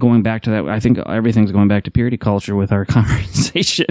going 0.00 0.22
back 0.22 0.42
to 0.42 0.50
that. 0.50 0.66
I 0.66 0.80
think 0.80 0.98
everything's 0.98 1.52
going 1.52 1.68
back 1.68 1.84
to 1.84 1.90
purity 1.90 2.16
culture 2.16 2.54
with 2.54 2.72
our 2.72 2.84
conversation, 2.86 3.86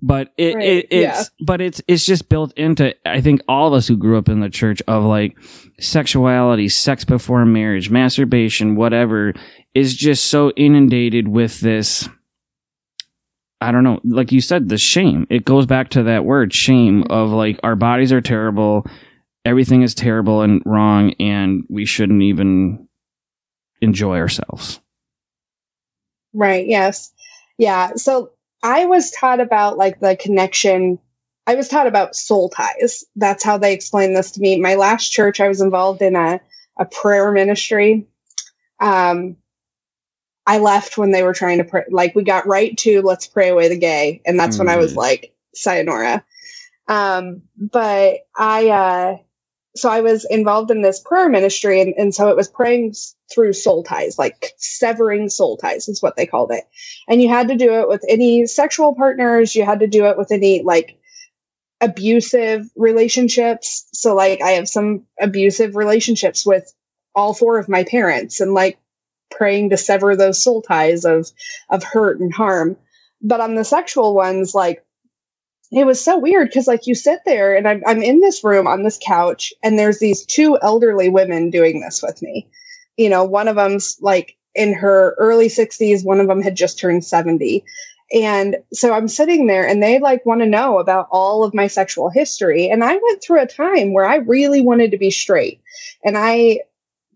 but 0.00 0.32
it, 0.36 0.54
right. 0.54 0.64
it 0.64 0.86
it's 0.90 1.30
yeah. 1.30 1.44
but 1.46 1.60
it's 1.60 1.80
it's 1.88 2.04
just 2.04 2.28
built 2.28 2.52
into 2.56 2.94
I 3.06 3.20
think 3.20 3.42
all 3.48 3.68
of 3.68 3.74
us 3.74 3.88
who 3.88 3.96
grew 3.96 4.18
up 4.18 4.28
in 4.28 4.40
the 4.40 4.50
church 4.50 4.82
of 4.86 5.04
like 5.04 5.36
sexuality, 5.80 6.68
sex 6.68 7.04
before 7.04 7.44
marriage, 7.44 7.90
masturbation, 7.90 8.76
whatever 8.76 9.34
is 9.74 9.94
just 9.96 10.26
so 10.26 10.50
inundated 10.50 11.28
with 11.28 11.60
this. 11.60 12.08
I 13.60 13.70
don't 13.70 13.84
know, 13.84 14.00
like 14.02 14.32
you 14.32 14.40
said, 14.40 14.68
the 14.68 14.76
shame. 14.76 15.24
It 15.30 15.44
goes 15.44 15.66
back 15.66 15.90
to 15.90 16.02
that 16.04 16.24
word 16.24 16.52
shame 16.52 17.04
mm-hmm. 17.04 17.12
of 17.12 17.30
like 17.30 17.60
our 17.62 17.76
bodies 17.76 18.12
are 18.12 18.20
terrible, 18.20 18.84
everything 19.44 19.82
is 19.82 19.94
terrible 19.94 20.42
and 20.42 20.62
wrong, 20.66 21.14
and 21.20 21.62
we 21.68 21.84
shouldn't 21.84 22.22
even 22.22 22.88
enjoy 23.80 24.18
ourselves. 24.18 24.80
Right. 26.32 26.66
Yes. 26.66 27.12
Yeah. 27.58 27.94
So 27.96 28.30
I 28.62 28.86
was 28.86 29.10
taught 29.10 29.40
about 29.40 29.76
like 29.76 30.00
the 30.00 30.16
connection. 30.16 30.98
I 31.46 31.54
was 31.54 31.68
taught 31.68 31.86
about 31.86 32.14
soul 32.14 32.48
ties. 32.48 33.04
That's 33.16 33.44
how 33.44 33.58
they 33.58 33.72
explained 33.72 34.16
this 34.16 34.30
to 34.32 34.40
me. 34.40 34.60
My 34.60 34.76
last 34.76 35.10
church, 35.10 35.40
I 35.40 35.48
was 35.48 35.60
involved 35.60 36.02
in 36.02 36.16
a, 36.16 36.40
a 36.78 36.84
prayer 36.84 37.32
ministry. 37.32 38.06
Um, 38.80 39.36
I 40.46 40.58
left 40.58 40.98
when 40.98 41.12
they 41.12 41.22
were 41.22 41.34
trying 41.34 41.58
to 41.58 41.64
pray. 41.64 41.84
Like 41.90 42.14
we 42.14 42.24
got 42.24 42.46
right 42.46 42.76
to 42.78 43.02
let's 43.02 43.26
pray 43.26 43.48
away 43.48 43.68
the 43.68 43.78
gay, 43.78 44.20
and 44.24 44.38
that's 44.38 44.56
mm. 44.56 44.60
when 44.60 44.68
I 44.68 44.76
was 44.76 44.94
mm. 44.94 44.96
like, 44.96 45.32
sayonara. 45.54 46.24
Um, 46.88 47.42
but 47.56 48.20
I, 48.36 48.68
uh, 48.68 49.16
so 49.76 49.88
I 49.88 50.00
was 50.00 50.24
involved 50.24 50.70
in 50.70 50.82
this 50.82 51.00
prayer 51.00 51.28
ministry, 51.28 51.80
and, 51.80 51.94
and 51.96 52.14
so 52.14 52.28
it 52.28 52.36
was 52.36 52.48
praying 52.48 52.94
through 53.32 53.52
soul 53.52 53.82
ties, 53.82 54.18
like 54.18 54.52
severing 54.56 55.28
soul 55.28 55.56
ties 55.56 55.88
is 55.88 56.02
what 56.02 56.16
they 56.16 56.26
called 56.26 56.52
it. 56.52 56.64
And 57.08 57.22
you 57.22 57.28
had 57.28 57.48
to 57.48 57.56
do 57.56 57.80
it 57.80 57.88
with 57.88 58.04
any 58.08 58.46
sexual 58.46 58.94
partners. 58.94 59.54
You 59.54 59.64
had 59.64 59.80
to 59.80 59.86
do 59.86 60.06
it 60.06 60.18
with 60.18 60.32
any 60.32 60.62
like 60.62 60.98
abusive 61.80 62.68
relationships. 62.76 63.88
So 63.92 64.14
like 64.14 64.40
I 64.42 64.52
have 64.52 64.68
some 64.68 65.04
abusive 65.20 65.76
relationships 65.76 66.46
with 66.46 66.72
all 67.14 67.34
four 67.34 67.58
of 67.58 67.68
my 67.68 67.84
parents, 67.84 68.40
and 68.40 68.54
like 68.54 68.78
praying 69.30 69.70
to 69.70 69.76
sever 69.76 70.16
those 70.16 70.42
soul 70.42 70.62
ties 70.62 71.04
of 71.04 71.30
of 71.68 71.82
hurt 71.82 72.20
and 72.20 72.32
harm. 72.32 72.76
But 73.20 73.40
on 73.40 73.54
the 73.54 73.64
sexual 73.64 74.14
ones, 74.14 74.54
like 74.54 74.84
it 75.72 75.86
was 75.86 76.04
so 76.04 76.18
weird 76.18 76.48
because 76.48 76.68
like 76.68 76.86
you 76.86 76.94
sit 76.94 77.20
there 77.24 77.56
and 77.56 77.66
I'm, 77.66 77.82
I'm 77.86 78.02
in 78.02 78.20
this 78.20 78.44
room 78.44 78.66
on 78.66 78.82
this 78.82 78.98
couch 79.04 79.54
and 79.62 79.78
there's 79.78 79.98
these 79.98 80.26
two 80.26 80.58
elderly 80.60 81.08
women 81.08 81.50
doing 81.50 81.80
this 81.80 82.02
with 82.02 82.20
me 82.20 82.46
you 82.96 83.08
know 83.08 83.24
one 83.24 83.48
of 83.48 83.56
them's 83.56 83.96
like 84.00 84.36
in 84.54 84.74
her 84.74 85.14
early 85.18 85.48
60s 85.48 86.04
one 86.04 86.20
of 86.20 86.28
them 86.28 86.42
had 86.42 86.56
just 86.56 86.78
turned 86.78 87.04
70 87.04 87.64
and 88.12 88.56
so 88.72 88.92
i'm 88.92 89.08
sitting 89.08 89.46
there 89.46 89.66
and 89.66 89.82
they 89.82 89.98
like 89.98 90.26
want 90.26 90.40
to 90.40 90.46
know 90.46 90.78
about 90.78 91.08
all 91.10 91.44
of 91.44 91.54
my 91.54 91.66
sexual 91.66 92.10
history 92.10 92.68
and 92.68 92.84
i 92.84 92.92
went 92.92 93.22
through 93.22 93.40
a 93.40 93.46
time 93.46 93.92
where 93.92 94.04
i 94.04 94.16
really 94.16 94.60
wanted 94.60 94.90
to 94.90 94.98
be 94.98 95.10
straight 95.10 95.60
and 96.04 96.16
i 96.16 96.60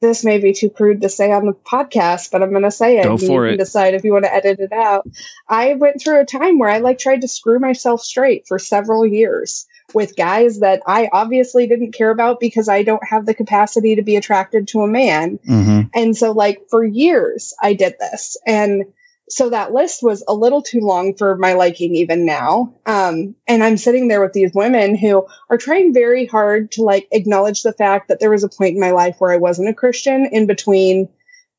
this 0.01 0.25
may 0.25 0.39
be 0.39 0.53
too 0.53 0.71
crude 0.71 1.01
to 1.01 1.09
say 1.09 1.33
on 1.33 1.47
the 1.47 1.53
podcast, 1.53 2.31
but 2.31 2.43
I'm 2.43 2.51
going 2.51 2.63
to 2.63 2.71
say 2.71 2.99
it. 2.99 3.05
Go 3.05 3.17
for 3.17 3.25
you 3.25 3.43
it. 3.45 3.49
Can 3.53 3.59
decide 3.59 3.95
if 3.95 4.05
you 4.05 4.13
want 4.13 4.27
to 4.27 4.35
edit 4.35 4.61
it 4.61 4.73
out. 4.73 5.09
I 5.49 5.75
went 5.75 6.01
through 6.01 6.21
a 6.21 6.27
time 6.27 6.59
where 6.59 6.69
I 6.69 6.79
like 6.79 6.99
tried 6.99 7.23
to 7.23 7.29
screw 7.29 7.59
myself 7.59 8.03
straight 8.03 8.47
for 8.47 8.59
several 8.59 9.07
years 9.07 9.67
with 9.97 10.15
guys 10.15 10.61
that 10.61 10.83
I 10.87 11.09
obviously 11.11 11.67
didn't 11.67 11.93
care 11.93 12.11
about 12.11 12.39
because 12.39 12.69
I 12.69 12.83
don't 12.83 13.03
have 13.09 13.25
the 13.25 13.33
capacity 13.33 13.97
to 13.97 14.03
be 14.03 14.17
attracted 14.17 14.69
to 14.69 14.83
a 14.83 14.87
man. 14.87 15.39
Mm-hmm. 15.39 15.89
And 15.95 16.15
so, 16.15 16.33
like 16.33 16.67
for 16.69 16.85
years, 16.85 17.55
I 17.63 17.73
did 17.73 17.95
this, 17.99 18.37
and 18.47 18.85
so 19.31 19.49
that 19.49 19.73
list 19.73 20.03
was 20.03 20.23
a 20.29 20.35
little 20.35 20.61
too 20.61 20.81
long 20.81 21.15
for 21.15 21.37
my 21.39 21.55
liking 21.55 21.97
even 21.97 22.25
now 22.25 22.73
um, 22.87 23.35
and 23.49 23.65
i'm 23.65 23.77
sitting 23.77 24.07
there 24.07 24.21
with 24.21 24.33
these 24.33 24.53
women 24.55 24.95
who 24.97 25.27
are 25.51 25.59
trying 25.59 25.93
very 25.93 26.27
hard 26.27 26.71
to 26.71 26.83
like 26.83 27.09
acknowledge 27.11 27.65
the 27.65 27.73
fact 27.73 28.07
that 28.07 28.21
there 28.21 28.31
was 28.31 28.45
a 28.45 28.49
point 28.49 28.77
in 28.77 28.81
my 28.81 28.93
life 28.93 29.17
where 29.19 29.33
i 29.33 29.37
wasn't 29.37 29.69
a 29.69 29.75
christian 29.75 30.27
in 30.31 30.47
between 30.47 31.09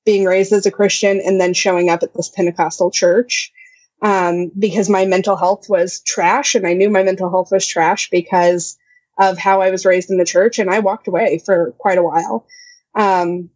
being 0.06 0.24
raised 0.24 0.54
as 0.54 0.66
a 0.66 0.72
christian 0.72 1.20
and 1.20 1.42
then 1.42 1.54
showing 1.54 1.90
up 1.90 2.04
at 2.04 2.14
this 2.14 2.30
pentecostal 2.30 2.90
church 2.90 3.52
um, 4.02 4.52
because 4.58 4.90
my 4.90 5.06
mental 5.06 5.36
health 5.36 5.68
was 5.70 6.02
trash 6.02 6.56
and 6.56 6.68
i 6.68 6.74
knew 6.74 6.90
my 6.90 7.04
mental 7.04 7.30
health 7.30 7.52
was 7.52 7.66
trash 7.66 8.10
because 8.10 8.78
of 9.18 9.38
how 9.38 9.62
i 9.62 9.72
was 9.72 9.86
raised 9.86 10.12
in 10.12 10.18
the 10.18 10.26
church 10.26 10.60
and 10.60 10.70
i 10.70 10.80
walked 10.80 11.08
away 11.08 11.40
for 11.44 11.72
quite 11.78 11.98
a 11.98 12.04
while. 12.04 12.46
Um, 12.96 13.50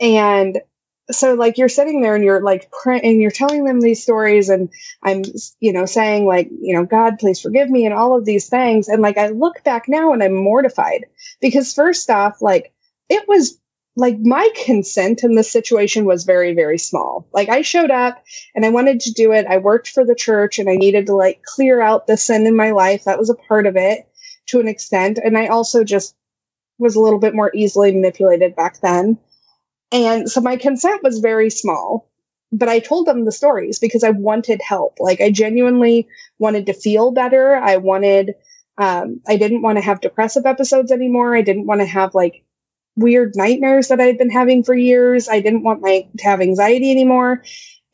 and 0.00 0.58
so 1.10 1.34
like 1.34 1.56
you're 1.56 1.68
sitting 1.68 2.02
there 2.02 2.14
and 2.14 2.24
you're 2.24 2.42
like 2.42 2.70
praying 2.70 3.04
and 3.04 3.20
you're 3.20 3.30
telling 3.30 3.64
them 3.64 3.80
these 3.80 4.02
stories 4.02 4.50
and 4.50 4.68
i'm 5.02 5.22
you 5.60 5.72
know 5.72 5.86
saying 5.86 6.26
like 6.26 6.50
you 6.60 6.74
know 6.74 6.84
god 6.84 7.18
please 7.18 7.40
forgive 7.40 7.70
me 7.70 7.86
and 7.86 7.94
all 7.94 8.16
of 8.16 8.24
these 8.24 8.48
things. 8.48 8.88
And 8.88 9.02
like 9.02 9.16
i 9.16 9.28
look 9.28 9.64
back 9.64 9.88
now 9.88 10.12
and 10.12 10.22
i'm 10.22 10.34
mortified 10.34 11.06
because 11.40 11.72
first 11.72 12.10
off 12.10 12.42
like 12.42 12.72
it 13.08 13.26
was 13.26 13.58
like 13.98 14.18
my 14.20 14.48
consent 14.64 15.24
in 15.24 15.36
this 15.36 15.52
situation 15.52 16.06
was 16.06 16.24
very 16.24 16.54
very 16.54 16.78
small 16.78 17.28
like 17.34 17.50
i 17.50 17.62
showed 17.62 17.92
up 17.92 18.24
and 18.54 18.66
i 18.66 18.70
wanted 18.70 19.00
to 19.00 19.12
do 19.12 19.32
it 19.32 19.46
i 19.48 19.58
worked 19.58 19.88
for 19.88 20.04
the 20.06 20.16
church 20.16 20.58
and 20.60 20.70
i 20.70 20.76
needed 20.76 21.06
to 21.06 21.14
like 21.16 21.42
clear 21.44 21.82
out 21.82 22.06
the 22.08 22.18
sin 22.18 22.46
in 22.46 22.56
my 22.56 22.72
life 22.72 23.04
that 23.04 23.18
was 23.18 23.30
a 23.30 23.36
part 23.36 23.66
of 23.66 23.76
it 23.76 24.08
to 24.46 24.60
an 24.60 24.68
extent 24.68 25.18
and 25.24 25.38
i 25.38 25.48
also 25.48 25.84
just 25.84 26.16
was 26.78 26.96
a 26.96 27.00
little 27.00 27.20
bit 27.20 27.34
more 27.34 27.52
easily 27.54 27.92
manipulated 27.92 28.56
back 28.56 28.80
then 28.82 29.18
and 29.92 30.30
so 30.30 30.40
my 30.40 30.56
consent 30.56 31.02
was 31.02 31.18
very 31.18 31.50
small, 31.50 32.10
but 32.52 32.68
I 32.68 32.78
told 32.78 33.06
them 33.06 33.24
the 33.24 33.32
stories 33.32 33.78
because 33.78 34.04
I 34.04 34.10
wanted 34.10 34.60
help. 34.62 34.98
Like 35.00 35.20
I 35.20 35.30
genuinely 35.30 36.08
wanted 36.38 36.66
to 36.66 36.74
feel 36.74 37.10
better. 37.10 37.56
I 37.56 37.76
wanted 37.78 38.34
Um, 38.78 39.20
I 39.28 39.36
didn't 39.36 39.62
want 39.62 39.78
to 39.78 39.84
have 39.84 40.00
depressive 40.00 40.46
episodes 40.46 40.92
anymore. 40.92 41.36
I 41.36 41.42
didn't 41.42 41.66
want 41.66 41.80
to 41.80 41.86
have 41.86 42.14
like 42.14 42.44
weird 42.98 43.34
nightmares 43.36 43.88
that 43.88 44.00
I'd 44.00 44.18
been 44.18 44.30
having 44.30 44.64
for 44.64 44.74
years. 44.74 45.28
I 45.28 45.40
didn't 45.40 45.62
want 45.62 45.80
my 45.80 46.06
to 46.18 46.24
have 46.24 46.40
anxiety 46.40 46.90
anymore. 46.90 47.42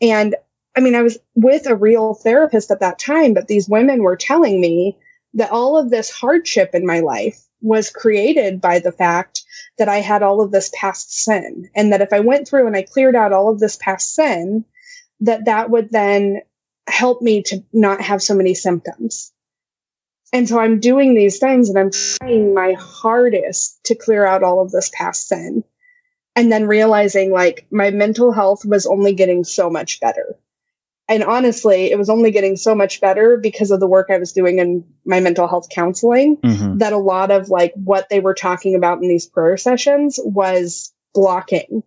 And 0.01 0.35
I 0.77 0.81
mean, 0.81 0.95
I 0.95 1.03
was 1.03 1.19
with 1.35 1.67
a 1.67 1.77
real 1.77 2.15
therapist 2.15 2.71
at 2.71 2.81
that 2.81 2.99
time, 2.99 3.35
but 3.35 3.47
these 3.47 3.69
women 3.69 4.03
were 4.03 4.17
telling 4.17 4.61
me 4.61 4.97
that 5.35 5.53
all 5.53 5.77
of 5.77 5.91
this 5.91 6.11
hardship 6.11 6.71
in 6.75 6.87
my 6.87 7.01
life 7.01 7.41
was 7.61 7.91
created 7.91 8.61
by 8.61 8.79
the 8.79 8.93
fact 8.93 9.43
that 9.79 9.89
I 9.89 9.99
had 9.99 10.23
all 10.23 10.41
of 10.41 10.51
this 10.51 10.71
past 10.75 11.25
sin 11.25 11.69
and 11.75 11.93
that 11.93 12.01
if 12.01 12.13
I 12.13 12.21
went 12.21 12.49
through 12.49 12.67
and 12.67 12.77
I 12.77 12.83
cleared 12.83 13.17
out 13.17 13.33
all 13.33 13.51
of 13.51 13.61
this 13.61 13.77
past 13.77 14.15
sin, 14.15 14.65
that 15.21 15.45
that 15.47 15.71
would 15.71 15.91
then 15.91 16.41
help 16.87 17.23
me 17.23 17.43
to 17.43 17.65
not 17.73 18.01
have 18.01 18.23
so 18.23 18.35
many 18.35 18.55
symptoms. 18.55 19.33
And 20.35 20.49
so 20.49 20.59
I'm 20.59 20.81
doing 20.81 21.15
these 21.15 21.39
things 21.39 21.69
and 21.69 21.79
I'm 21.79 21.93
trying 21.93 22.55
my 22.55 22.73
hardest 22.73 23.85
to 23.85 23.95
clear 23.95 24.27
out 24.27 24.43
all 24.43 24.61
of 24.61 24.73
this 24.73 24.91
past 24.93 25.29
sin. 25.29 25.63
And 26.35 26.51
then 26.51 26.67
realizing 26.67 27.31
like 27.31 27.69
my 27.71 27.93
mental 27.93 28.33
health 28.33 28.65
was 28.65 28.85
only 28.85 29.15
getting 29.15 29.45
so 29.45 29.71
much 29.71 30.01
better. 30.01 30.37
And 31.07 31.23
honestly, 31.23 31.93
it 31.93 31.99
was 31.99 32.11
only 32.11 32.33
getting 32.33 32.57
so 32.57 32.75
much 32.75 33.01
better 33.01 33.37
because 33.37 33.71
of 33.71 33.79
the 33.79 33.87
work 33.87 34.09
I 34.11 34.19
was 34.19 34.33
doing 34.33 34.59
in 34.59 34.85
my 35.07 35.21
mental 35.21 35.47
health 35.47 35.69
counseling 35.71 36.39
mm-hmm. 36.39 36.79
that 36.79 36.93
a 36.93 36.99
lot 36.99 37.31
of 37.31 37.49
like 37.49 37.73
what 37.75 38.09
they 38.09 38.19
were 38.19 38.35
talking 38.35 38.75
about 38.75 39.01
in 39.01 39.09
these 39.09 39.27
prayer 39.27 39.57
sessions 39.57 40.19
was 40.25 40.93
blocking. 41.13 41.85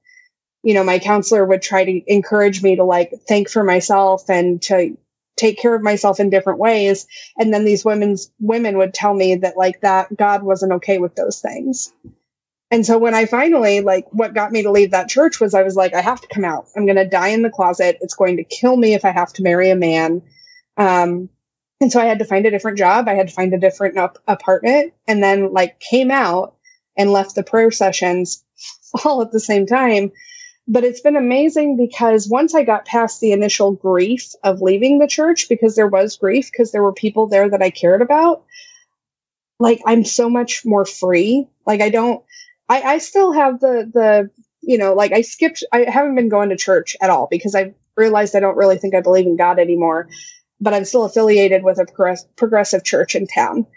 You 0.63 0.73
know, 0.73 0.85
my 0.85 0.99
counselor 0.99 1.43
would 1.43 1.61
try 1.61 1.83
to 1.83 2.01
encourage 2.07 2.63
me 2.63 2.77
to 2.77 2.85
like 2.85 3.11
think 3.27 3.49
for 3.49 3.65
myself 3.65 4.29
and 4.29 4.61
to 4.63 4.95
take 5.37 5.59
care 5.59 5.75
of 5.75 5.83
myself 5.83 6.19
in 6.19 6.29
different 6.29 6.59
ways. 6.59 7.07
And 7.37 7.53
then 7.53 7.63
these 7.63 7.85
women's 7.85 8.31
women 8.39 8.77
would 8.77 8.93
tell 8.93 9.13
me 9.13 9.35
that 9.35 9.55
like 9.55 9.81
that 9.81 10.15
God 10.15 10.43
wasn't 10.43 10.73
okay 10.73 10.97
with 10.97 11.15
those 11.15 11.39
things. 11.39 11.93
And 12.69 12.85
so 12.85 12.97
when 12.97 13.13
I 13.13 13.25
finally 13.25 13.79
like 13.79 14.07
what 14.11 14.33
got 14.33 14.51
me 14.51 14.63
to 14.63 14.71
leave 14.71 14.91
that 14.91 15.07
church 15.07 15.39
was 15.39 15.53
I 15.53 15.63
was 15.63 15.75
like, 15.75 15.93
I 15.93 16.01
have 16.01 16.19
to 16.21 16.27
come 16.27 16.43
out. 16.43 16.67
I'm 16.75 16.85
going 16.85 16.97
to 16.97 17.07
die 17.07 17.29
in 17.29 17.43
the 17.43 17.49
closet. 17.49 17.97
It's 18.01 18.15
going 18.15 18.37
to 18.37 18.43
kill 18.43 18.75
me 18.75 18.93
if 18.93 19.05
I 19.05 19.11
have 19.11 19.31
to 19.33 19.43
marry 19.43 19.69
a 19.69 19.75
man. 19.75 20.21
Um, 20.75 21.29
and 21.79 21.91
so 21.91 22.01
I 22.01 22.05
had 22.05 22.19
to 22.19 22.25
find 22.25 22.45
a 22.45 22.51
different 22.51 22.77
job. 22.77 23.07
I 23.07 23.13
had 23.13 23.29
to 23.29 23.33
find 23.33 23.53
a 23.53 23.59
different 23.59 23.97
up- 23.97 24.17
apartment 24.27 24.93
and 25.07 25.23
then 25.23 25.53
like 25.53 25.79
came 25.79 26.11
out 26.11 26.55
and 26.97 27.11
left 27.11 27.35
the 27.35 27.43
prayer 27.43 27.71
sessions 27.71 28.43
all 29.05 29.21
at 29.21 29.31
the 29.31 29.39
same 29.39 29.65
time 29.65 30.11
but 30.67 30.83
it's 30.83 31.01
been 31.01 31.15
amazing 31.15 31.77
because 31.77 32.27
once 32.27 32.53
I 32.53 32.63
got 32.63 32.85
past 32.85 33.21
the 33.21 33.31
initial 33.31 33.71
grief 33.71 34.33
of 34.43 34.61
leaving 34.61 34.99
the 34.99 35.07
church, 35.07 35.47
because 35.47 35.75
there 35.75 35.87
was 35.87 36.17
grief, 36.17 36.51
because 36.51 36.71
there 36.71 36.83
were 36.83 36.93
people 36.93 37.27
there 37.27 37.49
that 37.49 37.61
I 37.61 37.69
cared 37.69 38.01
about, 38.01 38.43
like 39.59 39.79
I'm 39.85 40.03
so 40.03 40.29
much 40.29 40.65
more 40.65 40.85
free. 40.85 41.47
Like 41.65 41.81
I 41.81 41.89
don't, 41.89 42.23
I, 42.67 42.81
I 42.81 42.97
still 42.97 43.31
have 43.31 43.61
the, 43.61 43.89
the, 43.93 44.29
you 44.61 44.77
know, 44.77 44.93
like 44.93 45.13
I 45.13 45.21
skipped, 45.21 45.63
I 45.71 45.89
haven't 45.89 46.15
been 46.15 46.29
going 46.29 46.49
to 46.49 46.57
church 46.57 46.97
at 47.01 47.09
all 47.09 47.27
because 47.31 47.55
I 47.55 47.73
realized 47.95 48.35
I 48.35 48.41
don't 48.41 48.57
really 48.57 48.77
think 48.77 48.93
I 48.93 49.01
believe 49.01 49.25
in 49.25 49.37
God 49.37 49.59
anymore, 49.59 50.09
but 50.59 50.73
I'm 50.73 50.85
still 50.85 51.05
affiliated 51.05 51.63
with 51.63 51.79
a 51.79 51.85
progress, 51.85 52.25
progressive 52.35 52.83
church 52.83 53.15
in 53.15 53.25
town. 53.25 53.67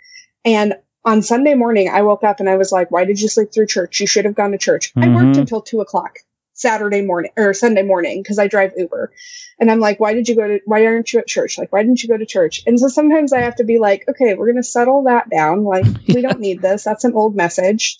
And 0.45 0.75
on 1.05 1.23
Sunday 1.23 1.55
morning, 1.55 1.89
I 1.89 2.03
woke 2.03 2.25
up 2.25 2.41
and 2.41 2.49
I 2.49 2.57
was 2.57 2.73
like, 2.73 2.91
why 2.91 3.05
did 3.05 3.21
you 3.21 3.29
sleep 3.29 3.53
through 3.53 3.69
church? 3.69 4.01
You 4.01 4.09
should 4.09 4.25
have 4.25 4.35
gone 4.35 4.51
to 4.51 4.59
church. 4.59 4.93
Mm-hmm. 4.93 5.03
I 5.03 5.15
worked 5.15 5.29
mm-hmm. 5.29 5.41
until 5.43 5.63
two 5.63 5.81
o'clock. 5.81 6.19
Saturday 6.61 7.03
morning 7.03 7.33
or 7.37 7.55
Sunday 7.55 7.83
morning 7.83 8.23
because 8.23 8.39
I 8.39 8.47
drive 8.47 8.73
Uber. 8.77 9.13
And 9.59 9.71
I'm 9.71 9.81
like, 9.81 9.99
why 9.99 10.13
did 10.13 10.29
you 10.29 10.37
go 10.37 10.47
to, 10.47 10.61
why 10.67 10.85
aren't 10.85 11.13
you 11.13 11.19
at 11.19 11.27
church? 11.27 11.59
Like, 11.59 11.73
why 11.73 11.83
didn't 11.83 12.03
you 12.03 12.09
go 12.09 12.17
to 12.17 12.27
church? 12.27 12.63
And 12.67 12.79
so 12.79 12.89
sometimes 12.89 13.33
I 13.33 13.41
have 13.41 13.57
to 13.57 13.65
be 13.65 13.79
like, 13.79 14.05
okay, 14.09 14.35
we're 14.35 14.47
going 14.47 14.57
to 14.57 14.63
settle 14.63 15.05
that 15.05 15.31
down. 15.31 15.65
Like, 15.65 15.87
we 16.09 16.21
don't 16.23 16.41
need 16.41 16.63
this. 16.63 16.85
That's 16.85 17.05
an 17.05 17.15
old 17.15 17.35
message. 17.35 17.99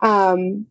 Um, 0.00 0.66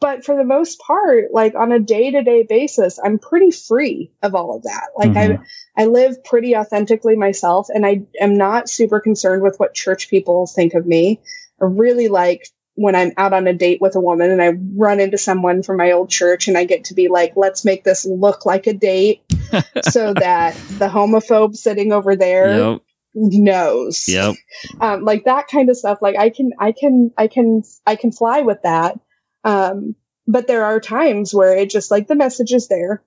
but 0.00 0.24
for 0.24 0.36
the 0.36 0.44
most 0.44 0.78
part, 0.80 1.32
like 1.32 1.54
on 1.54 1.72
a 1.72 1.78
day 1.78 2.10
to 2.10 2.22
day 2.22 2.44
basis, 2.48 2.98
I'm 3.02 3.18
pretty 3.18 3.50
free 3.50 4.12
of 4.22 4.34
all 4.34 4.54
of 4.54 4.64
that. 4.64 4.88
Like 4.96 5.12
mm-hmm. 5.12 5.42
I, 5.76 5.82
I 5.82 5.86
live 5.86 6.22
pretty 6.24 6.54
authentically 6.54 7.16
myself 7.16 7.68
and 7.72 7.86
I 7.86 8.02
am 8.20 8.36
not 8.36 8.68
super 8.68 9.00
concerned 9.00 9.42
with 9.42 9.56
what 9.58 9.74
church 9.74 10.10
people 10.10 10.46
think 10.46 10.74
of 10.74 10.86
me. 10.86 11.20
I 11.60 11.64
really 11.64 12.08
like 12.08 12.48
when 12.78 12.94
I'm 12.94 13.12
out 13.16 13.32
on 13.32 13.48
a 13.48 13.52
date 13.52 13.80
with 13.80 13.96
a 13.96 14.00
woman 14.00 14.30
and 14.30 14.40
I 14.40 14.52
run 14.76 15.00
into 15.00 15.18
someone 15.18 15.64
from 15.64 15.78
my 15.78 15.90
old 15.90 16.10
church 16.10 16.46
and 16.46 16.56
I 16.56 16.62
get 16.62 16.84
to 16.84 16.94
be 16.94 17.08
like, 17.08 17.32
let's 17.34 17.64
make 17.64 17.82
this 17.82 18.06
look 18.06 18.46
like 18.46 18.68
a 18.68 18.72
date 18.72 19.20
so 19.82 20.14
that 20.14 20.54
the 20.78 20.86
homophobe 20.86 21.56
sitting 21.56 21.92
over 21.92 22.14
there 22.14 22.56
yep. 22.56 22.82
knows. 23.14 24.04
Yep. 24.06 24.36
Um, 24.80 25.02
like 25.02 25.24
that 25.24 25.48
kind 25.48 25.68
of 25.70 25.76
stuff. 25.76 25.98
Like 26.00 26.16
I 26.16 26.30
can, 26.30 26.52
I 26.60 26.70
can, 26.70 27.10
I 27.18 27.26
can, 27.26 27.64
I 27.84 27.96
can 27.96 28.12
fly 28.12 28.42
with 28.42 28.62
that. 28.62 29.00
Um, 29.42 29.96
but 30.28 30.46
there 30.46 30.64
are 30.64 30.78
times 30.78 31.34
where 31.34 31.56
it 31.56 31.70
just 31.70 31.90
like 31.90 32.06
the 32.06 32.14
message 32.14 32.52
is 32.52 32.68
there, 32.68 33.02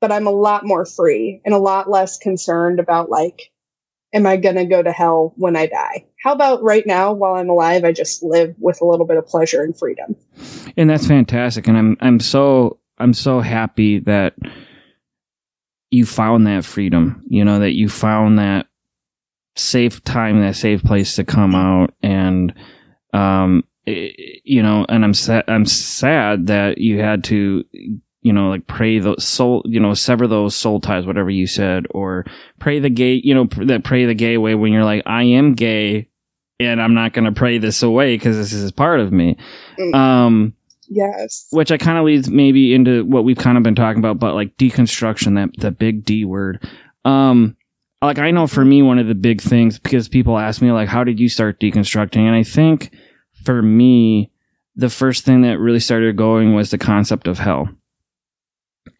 but 0.00 0.12
I'm 0.12 0.28
a 0.28 0.32
lot 0.32 0.64
more 0.64 0.86
free 0.86 1.40
and 1.44 1.52
a 1.52 1.58
lot 1.58 1.90
less 1.90 2.18
concerned 2.18 2.78
about 2.78 3.10
like, 3.10 3.50
am 4.12 4.26
I 4.26 4.36
going 4.36 4.56
to 4.56 4.64
go 4.64 4.82
to 4.82 4.92
hell 4.92 5.34
when 5.36 5.56
I 5.56 5.66
die? 5.66 6.06
How 6.22 6.32
about 6.32 6.62
right 6.62 6.86
now, 6.86 7.12
while 7.12 7.34
I'm 7.34 7.50
alive, 7.50 7.84
I 7.84 7.92
just 7.92 8.22
live 8.22 8.54
with 8.58 8.80
a 8.80 8.84
little 8.84 9.06
bit 9.06 9.16
of 9.16 9.26
pleasure 9.26 9.62
and 9.62 9.78
freedom? 9.78 10.16
And 10.76 10.88
that's 10.90 11.06
fantastic. 11.06 11.68
And 11.68 11.76
I'm, 11.76 11.96
I'm 12.00 12.20
so, 12.20 12.78
I'm 12.98 13.12
so 13.12 13.40
happy 13.40 14.00
that 14.00 14.34
you 15.90 16.04
found 16.04 16.46
that 16.46 16.64
freedom, 16.64 17.22
you 17.28 17.44
know, 17.44 17.60
that 17.60 17.72
you 17.72 17.88
found 17.88 18.38
that 18.38 18.66
safe 19.56 20.02
time, 20.04 20.40
that 20.40 20.56
safe 20.56 20.82
place 20.82 21.16
to 21.16 21.24
come 21.24 21.54
out. 21.54 21.94
And, 22.02 22.54
um, 23.12 23.64
you 23.86 24.62
know, 24.62 24.84
and 24.88 25.04
I'm 25.04 25.14
sad, 25.14 25.44
I'm 25.48 25.64
sad 25.64 26.48
that 26.48 26.78
you 26.78 27.00
had 27.00 27.24
to 27.24 27.64
you 28.22 28.32
know, 28.32 28.48
like 28.48 28.66
pray 28.66 28.98
the 28.98 29.16
soul, 29.18 29.62
you 29.64 29.78
know, 29.78 29.94
sever 29.94 30.26
those 30.26 30.54
soul 30.54 30.80
ties, 30.80 31.06
whatever 31.06 31.30
you 31.30 31.46
said, 31.46 31.86
or 31.90 32.24
pray 32.58 32.78
the 32.80 32.90
gay, 32.90 33.20
you 33.22 33.34
know, 33.34 33.48
that 33.66 33.84
pray 33.84 34.06
the 34.06 34.14
gay 34.14 34.36
way 34.38 34.54
when 34.54 34.72
you're 34.72 34.84
like, 34.84 35.02
I 35.06 35.22
am 35.22 35.54
gay 35.54 36.08
and 36.58 36.82
I'm 36.82 36.94
not 36.94 37.12
going 37.12 37.26
to 37.26 37.32
pray 37.32 37.58
this 37.58 37.82
away 37.82 38.16
because 38.16 38.36
this 38.36 38.52
is 38.52 38.72
part 38.72 39.00
of 39.00 39.12
me. 39.12 39.38
Mm. 39.78 39.94
Um, 39.94 40.54
yes. 40.88 41.46
Which 41.50 41.70
I 41.70 41.78
kind 41.78 41.98
of 41.98 42.04
leads 42.04 42.28
maybe 42.28 42.74
into 42.74 43.04
what 43.04 43.24
we've 43.24 43.38
kind 43.38 43.56
of 43.56 43.62
been 43.62 43.76
talking 43.76 44.00
about, 44.00 44.18
but 44.18 44.34
like 44.34 44.56
deconstruction, 44.56 45.36
that, 45.36 45.50
that 45.60 45.78
big 45.78 46.04
D 46.04 46.24
word. 46.24 46.68
Um, 47.04 47.56
like 48.02 48.18
I 48.18 48.32
know 48.32 48.48
for 48.48 48.64
me, 48.64 48.82
one 48.82 48.98
of 48.98 49.06
the 49.06 49.14
big 49.14 49.40
things, 49.40 49.78
because 49.78 50.08
people 50.08 50.38
ask 50.38 50.60
me 50.60 50.72
like, 50.72 50.88
how 50.88 51.04
did 51.04 51.20
you 51.20 51.28
start 51.28 51.60
deconstructing? 51.60 52.26
And 52.26 52.34
I 52.34 52.42
think 52.42 52.92
for 53.44 53.62
me, 53.62 54.32
the 54.74 54.90
first 54.90 55.24
thing 55.24 55.42
that 55.42 55.58
really 55.58 55.80
started 55.80 56.16
going 56.16 56.54
was 56.54 56.70
the 56.70 56.78
concept 56.78 57.28
of 57.28 57.38
hell 57.38 57.68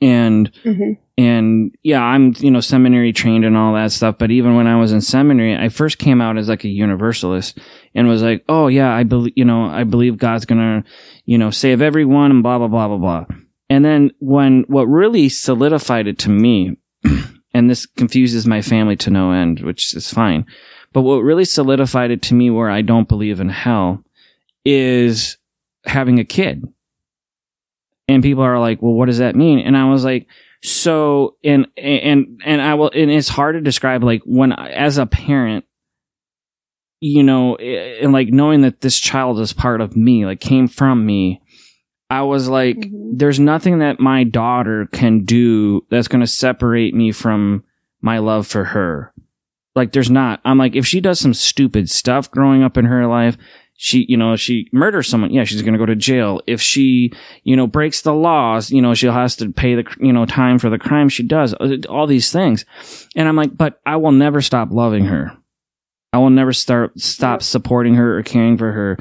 and 0.01 0.53
mm-hmm. 0.65 0.93
and 1.17 1.75
yeah 1.83 2.03
i'm 2.03 2.35
you 2.39 2.51
know 2.51 2.61
seminary 2.61 3.13
trained 3.13 3.45
and 3.45 3.57
all 3.57 3.75
that 3.75 3.93
stuff 3.93 4.17
but 4.19 4.31
even 4.31 4.57
when 4.57 4.67
i 4.67 4.77
was 4.77 4.93
in 4.93 5.01
seminary 5.01 5.57
i 5.57 5.69
first 5.69 5.99
came 5.99 6.21
out 6.21 6.39
as 6.39 6.49
like 6.49 6.65
a 6.65 6.69
universalist 6.69 7.59
and 7.95 8.09
was 8.09 8.23
like 8.23 8.45
oh 8.49 8.69
yeah 8.69 8.95
i 8.95 9.03
believe 9.03 9.33
you 9.37 9.45
know 9.45 9.67
i 9.67 9.85
believe 9.85 10.17
god's 10.19 10.45
gonna 10.45 10.85
you 11.25 11.39
know 11.39 11.51
save 11.51 11.83
everyone 11.83 12.31
and 12.31 12.43
blah 12.43 12.59
blah 12.59 12.69
blah 12.69 12.89
blah 12.89 12.99
blah 12.99 13.25
and 13.69 13.85
then 13.85 14.11
when 14.21 14.65
what 14.69 14.85
really 14.85 15.29
solidified 15.29 16.07
it 16.07 16.19
to 16.19 16.31
me 16.31 16.77
and 17.55 17.69
this 17.69 17.87
confuses 17.87 18.47
my 18.47 18.63
family 18.63 18.97
to 18.97 19.11
no 19.11 19.33
end 19.33 19.61
which 19.61 19.95
is 19.95 20.13
fine 20.13 20.47
but 20.93 21.03
what 21.03 21.19
really 21.19 21.45
solidified 21.45 22.11
it 22.11 22.23
to 22.23 22.35
me 22.35 22.51
where 22.51 22.71
i 22.71 22.83
don't 22.83 23.09
believe 23.09 23.41
in 23.41 23.49
hell 23.49 24.03
is 24.65 25.37
having 25.85 26.19
a 26.19 26.25
kid 26.25 26.65
and 28.09 28.23
people 28.23 28.43
are 28.43 28.59
like, 28.59 28.81
well, 28.83 28.95
what 28.95 29.07
does 29.07 29.19
that 29.19 29.37
mean? 29.37 29.61
And 29.61 29.77
I 29.77 29.85
was 29.85 30.05
like, 30.05 30.27
so, 30.63 31.37
and, 31.45 31.69
and, 31.77 32.41
and 32.45 32.61
I 32.61 32.75
will, 32.75 32.91
and 32.93 33.11
it's 33.11 33.29
hard 33.29 33.55
to 33.55 33.61
describe 33.61 34.03
like 34.03 34.23
when, 34.25 34.53
as 34.53 34.99
a 34.99 35.07
parent, 35.07 35.65
you 37.01 37.23
know, 37.23 37.57
and 37.57 38.13
like 38.13 38.29
knowing 38.29 38.63
that 38.63 38.81
this 38.81 38.99
child 38.99 39.39
is 39.39 39.53
part 39.53 39.81
of 39.81 39.97
me, 39.97 40.27
like 40.27 40.41
came 40.41 40.67
from 40.67 41.07
me, 41.07 41.43
I 42.11 42.23
was 42.23 42.49
like, 42.49 42.77
mm-hmm. 42.77 43.17
there's 43.17 43.39
nothing 43.39 43.81
that 43.81 44.01
my 44.01 44.25
daughter 44.25 44.89
can 44.93 45.25
do 45.25 45.85
that's 45.91 46.09
going 46.09 46.23
to 46.23 46.27
separate 46.27 46.95
me 46.95 47.13
from 47.13 47.65
my 48.01 48.19
love 48.19 48.47
for 48.47 48.65
her. 48.65 49.13
Like, 49.75 49.93
there's 49.93 50.11
not. 50.11 50.41
I'm 50.45 50.59
like, 50.59 50.75
if 50.75 50.87
she 50.87 51.01
does 51.01 51.21
some 51.21 51.35
stupid 51.35 51.91
stuff 51.91 52.31
growing 52.31 52.63
up 52.63 52.77
in 52.77 52.87
her 52.87 53.07
life, 53.07 53.37
she, 53.81 54.05
you 54.09 54.17
know, 54.17 54.35
she 54.35 54.69
murders 54.73 55.07
someone, 55.07 55.33
yeah, 55.33 55.45
she's 55.45 55.63
going 55.63 55.73
to 55.73 55.79
go 55.79 55.87
to 55.87 55.95
jail. 55.95 56.41
If 56.49 56.61
she, 56.61 57.13
you 57.45 57.55
know, 57.55 57.69
breaks 57.69 58.03
the 58.03 58.13
laws, 58.13 58.73
you 58.73 58.83
know, 58.83 58.93
she'll 58.93 59.13
has 59.13 59.37
to 59.37 59.53
pay 59.53 59.77
the, 59.77 59.85
you 60.01 60.13
know, 60.13 60.27
time 60.27 60.59
for 60.59 60.69
the 60.69 60.81
crime 60.81 61.09
she 61.09 61.23
does. 61.23 61.55
Uh, 61.55 61.77
all 61.89 62.09
these 62.09 62.33
things. 62.33 62.65
And 63.15 63.29
I'm 63.29 63.37
like, 63.37 63.57
but 63.57 63.81
I 63.87 63.95
will 63.97 64.11
never 64.11 64.41
stop 64.41 64.71
loving 64.73 65.05
her. 65.05 65.31
I 66.13 66.19
will 66.19 66.31
never 66.31 66.53
start, 66.53 66.99
stop 66.99 67.41
supporting 67.41 67.95
her 67.95 68.19
or 68.19 68.25
caring 68.25 68.59
for 68.59 68.73
her. 68.73 68.99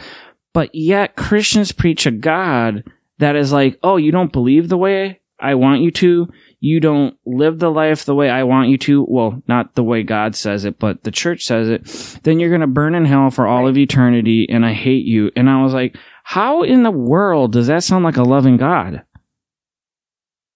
But 0.54 0.76
yet 0.76 1.16
Christians 1.16 1.72
preach 1.72 2.06
a 2.06 2.12
God 2.12 2.84
that 3.18 3.36
is 3.36 3.52
like, 3.52 3.80
oh, 3.82 3.98
you 3.98 4.12
don't 4.12 4.32
believe 4.32 4.70
the 4.70 4.78
way 4.78 5.22
I 5.40 5.56
want 5.56 5.82
you 5.82 5.90
to, 5.90 6.28
you 6.60 6.80
don't 6.80 7.16
live 7.26 7.60
the 7.60 7.70
life 7.70 8.06
the 8.06 8.16
way 8.16 8.30
I 8.30 8.44
want 8.44 8.70
you 8.70 8.78
to, 8.80 9.06
well, 9.08 9.42
not 9.48 9.76
the 9.76 9.84
way 9.84 10.04
God 10.04 10.36
says 10.36 10.66
it, 10.66 10.80
but 10.80 11.04
the 11.04 11.12
church 11.12 11.44
says 11.44 11.70
it, 11.70 11.86
then 12.24 12.40
you're 12.40 12.50
going 12.50 12.62
to 12.62 12.68
burn 12.68 12.96
in 12.96 13.06
hell 13.06 13.30
for 13.30 13.46
all 13.46 13.68
of 13.68 13.78
eternity 13.78 14.48
and 14.50 14.66
I 14.66 14.74
hate 14.74 15.06
you. 15.06 15.32
And 15.36 15.50
I 15.50 15.62
was 15.62 15.74
like, 15.74 15.96
how 16.24 16.64
in 16.64 16.84
the 16.84 16.92
world 16.92 17.54
does 17.54 17.68
that 17.68 17.84
sound 17.84 18.04
like 18.04 18.18
a 18.18 18.24
loving 18.24 18.58
God? 18.58 19.04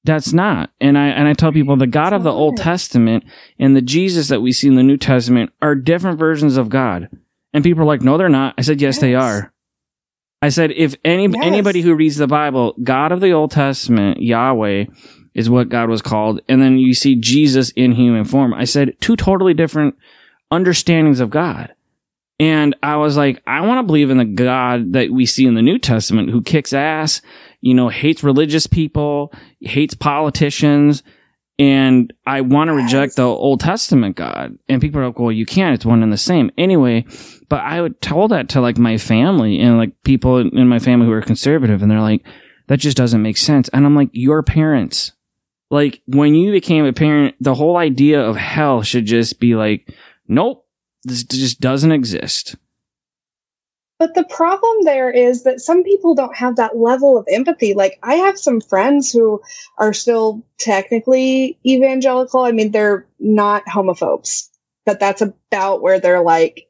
That's 0.04 0.34
not. 0.34 0.72
And 0.80 0.98
I 0.98 1.10
and 1.10 1.28
I 1.28 1.34
tell 1.34 1.52
people 1.52 1.78
the 1.78 1.86
God 1.86 2.14
of 2.14 2.24
the 2.24 2.32
Old 2.32 2.58
Testament 2.58 3.24
and 3.60 3.76
the 3.76 3.82
Jesus 3.82 4.30
that 4.30 4.42
we 4.42 4.52
see 4.52 4.68
in 4.68 4.76
the 4.76 4.84
New 4.84 4.98
Testament 4.98 5.52
are 5.62 5.76
different 5.76 6.18
versions 6.18 6.58
of 6.58 6.70
God. 6.70 7.10
And 7.54 7.64
people 7.64 7.84
are 7.84 7.86
like, 7.86 8.02
"No, 8.02 8.18
they're 8.18 8.30
not." 8.30 8.56
I 8.58 8.62
said, 8.62 8.82
"Yes, 8.82 8.96
yes. 8.96 9.02
they 9.02 9.14
are." 9.14 9.54
I 10.42 10.50
said, 10.50 10.72
"If 10.72 10.96
any 11.06 11.28
yes. 11.28 11.36
anybody 11.44 11.82
who 11.82 11.94
reads 11.94 12.18
the 12.18 12.26
Bible, 12.26 12.74
God 12.82 13.12
of 13.12 13.22
the 13.22 13.32
Old 13.32 13.52
Testament, 13.52 14.22
Yahweh, 14.24 14.86
is 15.34 15.50
what 15.50 15.70
God 15.70 15.90
was 15.90 16.02
called, 16.02 16.42
and 16.48 16.62
then 16.62 16.78
you 16.78 16.94
see 16.94 17.16
Jesus 17.16 17.72
in 17.72 17.94
human 17.94 18.26
form." 18.26 18.54
I 18.54 18.66
said, 18.66 18.96
two 19.00 19.16
totally 19.16 19.54
different 19.54 19.96
understandings 20.50 21.20
of 21.20 21.30
God. 21.30 21.74
And 22.40 22.76
I 22.82 22.96
was 22.96 23.18
like, 23.18 23.42
I 23.46 23.62
want 23.62 23.80
to 23.80 23.84
believe 23.84 24.10
in 24.10 24.18
the 24.18 24.26
God 24.26 24.94
that 24.94 25.12
we 25.12 25.28
see 25.28 25.46
in 25.46 25.54
the 25.54 25.62
New 25.62 25.78
Testament 25.78 26.32
who 26.32 26.42
kicks 26.42 26.74
ass, 26.74 27.22
you 27.62 27.76
know, 27.76 27.88
hates 27.88 28.24
religious 28.24 28.66
people, 28.66 29.32
hates 29.60 29.94
politicians, 29.94 31.04
and 31.60 32.12
I 32.26 32.42
want 32.42 32.70
to 32.70 32.74
reject 32.74 33.16
the 33.16 33.28
Old 33.28 33.60
Testament 33.60 34.16
God. 34.16 34.58
And 34.68 34.82
people 34.82 35.00
are 35.00 35.06
like, 35.06 35.20
well, 35.20 35.32
you 35.32 35.46
can't. 35.46 35.76
It's 35.76 35.86
one 35.86 36.02
and 36.02 36.12
the 36.12 36.18
same. 36.18 36.50
Anyway, 36.58 37.06
but 37.48 37.62
I 37.62 37.80
would 37.80 38.02
tell 38.02 38.28
that 38.30 38.50
to 38.50 38.62
like 38.62 38.80
my 38.80 38.98
family 38.98 39.60
and 39.60 39.78
like 39.78 40.02
people 40.04 40.40
in 40.40 40.68
my 40.68 40.80
family 40.80 41.06
who 41.06 41.12
are 41.12 41.22
conservative, 41.22 41.84
and 41.84 41.92
they're 41.92 42.02
like, 42.02 42.26
that 42.68 42.78
just 42.78 42.98
doesn't 42.98 43.22
make 43.22 43.38
sense. 43.38 43.70
And 43.70 43.86
I'm 43.86 43.96
like, 43.96 44.10
your 44.14 44.42
parents. 44.42 45.12
Like, 45.72 46.02
when 46.06 46.36
you 46.36 46.52
became 46.52 46.86
a 46.86 46.94
parent, 46.94 47.36
the 47.40 47.56
whole 47.56 47.78
idea 47.78 48.22
of 48.22 48.36
hell 48.36 48.84
should 48.84 49.06
just 49.06 49.40
be 49.40 49.56
like, 49.56 49.90
nope, 50.28 50.68
this 51.06 51.24
just 51.24 51.62
doesn't 51.62 51.94
exist. 51.94 52.56
But 53.98 54.16
the 54.16 54.26
problem 54.26 54.84
there 54.84 55.12
is 55.12 55.44
that 55.44 55.62
some 55.62 55.84
people 55.84 56.16
don't 56.16 56.36
have 56.36 56.56
that 56.56 56.76
level 56.76 57.18
of 57.18 57.28
empathy. 57.30 57.74
Like, 57.74 58.00
I 58.04 58.16
have 58.16 58.38
some 58.38 58.60
friends 58.60 59.14
who 59.14 59.42
are 59.78 59.94
still 59.94 60.44
technically 60.58 61.58
evangelical. 61.66 62.42
I 62.42 62.52
mean, 62.52 62.72
they're 62.72 63.06
not 63.20 63.64
homophobes, 63.66 64.50
but 64.88 65.00
that's 65.00 65.22
about 65.22 65.82
where 65.82 66.00
they're 66.00 66.24
like, 66.24 66.68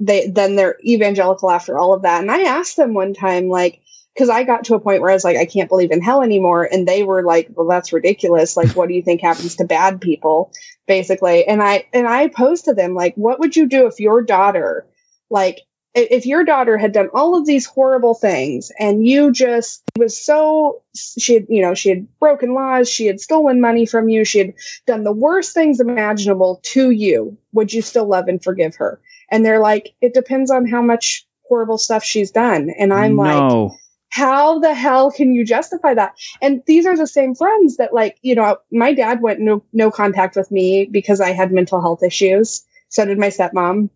they 0.00 0.28
then 0.28 0.56
they're 0.56 0.78
evangelical 0.84 1.50
after 1.50 1.78
all 1.78 1.92
of 1.92 2.02
that. 2.02 2.22
And 2.22 2.30
I 2.30 2.44
asked 2.44 2.76
them 2.76 2.94
one 2.94 3.12
time, 3.14 3.48
like, 3.48 3.81
because 4.14 4.28
I 4.28 4.44
got 4.44 4.64
to 4.64 4.74
a 4.74 4.80
point 4.80 5.00
where 5.00 5.10
I 5.10 5.14
was 5.14 5.24
like, 5.24 5.36
I 5.36 5.46
can't 5.46 5.68
believe 5.68 5.90
in 5.90 6.02
hell 6.02 6.22
anymore. 6.22 6.68
And 6.70 6.86
they 6.86 7.02
were 7.02 7.22
like, 7.22 7.48
well, 7.54 7.66
that's 7.66 7.92
ridiculous. 7.92 8.56
Like, 8.56 8.76
what 8.76 8.88
do 8.88 8.94
you 8.94 9.02
think 9.02 9.20
happens 9.20 9.56
to 9.56 9.64
bad 9.64 10.00
people? 10.00 10.52
Basically. 10.86 11.46
And 11.46 11.62
I, 11.62 11.86
and 11.92 12.06
I 12.06 12.28
posed 12.28 12.66
to 12.66 12.74
them, 12.74 12.94
like, 12.94 13.14
what 13.14 13.40
would 13.40 13.56
you 13.56 13.66
do 13.66 13.86
if 13.86 14.00
your 14.00 14.22
daughter, 14.22 14.86
like, 15.30 15.60
if 15.94 16.24
your 16.24 16.42
daughter 16.42 16.78
had 16.78 16.92
done 16.92 17.08
all 17.12 17.36
of 17.36 17.46
these 17.46 17.66
horrible 17.66 18.14
things 18.14 18.72
and 18.78 19.06
you 19.06 19.30
just 19.30 19.82
was 19.98 20.18
so 20.18 20.82
she 20.96 21.34
had 21.34 21.46
you 21.50 21.60
know 21.60 21.74
she 21.74 21.90
had 21.90 22.18
broken 22.18 22.54
laws 22.54 22.88
she 22.88 23.04
had 23.06 23.20
stolen 23.20 23.60
money 23.60 23.84
from 23.84 24.08
you 24.08 24.24
she 24.24 24.38
had 24.38 24.54
done 24.86 25.04
the 25.04 25.12
worst 25.12 25.52
things 25.52 25.80
imaginable 25.80 26.60
to 26.62 26.90
you 26.90 27.36
would 27.52 27.74
you 27.74 27.82
still 27.82 28.06
love 28.06 28.26
and 28.26 28.42
forgive 28.42 28.74
her 28.74 29.00
and 29.30 29.44
they're 29.44 29.60
like 29.60 29.92
it 30.00 30.14
depends 30.14 30.50
on 30.50 30.66
how 30.66 30.80
much 30.80 31.26
horrible 31.46 31.76
stuff 31.76 32.02
she's 32.02 32.30
done 32.30 32.70
and 32.78 32.90
i'm 32.90 33.16
no. 33.16 33.22
like 33.22 33.72
how 34.12 34.58
the 34.58 34.74
hell 34.74 35.10
can 35.10 35.32
you 35.32 35.42
justify 35.42 35.94
that? 35.94 36.12
And 36.42 36.62
these 36.66 36.84
are 36.84 36.98
the 36.98 37.06
same 37.06 37.34
friends 37.34 37.78
that 37.78 37.94
like, 37.94 38.18
you 38.20 38.34
know, 38.34 38.58
my 38.70 38.92
dad 38.92 39.22
went 39.22 39.40
no, 39.40 39.64
no 39.72 39.90
contact 39.90 40.36
with 40.36 40.50
me 40.50 40.84
because 40.84 41.18
I 41.18 41.30
had 41.30 41.50
mental 41.50 41.80
health 41.80 42.02
issues. 42.02 42.62
So 42.90 43.06
did 43.06 43.18
my 43.18 43.28
stepmom. 43.28 43.88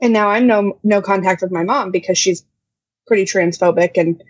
And 0.00 0.12
now 0.12 0.28
I'm 0.28 0.46
no, 0.46 0.78
no 0.84 1.02
contact 1.02 1.42
with 1.42 1.50
my 1.50 1.64
mom 1.64 1.90
because 1.90 2.16
she's 2.16 2.44
pretty 3.08 3.24
transphobic 3.24 3.98
and 3.98 4.22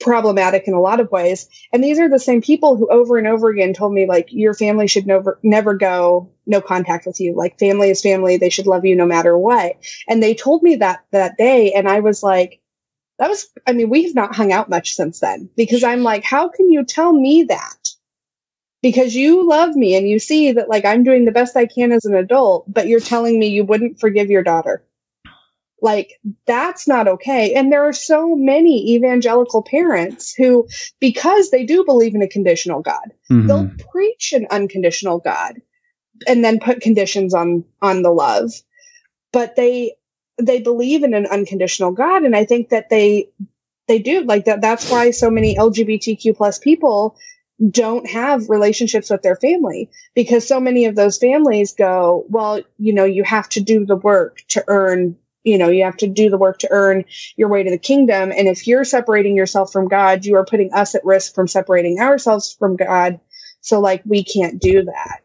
problematic 0.00 0.66
in 0.66 0.72
a 0.72 0.80
lot 0.80 1.00
of 1.00 1.10
ways. 1.10 1.46
And 1.70 1.84
these 1.84 1.98
are 1.98 2.08
the 2.08 2.18
same 2.18 2.40
people 2.40 2.76
who 2.76 2.90
over 2.90 3.18
and 3.18 3.26
over 3.26 3.50
again 3.50 3.74
told 3.74 3.92
me 3.92 4.06
like, 4.06 4.28
your 4.30 4.54
family 4.54 4.86
should 4.86 5.06
never, 5.06 5.38
never 5.42 5.74
go 5.74 6.30
no 6.46 6.62
contact 6.62 7.04
with 7.04 7.20
you. 7.20 7.34
Like 7.34 7.58
family 7.58 7.90
is 7.90 8.00
family. 8.00 8.38
They 8.38 8.48
should 8.48 8.66
love 8.66 8.86
you 8.86 8.96
no 8.96 9.04
matter 9.04 9.36
what. 9.36 9.76
And 10.08 10.22
they 10.22 10.34
told 10.34 10.62
me 10.62 10.76
that 10.76 11.04
that 11.10 11.36
day. 11.36 11.74
And 11.74 11.86
I 11.86 12.00
was 12.00 12.22
like, 12.22 12.62
that 13.18 13.28
was, 13.28 13.48
I 13.66 13.72
mean, 13.72 13.90
we 13.90 14.04
have 14.04 14.14
not 14.14 14.34
hung 14.34 14.52
out 14.52 14.70
much 14.70 14.94
since 14.94 15.20
then 15.20 15.50
because 15.56 15.82
I'm 15.82 16.02
like, 16.02 16.24
how 16.24 16.48
can 16.48 16.70
you 16.70 16.84
tell 16.84 17.12
me 17.12 17.44
that? 17.44 17.88
Because 18.80 19.14
you 19.14 19.48
love 19.48 19.74
me 19.74 19.96
and 19.96 20.08
you 20.08 20.20
see 20.20 20.52
that 20.52 20.68
like 20.68 20.84
I'm 20.84 21.02
doing 21.02 21.24
the 21.24 21.32
best 21.32 21.56
I 21.56 21.66
can 21.66 21.90
as 21.90 22.04
an 22.04 22.14
adult, 22.14 22.72
but 22.72 22.86
you're 22.86 23.00
telling 23.00 23.38
me 23.38 23.48
you 23.48 23.64
wouldn't 23.64 23.98
forgive 23.98 24.30
your 24.30 24.44
daughter. 24.44 24.84
Like 25.82 26.20
that's 26.46 26.86
not 26.86 27.08
okay. 27.08 27.54
And 27.54 27.72
there 27.72 27.88
are 27.88 27.92
so 27.92 28.36
many 28.36 28.94
evangelical 28.94 29.62
parents 29.62 30.32
who, 30.32 30.68
because 31.00 31.50
they 31.50 31.64
do 31.64 31.84
believe 31.84 32.14
in 32.14 32.22
a 32.22 32.28
conditional 32.28 32.82
God, 32.82 33.12
mm-hmm. 33.30 33.46
they'll 33.48 33.70
preach 33.90 34.32
an 34.32 34.46
unconditional 34.50 35.18
God 35.18 35.60
and 36.26 36.44
then 36.44 36.60
put 36.60 36.80
conditions 36.80 37.34
on, 37.34 37.64
on 37.82 38.02
the 38.02 38.10
love. 38.10 38.52
But 39.32 39.56
they 39.56 39.94
they 40.38 40.60
believe 40.60 41.02
in 41.02 41.14
an 41.14 41.26
unconditional 41.26 41.92
God. 41.92 42.22
And 42.22 42.36
I 42.36 42.44
think 42.44 42.70
that 42.70 42.90
they, 42.90 43.30
they 43.86 43.98
do 43.98 44.22
like 44.22 44.44
that. 44.44 44.60
That's 44.60 44.88
why 44.88 45.10
so 45.10 45.30
many 45.30 45.56
LGBTQ 45.56 46.36
plus 46.36 46.58
people 46.58 47.16
don't 47.70 48.08
have 48.08 48.48
relationships 48.48 49.10
with 49.10 49.22
their 49.22 49.36
family 49.36 49.90
because 50.14 50.46
so 50.46 50.60
many 50.60 50.84
of 50.84 50.94
those 50.94 51.18
families 51.18 51.72
go, 51.72 52.24
well, 52.28 52.60
you 52.78 52.92
know, 52.92 53.04
you 53.04 53.24
have 53.24 53.48
to 53.48 53.60
do 53.60 53.84
the 53.84 53.96
work 53.96 54.42
to 54.48 54.62
earn, 54.68 55.16
you 55.42 55.58
know, 55.58 55.68
you 55.68 55.82
have 55.82 55.96
to 55.96 56.06
do 56.06 56.30
the 56.30 56.38
work 56.38 56.60
to 56.60 56.68
earn 56.70 57.04
your 57.36 57.48
way 57.48 57.64
to 57.64 57.70
the 57.70 57.78
kingdom. 57.78 58.30
And 58.30 58.46
if 58.46 58.68
you're 58.68 58.84
separating 58.84 59.36
yourself 59.36 59.72
from 59.72 59.88
God, 59.88 60.24
you 60.24 60.36
are 60.36 60.44
putting 60.44 60.72
us 60.72 60.94
at 60.94 61.04
risk 61.04 61.34
from 61.34 61.48
separating 61.48 61.98
ourselves 61.98 62.54
from 62.56 62.76
God. 62.76 63.18
So 63.60 63.80
like 63.80 64.02
we 64.06 64.22
can't 64.22 64.60
do 64.60 64.84
that. 64.84 65.20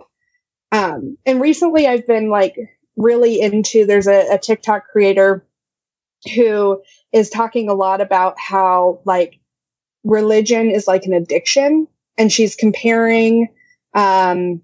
Um, 0.72 1.20
and 1.28 1.40
recently 1.40 1.86
I've 1.86 2.08
been 2.08 2.30
like 2.30 2.58
really 2.96 3.42
into 3.42 3.86
there's 3.86 4.08
a, 4.08 4.34
a 4.34 4.38
TikTok 4.38 4.88
creator 4.88 5.46
who 6.36 6.82
is 7.12 7.30
talking 7.30 7.70
a 7.70 7.74
lot 7.74 8.02
about 8.02 8.40
how 8.40 9.00
like 9.06 9.40
religion 10.04 10.70
is 10.70 10.88
like 10.88 11.06
an 11.06 11.14
addiction 11.14 11.88
and 12.18 12.32
she's 12.32 12.56
comparing 12.56 13.50
um 13.94 14.62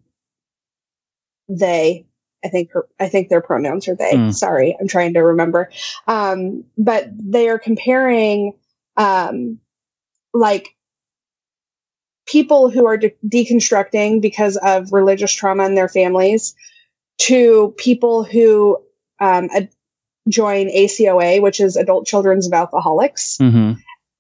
they 1.48 2.06
I 2.44 2.48
think 2.48 2.72
her, 2.72 2.88
I 3.00 3.10
think 3.10 3.30
their 3.30 3.42
pronouns 3.42 3.88
are 3.88 3.96
they. 3.96 4.14
Mm. 4.14 4.34
Sorry, 4.34 4.76
I'm 4.80 4.88
trying 4.88 5.14
to 5.16 5.20
remember. 5.20 5.70
Um, 6.08 6.64
but 6.78 7.10
they 7.12 7.50
are 7.50 7.60
comparing, 7.60 8.54
um, 8.96 9.60
like 10.34 10.70
people 12.26 12.70
who 12.70 12.86
are 12.86 12.98
de- 12.98 13.16
deconstructing 13.28 14.22
because 14.22 14.58
of 14.58 14.94
religious 14.94 15.34
trauma 15.34 15.66
in 15.66 15.76
their 15.76 15.90
families 15.90 16.56
to 17.20 17.74
people 17.78 18.24
who 18.24 18.78
um, 19.20 19.50
join 20.28 20.68
ACOA, 20.68 21.42
which 21.42 21.60
is 21.60 21.76
Adult 21.76 22.08
Children's 22.08 22.48
of 22.48 22.54
Alcoholics, 22.54 23.38
mm-hmm. 23.40 23.74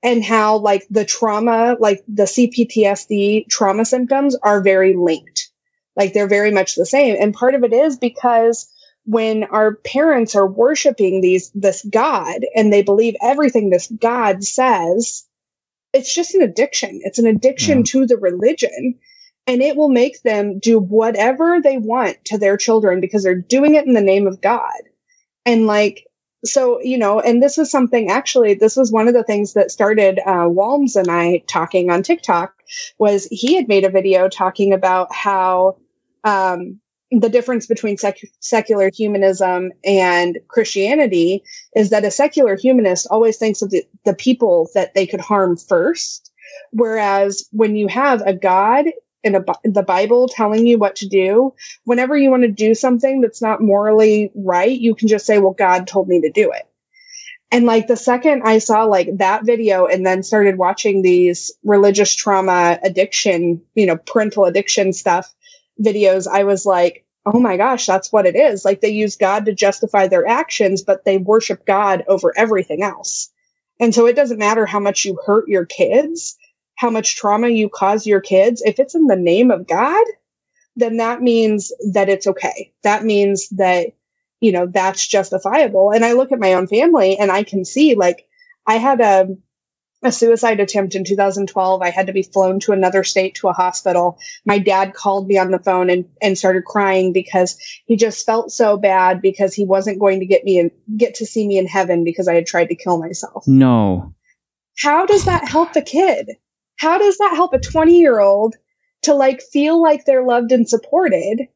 and 0.03 0.23
how 0.23 0.57
like 0.57 0.85
the 0.89 1.05
trauma, 1.05 1.77
like 1.79 2.03
the 2.07 2.23
CPTSD 2.23 3.47
trauma 3.49 3.85
symptoms 3.85 4.35
are 4.35 4.61
very 4.61 4.95
linked. 4.95 5.49
Like 5.95 6.13
they're 6.13 6.27
very 6.27 6.51
much 6.51 6.75
the 6.75 6.85
same. 6.85 7.17
And 7.19 7.33
part 7.33 7.55
of 7.55 7.63
it 7.63 7.73
is 7.73 7.97
because 7.97 8.71
when 9.05 9.43
our 9.45 9.75
parents 9.75 10.35
are 10.35 10.47
worshiping 10.47 11.21
these, 11.21 11.49
this 11.55 11.83
God 11.83 12.45
and 12.55 12.71
they 12.71 12.83
believe 12.83 13.15
everything 13.21 13.69
this 13.69 13.87
God 13.87 14.43
says, 14.43 15.25
it's 15.93 16.13
just 16.13 16.35
an 16.35 16.41
addiction. 16.41 17.01
It's 17.03 17.19
an 17.19 17.25
addiction 17.25 17.79
yeah. 17.79 17.83
to 17.87 18.05
the 18.05 18.17
religion 18.17 18.99
and 19.49 19.63
it 19.63 19.75
will 19.75 19.89
make 19.89 20.21
them 20.21 20.59
do 20.59 20.77
whatever 20.77 21.59
they 21.59 21.79
want 21.79 22.23
to 22.25 22.37
their 22.37 22.55
children 22.55 23.01
because 23.01 23.23
they're 23.23 23.33
doing 23.33 23.73
it 23.73 23.87
in 23.87 23.93
the 23.93 24.01
name 24.01 24.27
of 24.27 24.41
God. 24.41 24.79
And 25.43 25.65
like, 25.65 26.05
so, 26.45 26.79
you 26.81 26.99
know, 26.99 27.19
and 27.19 27.41
this 27.41 27.57
was 27.57 27.71
something 27.71 28.11
actually, 28.11 28.53
this 28.53 28.75
was 28.75 28.91
one 28.91 29.07
of 29.07 29.15
the 29.15 29.23
things 29.23 29.53
that 29.53 29.71
started 29.71 30.19
uh, 30.19 30.47
Walms 30.47 30.95
and 30.95 31.09
I 31.09 31.41
talking 31.47 31.89
on 31.89 32.03
TikTok 32.03 32.53
was 32.99 33.27
he 33.31 33.55
had 33.55 33.67
made 33.67 33.85
a 33.85 33.89
video 33.89 34.29
talking 34.29 34.71
about 34.71 35.11
how 35.11 35.77
um, 36.23 36.79
the 37.09 37.29
difference 37.29 37.65
between 37.65 37.97
sec- 37.97 38.29
secular 38.41 38.91
humanism 38.93 39.71
and 39.83 40.37
Christianity 40.47 41.41
is 41.75 41.89
that 41.89 42.05
a 42.05 42.11
secular 42.11 42.55
humanist 42.55 43.07
always 43.09 43.37
thinks 43.37 43.63
of 43.63 43.71
the, 43.71 43.83
the 44.05 44.13
people 44.13 44.69
that 44.75 44.93
they 44.93 45.07
could 45.07 45.21
harm 45.21 45.57
first. 45.57 46.31
Whereas 46.71 47.49
when 47.51 47.75
you 47.75 47.87
have 47.87 48.21
a 48.21 48.33
God 48.33 48.85
in 49.24 49.36
a, 49.36 49.43
the 49.63 49.84
Bible 49.84 50.28
telling 50.28 50.65
you 50.65 50.78
what 50.78 50.95
to 50.97 51.07
do. 51.07 51.53
Whenever 51.84 52.17
you 52.17 52.30
want 52.30 52.43
to 52.43 52.51
do 52.51 52.74
something 52.74 53.22
that's 53.22 53.41
not 53.41 53.61
morally 53.61 54.32
right, 54.36 54.80
you 54.80 54.95
can 54.95 55.07
just 55.07 55.26
say, 55.26 55.39
well, 55.39 55.53
God 55.53 55.88
told 55.88 56.07
me 56.07 56.22
to 56.22 56.32
do 56.32 56.51
it. 56.51 56.67
And 57.51 57.65
like 57.65 57.88
the 57.88 57.97
second 57.97 58.43
I 58.43 58.59
saw 58.59 58.84
like 58.84 59.17
that 59.17 59.43
video 59.43 59.86
and 59.86 60.05
then 60.05 60.22
started 60.22 60.57
watching 60.57 61.01
these 61.01 61.51
religious 61.63 62.15
trauma 62.15 62.80
addiction, 62.84 63.61
you 63.74 63.88
know, 63.88 63.97
parental 63.97 64.45
addiction 64.45 64.93
stuff 64.93 65.34
videos, 65.82 66.28
I 66.28 66.43
was 66.43 66.65
like, 66.65 67.05
oh 67.26 67.39
my 67.39 67.57
gosh, 67.57 67.86
that's 67.86 68.11
what 68.11 68.26
it 68.26 68.36
is. 68.36 68.65
Like 68.65 68.82
they 68.82 68.89
use 68.89 69.15
God 69.15 69.45
to 69.45 69.53
justify 69.53 70.07
their 70.07 70.28
actions, 70.28 70.84
but 70.84 71.05
they 71.05 71.17
worship 71.17 71.65
God 71.65 72.03
over 72.07 72.34
everything 72.38 72.84
else. 72.84 73.32
And 73.80 73.95
so 73.95 74.05
it 74.05 74.15
doesn't 74.15 74.39
matter 74.39 74.65
how 74.65 74.80
much 74.80 75.05
you 75.05 75.17
hurt 75.26 75.47
your 75.47 75.65
kids, 75.65 76.38
how 76.80 76.89
much 76.89 77.17
trauma 77.17 77.49
you 77.49 77.67
cause 77.67 78.07
your 78.07 78.21
kids. 78.21 78.61
If 78.61 78.80
it's 78.80 78.95
in 78.95 79.07
the 79.07 79.17
name 79.17 79.51
of 79.51 79.67
God, 79.67 80.05
then 80.77 80.95
that 80.95 81.21
means 81.21 81.73
that 81.91 82.07
it's 82.07 82.25
okay. 82.25 82.71
That 82.84 83.03
means 83.03 83.49
that, 83.49 83.88
you 84.39 84.53
know, 84.53 84.65
that's 84.65 85.05
justifiable. 85.05 85.91
And 85.91 86.05
I 86.05 86.13
look 86.13 86.32
at 86.32 86.39
my 86.39 86.53
own 86.53 86.67
family 86.67 87.17
and 87.17 87.34
I 87.34 87.43
can 87.43 87.65
see 87.65 87.95
like 87.95 88.25
I 88.65 88.77
had 88.77 89.01
a, 89.01 89.27
a 90.03 90.11
suicide 90.13 90.61
attempt 90.61 90.95
in 90.95 91.03
2012. 91.03 91.82
I 91.82 91.89
had 91.89 92.07
to 92.07 92.13
be 92.13 92.23
flown 92.23 92.61
to 92.61 92.71
another 92.71 93.03
state 93.03 93.36
to 93.36 93.49
a 93.49 93.53
hospital. 93.53 94.17
My 94.45 94.57
dad 94.57 94.93
called 94.93 95.27
me 95.27 95.38
on 95.38 95.51
the 95.51 95.59
phone 95.59 95.89
and, 95.89 96.05
and 96.21 96.38
started 96.38 96.63
crying 96.63 97.11
because 97.11 97.59
he 97.88 97.97
just 97.97 98.25
felt 98.25 98.53
so 98.53 98.77
bad 98.77 99.21
because 99.21 99.53
he 99.53 99.65
wasn't 99.65 99.99
going 99.99 100.21
to 100.21 100.25
get 100.25 100.45
me 100.45 100.57
and 100.59 100.71
get 100.95 101.15
to 101.15 101.25
see 101.25 101.45
me 101.45 101.57
in 101.57 101.67
heaven 101.67 102.05
because 102.05 102.30
I 102.30 102.36
had 102.36 102.47
tried 102.47 102.69
to 102.69 102.75
kill 102.75 102.99
myself. 102.99 103.45
No. 103.49 104.15
How 104.77 105.05
does 105.05 105.25
that 105.25 105.45
help 105.45 105.73
the 105.73 105.82
kid? 105.82 106.38
How 106.80 106.97
does 106.97 107.17
that 107.17 107.34
help 107.36 107.53
a 107.53 107.59
20 107.59 107.99
year 107.99 108.19
old 108.19 108.55
to 109.03 109.13
like 109.13 109.41
feel 109.41 109.82
like 109.82 110.05
they're 110.05 110.25
loved 110.25 110.51
and 110.51 110.67
supported? 110.67 111.47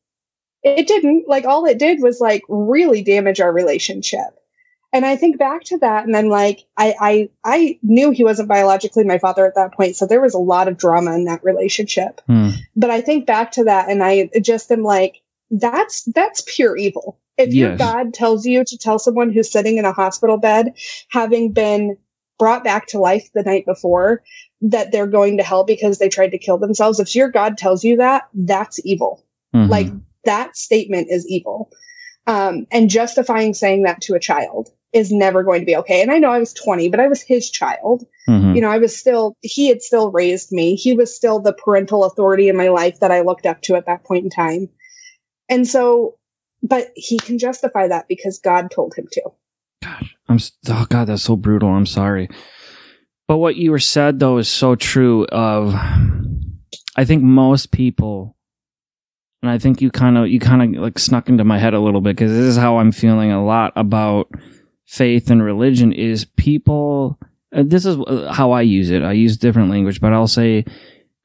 It 0.63 0.85
didn't. 0.85 1.27
Like 1.27 1.45
all 1.45 1.65
it 1.65 1.79
did 1.79 2.01
was 2.01 2.19
like 2.19 2.43
really 2.49 3.01
damage 3.01 3.39
our 3.39 3.51
relationship. 3.51 4.37
And 4.91 5.05
I 5.05 5.15
think 5.15 5.39
back 5.39 5.63
to 5.65 5.77
that 5.79 6.05
and 6.05 6.15
I'm 6.15 6.27
like, 6.27 6.65
I, 6.77 6.93
I, 6.99 7.29
I 7.43 7.79
knew 7.81 8.11
he 8.11 8.23
wasn't 8.23 8.49
biologically 8.49 9.05
my 9.05 9.17
father 9.17 9.45
at 9.45 9.55
that 9.55 9.73
point. 9.73 9.95
So 9.95 10.05
there 10.05 10.21
was 10.21 10.33
a 10.33 10.39
lot 10.39 10.67
of 10.67 10.77
drama 10.77 11.13
in 11.15 11.25
that 11.25 11.43
relationship. 11.43 12.21
Hmm. 12.27 12.49
But 12.75 12.91
I 12.91 13.01
think 13.01 13.25
back 13.25 13.53
to 13.53 13.63
that 13.63 13.89
and 13.89 14.03
I 14.03 14.29
just 14.41 14.71
am 14.71 14.83
like, 14.83 15.21
that's, 15.49 16.03
that's 16.03 16.43
pure 16.45 16.75
evil. 16.77 17.17
If 17.37 17.53
your 17.53 17.71
Yes. 17.71 17.79
God 17.79 18.13
tells 18.13 18.45
you 18.45 18.63
to 18.65 18.77
tell 18.77 18.99
someone 18.99 19.31
who's 19.31 19.51
sitting 19.51 19.77
in 19.77 19.85
a 19.85 19.93
hospital 19.93 20.37
bed, 20.37 20.73
having 21.09 21.53
been 21.53 21.97
brought 22.39 22.63
back 22.63 22.87
to 22.87 22.99
life 22.99 23.29
the 23.33 23.43
night 23.43 23.65
before, 23.65 24.23
that 24.61 24.91
they're 24.91 25.07
going 25.07 25.37
to 25.37 25.43
hell 25.43 25.63
because 25.63 25.99
they 25.99 26.09
tried 26.09 26.31
to 26.31 26.37
kill 26.37 26.57
themselves. 26.57 26.99
If 26.99 27.15
your 27.15 27.29
God 27.29 27.57
tells 27.57 27.83
you 27.83 27.97
that, 27.97 28.23
that's 28.33 28.79
evil. 28.85 29.23
Mhm. 29.53 29.69
Like 29.69 29.87
that 30.25 30.55
statement 30.55 31.07
is 31.09 31.27
evil. 31.27 31.69
Um, 32.27 32.65
and 32.71 32.89
justifying 32.89 33.53
saying 33.53 33.83
that 33.83 34.01
to 34.01 34.15
a 34.15 34.19
child 34.19 34.69
is 34.93 35.11
never 35.11 35.43
going 35.43 35.59
to 35.59 35.65
be 35.65 35.75
okay. 35.75 36.01
And 36.01 36.11
I 36.11 36.19
know 36.19 36.31
I 36.31 36.39
was 36.39 36.53
20, 36.53 36.89
but 36.89 36.99
I 36.99 37.07
was 37.07 37.21
his 37.21 37.49
child. 37.49 38.05
Mhm. 38.29 38.55
You 38.55 38.61
know, 38.61 38.69
I 38.69 38.77
was 38.77 38.95
still, 38.95 39.35
he 39.41 39.67
had 39.67 39.81
still 39.81 40.11
raised 40.11 40.51
me. 40.51 40.75
He 40.75 40.93
was 40.93 41.13
still 41.13 41.39
the 41.39 41.53
parental 41.53 42.05
authority 42.05 42.47
in 42.47 42.55
my 42.55 42.69
life 42.69 42.99
that 42.99 43.11
I 43.11 43.21
looked 43.21 43.45
up 43.45 43.61
to 43.63 43.75
at 43.75 43.87
that 43.87 44.05
point 44.05 44.23
in 44.23 44.29
time. 44.29 44.69
And 45.49 45.67
so, 45.67 46.15
but 46.61 46.91
he 46.95 47.19
can 47.19 47.37
justify 47.37 47.87
that 47.89 48.07
because 48.07 48.39
God 48.39 48.71
told 48.71 48.93
him 48.95 49.07
to. 49.11 49.23
Gosh, 49.83 50.15
I'm 50.29 50.39
oh 50.69 50.85
god, 50.89 51.05
that's 51.05 51.23
so 51.23 51.35
brutal. 51.35 51.69
I'm 51.69 51.85
sorry. 51.85 52.29
But 53.27 53.37
what 53.37 53.55
you 53.55 53.71
were 53.71 53.79
said 53.79 54.19
though 54.19 54.37
is 54.37 54.47
so 54.47 54.75
true 54.75 55.25
of 55.25 55.73
I 56.95 57.05
think 57.05 57.23
most 57.23 57.71
people 57.71 58.35
and 59.41 59.51
I 59.51 59.57
think 59.57 59.81
you 59.81 59.91
kind 59.91 60.17
of 60.17 60.29
you 60.29 60.39
kind 60.39 60.75
of 60.75 60.81
like 60.81 60.97
snuck 60.97 61.27
into 61.27 61.43
my 61.43 61.57
head 61.57 61.73
a 61.73 61.79
little 61.79 61.99
bit 61.99 62.15
because 62.15 62.31
this 62.31 62.45
is 62.45 62.57
how 62.57 62.77
I'm 62.77 62.93
feeling 62.93 63.31
a 63.31 63.43
lot 63.43 63.73
about 63.75 64.29
faith 64.85 65.29
and 65.29 65.43
religion 65.43 65.91
is 65.91 66.25
people 66.25 67.19
this 67.51 67.85
is 67.85 67.97
uh, 67.97 68.31
how 68.31 68.51
I 68.51 68.61
use 68.61 68.89
it. 68.89 69.03
I 69.03 69.11
use 69.11 69.37
different 69.37 69.69
language, 69.69 70.01
but 70.01 70.13
I'll 70.13 70.27
say 70.27 70.65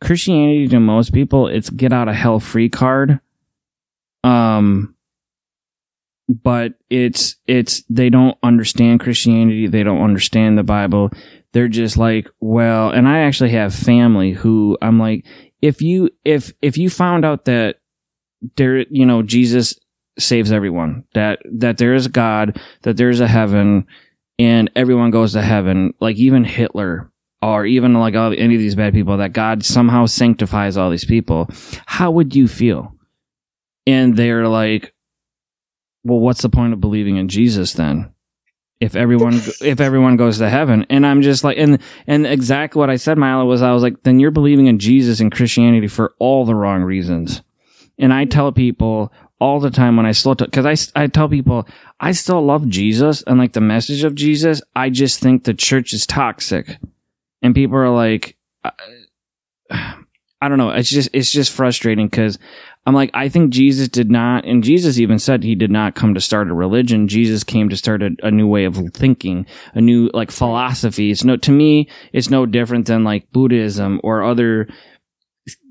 Christianity 0.01 0.69
to 0.69 0.81
most 0.81 1.13
people 1.13 1.47
it's 1.47 1.71
get 1.71 1.93
out 1.93 2.09
of 2.09 2.17
hell 2.17 2.41
free 2.41 2.69
card. 2.69 3.21
Um 4.25 4.97
but 6.29 6.75
it's 6.91 7.37
it's 7.47 7.83
they 7.89 8.11
don't 8.11 8.37
understand 8.43 9.01
Christianity, 9.01 9.67
they 9.67 9.83
don't 9.83 10.03
understand 10.03 10.59
the 10.59 10.63
Bible. 10.63 11.11
They're 11.53 11.69
just 11.69 11.97
like, 11.97 12.29
well, 12.41 12.91
and 12.91 13.09
I 13.09 13.21
actually 13.21 13.51
have 13.51 13.75
family 13.75 14.33
who 14.33 14.77
I'm 14.83 14.99
like, 14.99 15.25
if 15.63 15.81
you 15.81 16.11
if 16.25 16.53
if 16.61 16.77
you 16.77 16.91
found 16.91 17.25
out 17.25 17.47
that 17.47 17.77
there 18.57 18.81
you 18.91 19.07
know 19.07 19.23
Jesus 19.23 19.79
saves 20.19 20.53
everyone, 20.53 21.05
that 21.15 21.41
that 21.53 21.79
there 21.79 21.95
is 21.95 22.09
God, 22.09 22.61
that 22.83 22.97
there's 22.97 23.21
a 23.21 23.29
heaven 23.29 23.87
and 24.39 24.71
everyone 24.77 25.11
goes 25.11 25.33
to 25.33 25.43
heaven, 25.43 25.95
like 26.01 26.17
even 26.17 26.45
Hitler 26.45 27.11
or 27.41 27.65
even 27.65 27.95
like 27.95 28.15
all, 28.15 28.33
any 28.37 28.55
of 28.55 28.61
these 28.61 28.75
bad 28.75 28.93
people 28.93 29.17
that 29.17 29.33
God 29.33 29.65
somehow 29.65 30.07
sanctifies 30.07 30.77
all 30.77 30.91
these 30.91 31.05
people, 31.05 31.49
how 31.87 32.11
would 32.11 32.35
you 32.35 32.49
feel? 32.49 32.95
And 33.87 34.17
they're 34.17 34.49
like, 34.49 34.93
well, 36.05 36.21
what's 36.21 36.43
the 36.43 36.49
point 36.49 36.73
of 36.73 36.81
believing 36.81 37.17
in 37.17 37.29
Jesus 37.29 37.73
then? 37.73 38.13
If 38.81 38.95
everyone 38.95 39.41
if 39.61 39.81
everyone 39.81 40.17
goes 40.17 40.39
to 40.39 40.49
heaven, 40.49 40.87
and 40.89 41.05
I'm 41.05 41.23
just 41.23 41.43
like, 41.43 41.59
and 41.59 41.81
and 42.07 42.27
exactly 42.27 42.79
what 42.79 42.91
I 42.91 42.97
said, 42.97 43.19
Milo 43.19 43.45
was, 43.45 43.61
I 43.61 43.73
was 43.73 43.83
like, 43.83 44.05
then 44.05 44.21
you're 44.21 44.31
believing 44.31 44.67
in 44.67 44.79
Jesus 44.79 45.19
and 45.19 45.33
Christianity 45.33 45.89
for 45.89 46.15
all 46.21 46.45
the 46.45 46.55
wrong 46.55 46.83
reasons. 46.83 47.43
And 47.99 48.15
I 48.15 48.25
tell 48.25 48.53
people 48.53 49.13
all 49.41 49.59
the 49.61 49.71
time 49.71 49.97
when 49.97 50.07
I 50.07 50.13
still 50.13 50.37
because 50.37 50.67
I 50.95 51.03
I 51.03 51.07
tell 51.09 51.29
people 51.29 51.67
I 51.99 52.13
still 52.13 52.45
love 52.45 52.69
Jesus 52.69 53.23
and 53.23 53.39
like 53.39 53.53
the 53.53 53.61
message 53.61 54.05
of 54.05 54.15
Jesus. 54.15 54.63
I 54.77 54.91
just 54.91 55.21
think 55.21 55.43
the 55.43 55.55
church 55.55 55.93
is 55.93 56.07
toxic, 56.07 56.79
and 57.43 57.55
people 57.55 57.77
are 57.79 57.91
like, 57.91 58.37
I, 58.63 58.71
I 60.41 60.49
don't 60.49 60.59
know. 60.59 60.71
It's 60.71 60.91
just 60.91 61.11
it's 61.13 61.33
just 61.33 61.53
frustrating 61.53 62.07
because 62.07 62.39
I'm 62.89 62.95
like, 62.95 63.11
I 63.13 63.29
think 63.29 63.51
Jesus 63.51 63.87
did 63.89 64.11
not, 64.11 64.47
and 64.47 64.65
Jesus 64.65 64.99
even 64.99 65.19
said 65.19 65.43
he 65.43 65.55
did 65.55 65.71
not 65.71 65.95
come 65.95 66.15
to 66.15 66.23
start 66.23 66.49
a 66.49 66.55
religion. 66.55 67.07
Jesus 67.07 67.45
came 67.45 67.69
to 67.69 67.77
start 67.77 68.03
a, 68.03 68.17
a 68.23 68.31
new 68.31 68.47
way 68.47 68.65
of 68.65 68.79
thinking, 68.95 69.45
a 69.75 69.81
new 69.83 70.09
like 70.15 70.31
philosophy. 70.31 71.11
It's 71.11 71.23
no, 71.23 71.37
to 71.37 71.53
me, 71.53 71.91
it's 72.15 72.31
no 72.31 72.47
different 72.47 72.87
than 72.87 73.05
like 73.05 73.31
Buddhism 73.31 74.01
or 74.03 74.25
other 74.25 74.69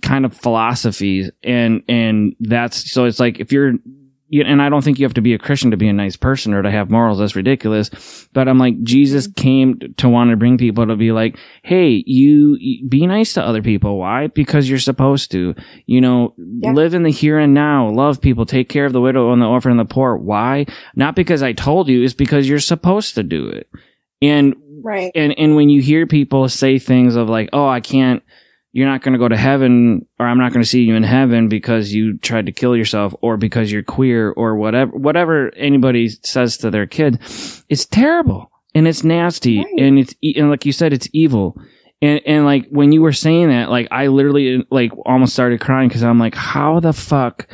kind 0.03 0.25
of 0.25 0.37
philosophies. 0.37 1.31
And, 1.41 1.81
and 1.89 2.35
that's, 2.39 2.91
so 2.91 3.05
it's 3.05 3.19
like, 3.19 3.39
if 3.39 3.51
you're, 3.51 3.73
you, 3.73 4.06
and 4.31 4.61
I 4.61 4.69
don't 4.69 4.83
think 4.83 4.99
you 4.99 5.05
have 5.05 5.13
to 5.15 5.21
be 5.21 5.33
a 5.33 5.39
Christian 5.39 5.71
to 5.71 5.77
be 5.77 5.87
a 5.87 5.93
nice 5.93 6.15
person 6.15 6.53
or 6.53 6.61
to 6.61 6.71
have 6.71 6.89
morals. 6.89 7.19
That's 7.19 7.35
ridiculous. 7.35 8.27
But 8.33 8.47
I'm 8.47 8.57
like, 8.57 8.81
Jesus 8.83 9.27
mm-hmm. 9.27 9.41
came 9.41 9.79
to 9.97 10.09
want 10.09 10.31
to 10.31 10.35
bring 10.37 10.57
people 10.57 10.87
to 10.87 10.95
be 10.95 11.11
like, 11.11 11.37
hey, 11.63 12.03
you, 12.05 12.57
you 12.59 12.87
be 12.87 13.07
nice 13.07 13.33
to 13.33 13.43
other 13.43 13.61
people. 13.61 13.97
Why? 13.97 14.27
Because 14.27 14.69
you're 14.69 14.79
supposed 14.79 15.31
to. 15.31 15.55
You 15.85 16.01
know, 16.01 16.33
Yeah. 16.37 16.73
live 16.73 16.93
in 16.93 17.03
the 17.03 17.09
here 17.11 17.39
and 17.39 17.53
now. 17.53 17.89
Love 17.89 18.19
people. 18.21 18.45
Take 18.45 18.69
care 18.69 18.85
of 18.85 18.93
the 18.93 19.01
widow 19.01 19.31
and 19.31 19.41
the 19.41 19.47
orphan 19.47 19.71
and 19.71 19.79
the 19.79 19.85
poor. 19.85 20.17
Why? 20.17 20.65
Not 20.95 21.15
because 21.15 21.41
I 21.41 21.53
told 21.53 21.87
you. 21.87 22.03
It's 22.03 22.13
because 22.13 22.49
you're 22.49 22.59
supposed 22.59 23.15
to 23.15 23.23
do 23.23 23.47
it. 23.47 23.69
And 24.21 24.55
Right. 24.83 25.11
and 25.15 25.37
and 25.37 25.55
when 25.55 25.69
you 25.69 25.81
hear 25.81 26.07
people 26.07 26.47
say 26.49 26.79
things 26.79 27.15
of 27.15 27.29
like, 27.29 27.49
"Oh, 27.53 27.67
I 27.67 27.81
can't," 27.81 28.23
you're 28.77 28.87
not 28.87 29.01
going 29.01 29.13
to 29.13 29.19
go 29.19 29.27
to 29.27 29.35
heaven, 29.35 30.05
or 30.19 30.27
I'm 30.27 30.37
not 30.37 30.53
going 30.53 30.61
to 30.61 30.69
see 30.69 30.83
you 30.83 30.95
in 30.95 31.01
heaven 31.03 31.49
because 31.49 31.91
you 31.93 32.17
tried 32.19 32.45
to 32.45 32.51
kill 32.51 32.75
yourself, 32.77 33.15
or 33.21 33.35
because 33.35 33.71
you're 33.71 33.81
queer, 33.81 34.29
or 34.31 34.55
whatever, 34.55 34.91
whatever 34.95 35.51
anybody 35.55 36.09
says 36.09 36.57
to 36.57 36.69
their 36.69 36.85
kid, 36.85 37.19
it's 37.69 37.85
terrible 37.85 38.51
and 38.75 38.87
it's 38.87 39.03
nasty 39.03 39.57
Right. 39.57 39.73
and 39.79 39.97
it's 39.97 40.13
and 40.23 40.51
like 40.51 40.63
you 40.65 40.71
said, 40.71 40.93
it's 40.93 41.09
evil. 41.11 41.59
And 42.03 42.21
and 42.27 42.45
like 42.45 42.67
when 42.69 42.91
you 42.91 43.01
were 43.01 43.13
saying 43.13 43.49
that, 43.49 43.71
like 43.71 43.87
I 43.89 44.07
literally 44.07 44.63
like 44.69 44.91
almost 45.07 45.33
started 45.33 45.59
crying 45.59 45.87
because 45.87 46.03
I'm 46.03 46.19
like, 46.19 46.35
how 46.35 46.79
the 46.79 46.93
fuck 46.93 47.47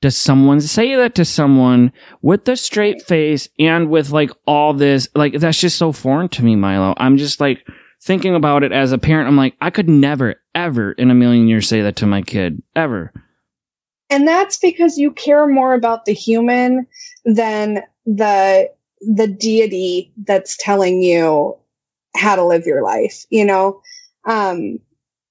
does 0.00 0.16
someone 0.16 0.60
say 0.60 0.94
that 0.94 1.16
to 1.16 1.24
someone 1.24 1.92
with 2.22 2.44
the 2.44 2.56
straight 2.56 3.02
face 3.02 3.48
and 3.58 3.90
with 3.90 4.10
like 4.12 4.30
all 4.46 4.72
this 4.72 5.08
like 5.16 5.34
that's 5.34 5.60
just 5.60 5.76
so 5.76 5.92
foreign 5.92 6.26
to 6.30 6.42
me 6.42 6.56
milo 6.56 6.94
i'm 6.96 7.18
just 7.18 7.38
like 7.38 7.58
thinking 8.02 8.34
about 8.34 8.62
it 8.62 8.72
as 8.72 8.92
a 8.92 8.98
parent 8.98 9.28
i'm 9.28 9.36
like 9.36 9.54
i 9.60 9.68
could 9.68 9.90
never 9.90 10.36
ever 10.54 10.92
in 10.92 11.10
a 11.10 11.14
million 11.14 11.48
years 11.48 11.68
say 11.68 11.82
that 11.82 11.96
to 11.96 12.06
my 12.06 12.22
kid 12.22 12.62
ever. 12.74 13.12
And 14.08 14.26
that's 14.26 14.58
because 14.58 14.98
you 14.98 15.12
care 15.12 15.46
more 15.46 15.74
about 15.74 16.04
the 16.04 16.12
human 16.12 16.86
than 17.24 17.82
the 18.06 18.70
the 19.02 19.26
deity 19.26 20.12
that's 20.24 20.56
telling 20.58 21.02
you 21.02 21.56
how 22.14 22.36
to 22.36 22.44
live 22.44 22.66
your 22.66 22.82
life 22.82 23.24
you 23.30 23.44
know? 23.44 23.80
Um 24.26 24.80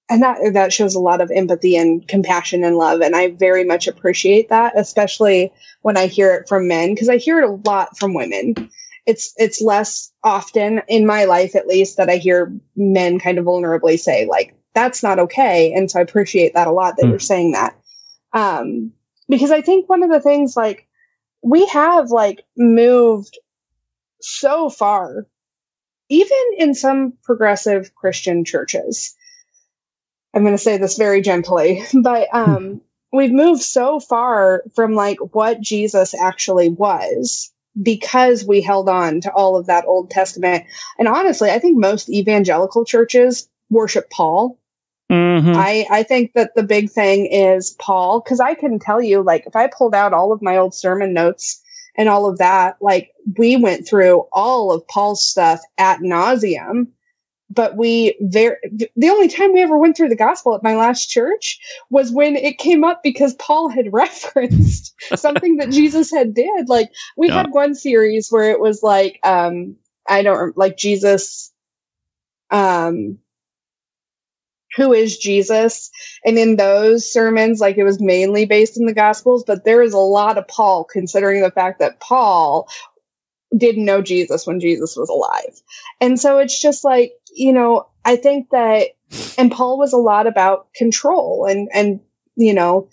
and 0.09 0.23
that 0.23 0.37
that 0.53 0.73
shows 0.73 0.95
a 0.95 0.99
lot 0.99 1.21
of 1.21 1.31
empathy 1.31 1.75
and 1.75 2.07
compassion 2.07 2.63
and 2.63 2.77
love 2.77 3.01
and 3.01 3.15
i 3.15 3.27
very 3.31 3.63
much 3.63 3.87
appreciate 3.87 4.49
that 4.49 4.77
especially 4.77 5.51
when 5.81 5.97
i 5.97 6.07
hear 6.07 6.33
it 6.33 6.49
from 6.49 6.67
men 6.67 6.93
because 6.93 7.09
i 7.09 7.17
hear 7.17 7.39
it 7.39 7.49
a 7.49 7.69
lot 7.69 7.97
from 7.97 8.13
women. 8.13 8.55
It's 9.05 9.33
it's 9.37 9.61
less 9.61 10.11
often 10.23 10.81
in 10.87 11.05
my 11.05 11.25
life 11.25 11.55
at 11.55 11.67
least 11.67 11.97
that 11.97 12.09
i 12.09 12.17
hear 12.17 12.53
men 12.75 13.19
kind 13.19 13.37
of 13.39 13.45
vulnerably 13.45 13.99
say 13.99 14.25
like 14.25 14.55
that's 14.73 15.03
not 15.03 15.19
okay 15.19 15.73
and 15.73 15.89
so 15.91 15.99
i 15.99 16.03
appreciate 16.03 16.53
that 16.53 16.67
a 16.67 16.71
lot 16.71 16.97
that 16.97 17.05
Hmm. 17.05 17.09
you're 17.09 17.19
saying 17.19 17.51
that 17.53 17.77
um 18.33 18.93
because 19.29 19.51
i 19.51 19.61
think 19.61 19.89
one 19.89 20.03
of 20.03 20.11
the 20.11 20.21
things 20.21 20.57
like 20.57 20.87
we 21.43 21.65
have 21.67 22.11
like 22.11 22.43
moved 22.57 23.37
so 24.21 24.69
far 24.69 25.25
even 26.09 26.37
in 26.57 26.73
some 26.73 27.13
progressive 27.23 27.93
Christian 27.95 28.45
churches, 28.45 29.15
I'm 30.33 30.43
going 30.43 30.55
to 30.55 30.61
say 30.63 30.77
this 30.77 30.97
very 30.97 31.21
gently, 31.21 31.83
but 32.03 32.33
um, 32.33 32.81
we've 33.13 33.31
moved 33.31 33.61
so 33.61 33.99
far 33.99 34.63
from 34.75 34.93
like 34.95 35.17
what 35.33 35.61
Jesus 35.61 36.15
actually 36.15 36.69
was 36.69 37.51
because 37.81 38.45
we 38.45 38.61
held 38.61 38.89
on 38.89 39.21
to 39.21 39.31
all 39.33 39.57
of 39.57 39.67
that 39.67 39.85
Old 39.85 40.09
Testament. 40.11 40.65
And 40.99 41.07
honestly, 41.07 41.51
I 41.51 41.59
think 41.59 41.77
most 41.77 42.09
evangelical 42.09 42.85
churches 42.85 43.49
worship 43.69 44.09
Paul. 44.09 44.57
Mhm. 45.11 45.55
I, 45.55 45.85
I 45.89 46.03
think 46.03 46.33
that 46.33 46.53
the 46.55 46.63
big 46.63 46.91
thing 46.91 47.25
is 47.27 47.71
Paul, 47.79 48.19
because 48.21 48.39
I 48.39 48.53
can 48.53 48.77
tell 48.79 49.01
you, 49.01 49.21
like, 49.23 49.45
if 49.47 49.55
I 49.55 49.67
pulled 49.67 49.95
out 49.95 50.13
all 50.13 50.31
of 50.31 50.41
my 50.41 50.57
old 50.57 50.75
sermon 50.75 51.13
notes 51.13 51.61
and 51.95 52.07
all 52.07 52.29
of 52.29 52.37
that, 52.37 52.77
like, 52.81 53.11
we 53.37 53.57
went 53.57 53.87
through 53.87 54.27
all 54.31 54.71
of 54.71 54.87
Paul's 54.87 55.25
stuff 55.25 55.61
at 55.77 55.99
nauseum. 55.99 56.87
But 57.51 57.75
we 57.75 58.15
very, 58.21 58.57
the 58.95 59.09
only 59.09 59.27
time 59.27 59.53
we 59.53 59.63
ever 59.63 59.75
went 59.75 59.97
through 59.97 60.09
the 60.09 60.15
gospel 60.15 60.53
at 60.53 60.61
my 60.61 60.75
last 60.75 61.09
church 61.09 61.59
was 61.89 62.11
when 62.11 62.35
it 62.35 62.59
came 62.59 62.83
up 62.83 63.01
because 63.01 63.33
Paul 63.33 63.69
had 63.69 63.91
referenced 63.93 64.93
something 65.15 65.57
that 65.57 65.71
Jesus 65.71 66.11
had 66.11 66.35
did. 66.35 66.69
Like, 66.69 66.91
we 67.17 67.29
Yeah. 67.29 67.37
had 67.37 67.51
one 67.51 67.73
series 67.73 68.29
where 68.29 68.51
it 68.51 68.59
was 68.59 68.83
like, 68.83 69.19
um, 69.23 69.77
I 70.07 70.21
don't, 70.21 70.55
like, 70.55 70.77
Jesus, 70.77 71.51
um, 72.51 73.17
who 74.75 74.93
is 74.93 75.17
Jesus. 75.17 75.89
And 76.25 76.37
in 76.37 76.55
those 76.55 77.11
sermons, 77.11 77.59
like 77.59 77.77
it 77.77 77.83
was 77.83 78.01
mainly 78.01 78.45
based 78.45 78.77
in 78.77 78.85
the 78.85 78.93
Gospels, 78.93 79.43
but 79.45 79.65
there 79.65 79.81
is 79.81 79.93
a 79.93 79.97
lot 79.97 80.37
of 80.37 80.47
Paul, 80.47 80.83
considering 80.83 81.41
the 81.41 81.51
fact 81.51 81.79
that 81.79 81.99
Paul 81.99 82.67
didn't 83.55 83.85
know 83.85 84.01
Jesus 84.01 84.45
when 84.45 84.59
Jesus 84.59 84.95
was 84.95 85.09
alive. 85.09 85.59
And 85.99 86.19
so 86.19 86.37
it's 86.37 86.61
just 86.61 86.83
like, 86.83 87.13
you 87.33 87.51
know, 87.51 87.87
I 88.05 88.15
think 88.15 88.49
that, 88.51 88.89
and 89.37 89.51
Paul 89.51 89.79
was 89.79 89.93
a 89.93 89.97
lot 89.97 90.27
about 90.27 90.71
control 90.73 91.45
and, 91.45 91.69
and, 91.73 91.99
you 92.35 92.53
know, 92.53 92.89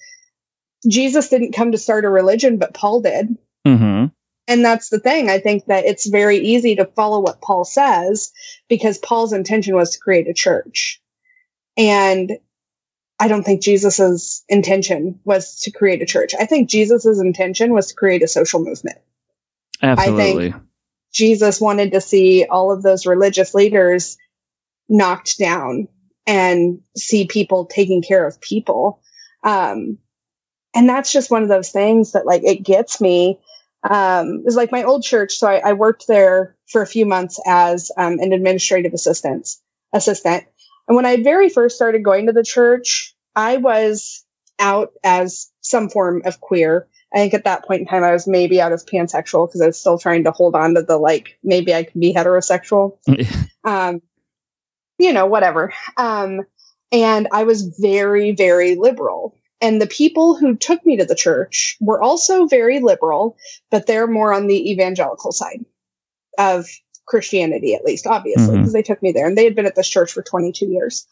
Jesus 0.89 1.29
didn't 1.29 1.53
come 1.53 1.73
to 1.73 1.79
start 1.79 2.05
a 2.05 2.09
religion, 2.09 2.59
but 2.59 2.75
Paul 2.75 3.03
did. 3.03 3.37
Mhm. 3.67 4.13
And 4.49 4.65
that's 4.65 4.89
the 4.89 5.01
thing. 5.01 5.29
I 5.29 5.41
think 5.41 5.67
that 5.67 5.87
it's 5.87 6.07
very 6.07 6.39
easy 6.39 6.77
to 6.77 6.85
follow 6.85 7.21
what 7.21 7.41
Paul 7.41 7.65
says 7.65 8.33
because 8.69 8.99
Paul's 8.99 9.33
intention 9.33 9.75
was 9.75 9.91
to 9.91 9.99
create 9.99 10.29
a 10.29 10.35
church. 10.35 11.03
And 11.77 12.39
I 13.19 13.29
don't 13.29 13.43
think 13.43 13.63
Jesus's 13.63 14.45
intention 14.49 15.21
was 15.25 15.61
to 15.63 15.71
create 15.71 16.03
a 16.03 16.07
church. 16.07 16.35
I 16.39 16.47
think 16.47 16.69
Jesus's 16.69 17.21
intention 17.21 17.73
was 17.73 17.89
to 17.89 17.95
create 17.95 18.23
a 18.23 18.29
social 18.29 18.61
movement. 18.61 18.99
Absolutely. 19.83 20.55
Jesus 21.13 21.61
wanted 21.61 21.93
to 21.93 22.01
see 22.01 22.45
all 22.45 22.73
of 22.73 22.83
those 22.83 23.07
religious 23.07 23.55
leaders 23.55 24.19
knocked 24.89 25.39
down 25.39 25.89
and 26.27 26.81
see 26.97 27.27
people 27.27 27.65
taking 27.67 28.03
care 28.03 28.27
of 28.27 28.41
people. 28.41 29.01
Um, 29.43 29.99
and 30.75 30.89
that's 30.89 31.11
just 31.11 31.31
one 31.31 31.43
of 31.43 31.49
those 31.49 31.71
things 31.71 32.13
that 32.13 32.27
like 32.27 32.45
it 32.45 32.63
gets 32.63 33.01
me. 33.01 33.41
Um, 33.83 34.41
it 34.41 34.45
was 34.45 34.57
like 34.57 34.73
my 34.73 34.83
old 34.83 35.05
church. 35.05 35.37
So 35.37 35.47
I, 35.47 35.71
I 35.71 35.73
worked 35.73 36.07
there 36.07 36.57
for 36.67 36.83
a 36.83 36.87
few 36.87 37.07
months 37.07 37.41
as 37.47 37.91
um, 37.97 38.19
an 38.19 38.33
administrative 38.33 38.93
assistant 38.93 39.49
assistant. 39.93 40.45
And 40.89 40.97
when 40.97 41.07
I 41.07 41.23
very 41.23 41.49
first 41.49 41.77
started 41.77 42.05
going 42.05 42.27
to 42.27 42.33
the 42.33 42.45
church, 42.45 43.15
I 43.35 43.57
was 43.57 44.25
out 44.59 44.93
as 45.05 45.51
some 45.61 45.89
form 45.89 46.23
of 46.25 46.41
queer. 46.41 46.89
I 47.13 47.19
think 47.19 47.35
at 47.35 47.45
that 47.45 47.65
point 47.65 47.83
in 47.83 47.87
time, 47.87 48.05
I 48.05 48.13
was 48.13 48.27
maybe 48.27 48.61
out 48.61 48.73
as 48.73 48.85
pansexual 48.85 49.49
because 49.49 49.61
I 49.61 49.67
was 49.67 49.79
still 49.79 49.99
trying 49.99 50.25
to 50.25 50.33
hold 50.33 50.55
on 50.55 50.75
to 50.75 50.83
the 50.83 50.99
like, 50.99 51.39
maybe 51.43 51.75
I 51.75 51.85
can 51.85 52.01
be 52.01 52.13
heterosexual. 52.13 52.99
um, 53.65 54.03
you 54.99 55.13
know, 55.13 55.27
whatever. 55.27 55.73
Um, 55.97 56.43
and 56.93 57.29
I 57.33 57.45
was 57.45 57.77
very, 57.79 58.33
very 58.33 58.77
liberal. 58.77 59.37
And 59.61 59.81
the 59.81 59.87
people 59.87 60.37
who 60.37 60.57
took 60.57 60.85
me 60.85 60.97
to 60.97 61.05
the 61.05 61.15
church 61.15 61.77
were 61.81 62.03
also 62.03 62.47
very 62.47 62.81
liberal, 62.81 63.37
but 63.71 63.87
they're 63.87 64.07
more 64.07 64.33
on 64.33 64.47
the 64.47 64.71
evangelical 64.71 65.33
side 65.33 65.65
of 66.39 66.69
Christianity, 67.07 67.75
at 67.75 67.85
least, 67.85 68.07
obviously, 68.07 68.57
because 68.57 68.73
they 68.73 68.83
took 68.83 69.03
me 69.03 69.13
there 69.13 69.27
and 69.27 69.37
they 69.37 69.45
had 69.45 69.55
been 69.55 69.67
at 69.67 69.75
this 69.75 69.89
church 69.89 70.13
for 70.13 70.23
22 70.23 70.67
years. 70.67 71.07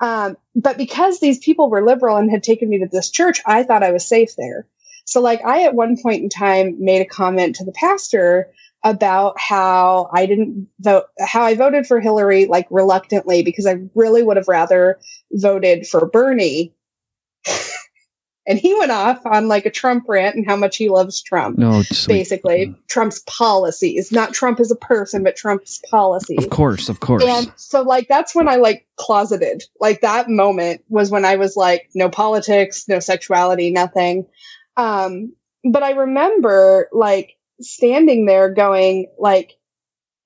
Um, 0.00 0.36
but 0.54 0.76
because 0.76 1.20
these 1.20 1.38
people 1.38 1.70
were 1.70 1.84
liberal 1.84 2.16
and 2.16 2.30
had 2.30 2.42
taken 2.42 2.68
me 2.68 2.78
to 2.78 2.88
this 2.90 3.10
church, 3.10 3.40
I 3.46 3.62
thought 3.62 3.82
I 3.82 3.92
was 3.92 4.06
safe 4.06 4.34
there. 4.36 4.66
So, 5.04 5.20
like, 5.20 5.42
I 5.44 5.64
at 5.64 5.74
one 5.74 5.96
point 6.00 6.22
in 6.22 6.28
time 6.28 6.76
made 6.78 7.00
a 7.00 7.06
comment 7.06 7.56
to 7.56 7.64
the 7.64 7.72
pastor 7.72 8.50
about 8.84 9.40
how 9.40 10.08
I 10.12 10.26
didn't 10.26 10.68
vote, 10.80 11.04
how 11.18 11.42
I 11.42 11.54
voted 11.54 11.86
for 11.86 11.98
Hillary, 11.98 12.46
like, 12.46 12.66
reluctantly, 12.70 13.42
because 13.42 13.66
I 13.66 13.78
really 13.94 14.22
would 14.22 14.36
have 14.36 14.48
rather 14.48 15.00
voted 15.32 15.86
for 15.86 16.06
Bernie. 16.06 16.74
And 18.48 18.58
he 18.58 18.74
went 18.74 18.90
off 18.90 19.24
on 19.26 19.46
like 19.46 19.66
a 19.66 19.70
Trump 19.70 20.06
rant 20.08 20.34
and 20.34 20.46
how 20.46 20.56
much 20.56 20.78
he 20.78 20.88
loves 20.88 21.20
Trump. 21.20 21.58
No, 21.58 21.82
sweet. 21.82 22.14
Basically, 22.14 22.74
Trump's 22.88 23.22
policies, 23.26 24.10
not 24.10 24.32
Trump 24.32 24.58
as 24.58 24.70
a 24.70 24.76
person, 24.76 25.22
but 25.22 25.36
Trump's 25.36 25.82
policies. 25.90 26.42
Of 26.42 26.48
course, 26.48 26.88
of 26.88 27.00
course. 27.00 27.22
And 27.22 27.52
so 27.56 27.82
like 27.82 28.08
that's 28.08 28.34
when 28.34 28.48
I 28.48 28.56
like 28.56 28.86
closeted. 28.96 29.64
Like 29.80 30.00
that 30.00 30.30
moment 30.30 30.82
was 30.88 31.10
when 31.10 31.26
I 31.26 31.36
was 31.36 31.56
like 31.56 31.90
no 31.94 32.08
politics, 32.08 32.88
no 32.88 33.00
sexuality, 33.00 33.70
nothing. 33.70 34.26
Um 34.78 35.34
but 35.62 35.82
I 35.82 35.90
remember 35.90 36.88
like 36.90 37.36
standing 37.60 38.24
there 38.24 38.48
going 38.48 39.08
like 39.18 39.58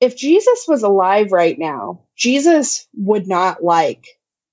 if 0.01 0.17
Jesus 0.17 0.67
was 0.69 0.85
alive 0.85 1.33
right 1.33 1.59
now, 1.59 2.03
Jesus 2.17 2.87
would 2.95 3.27
not 3.27 3.65
like 3.65 4.07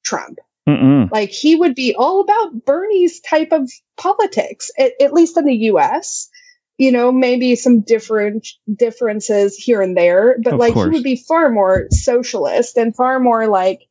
Trump. 0.03 0.39
Mm-mm. 0.69 1.11
Like 1.11 1.31
he 1.31 1.55
would 1.55 1.75
be 1.75 1.95
all 1.95 2.21
about 2.21 2.65
Bernie's 2.65 3.19
type 3.21 3.51
of 3.51 3.71
politics, 3.97 4.69
at, 4.77 4.91
at 5.01 5.13
least 5.13 5.37
in 5.37 5.45
the 5.45 5.55
US. 5.71 6.29
You 6.77 6.93
know, 6.93 7.11
maybe 7.11 7.55
some 7.57 7.81
different 7.81 8.47
differences 8.73 9.57
here 9.57 9.81
and 9.81 9.97
there, 9.97 10.37
but 10.41 10.53
Of 10.53 10.59
like 10.59 10.73
course. 10.73 10.85
he 10.85 10.91
would 10.91 11.03
be 11.03 11.17
far 11.17 11.49
more 11.49 11.87
socialist 11.91 12.77
and 12.77 12.95
far 12.95 13.19
more 13.19 13.47
like, 13.47 13.81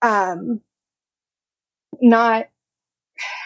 um, 0.00 0.62
not, 2.00 2.46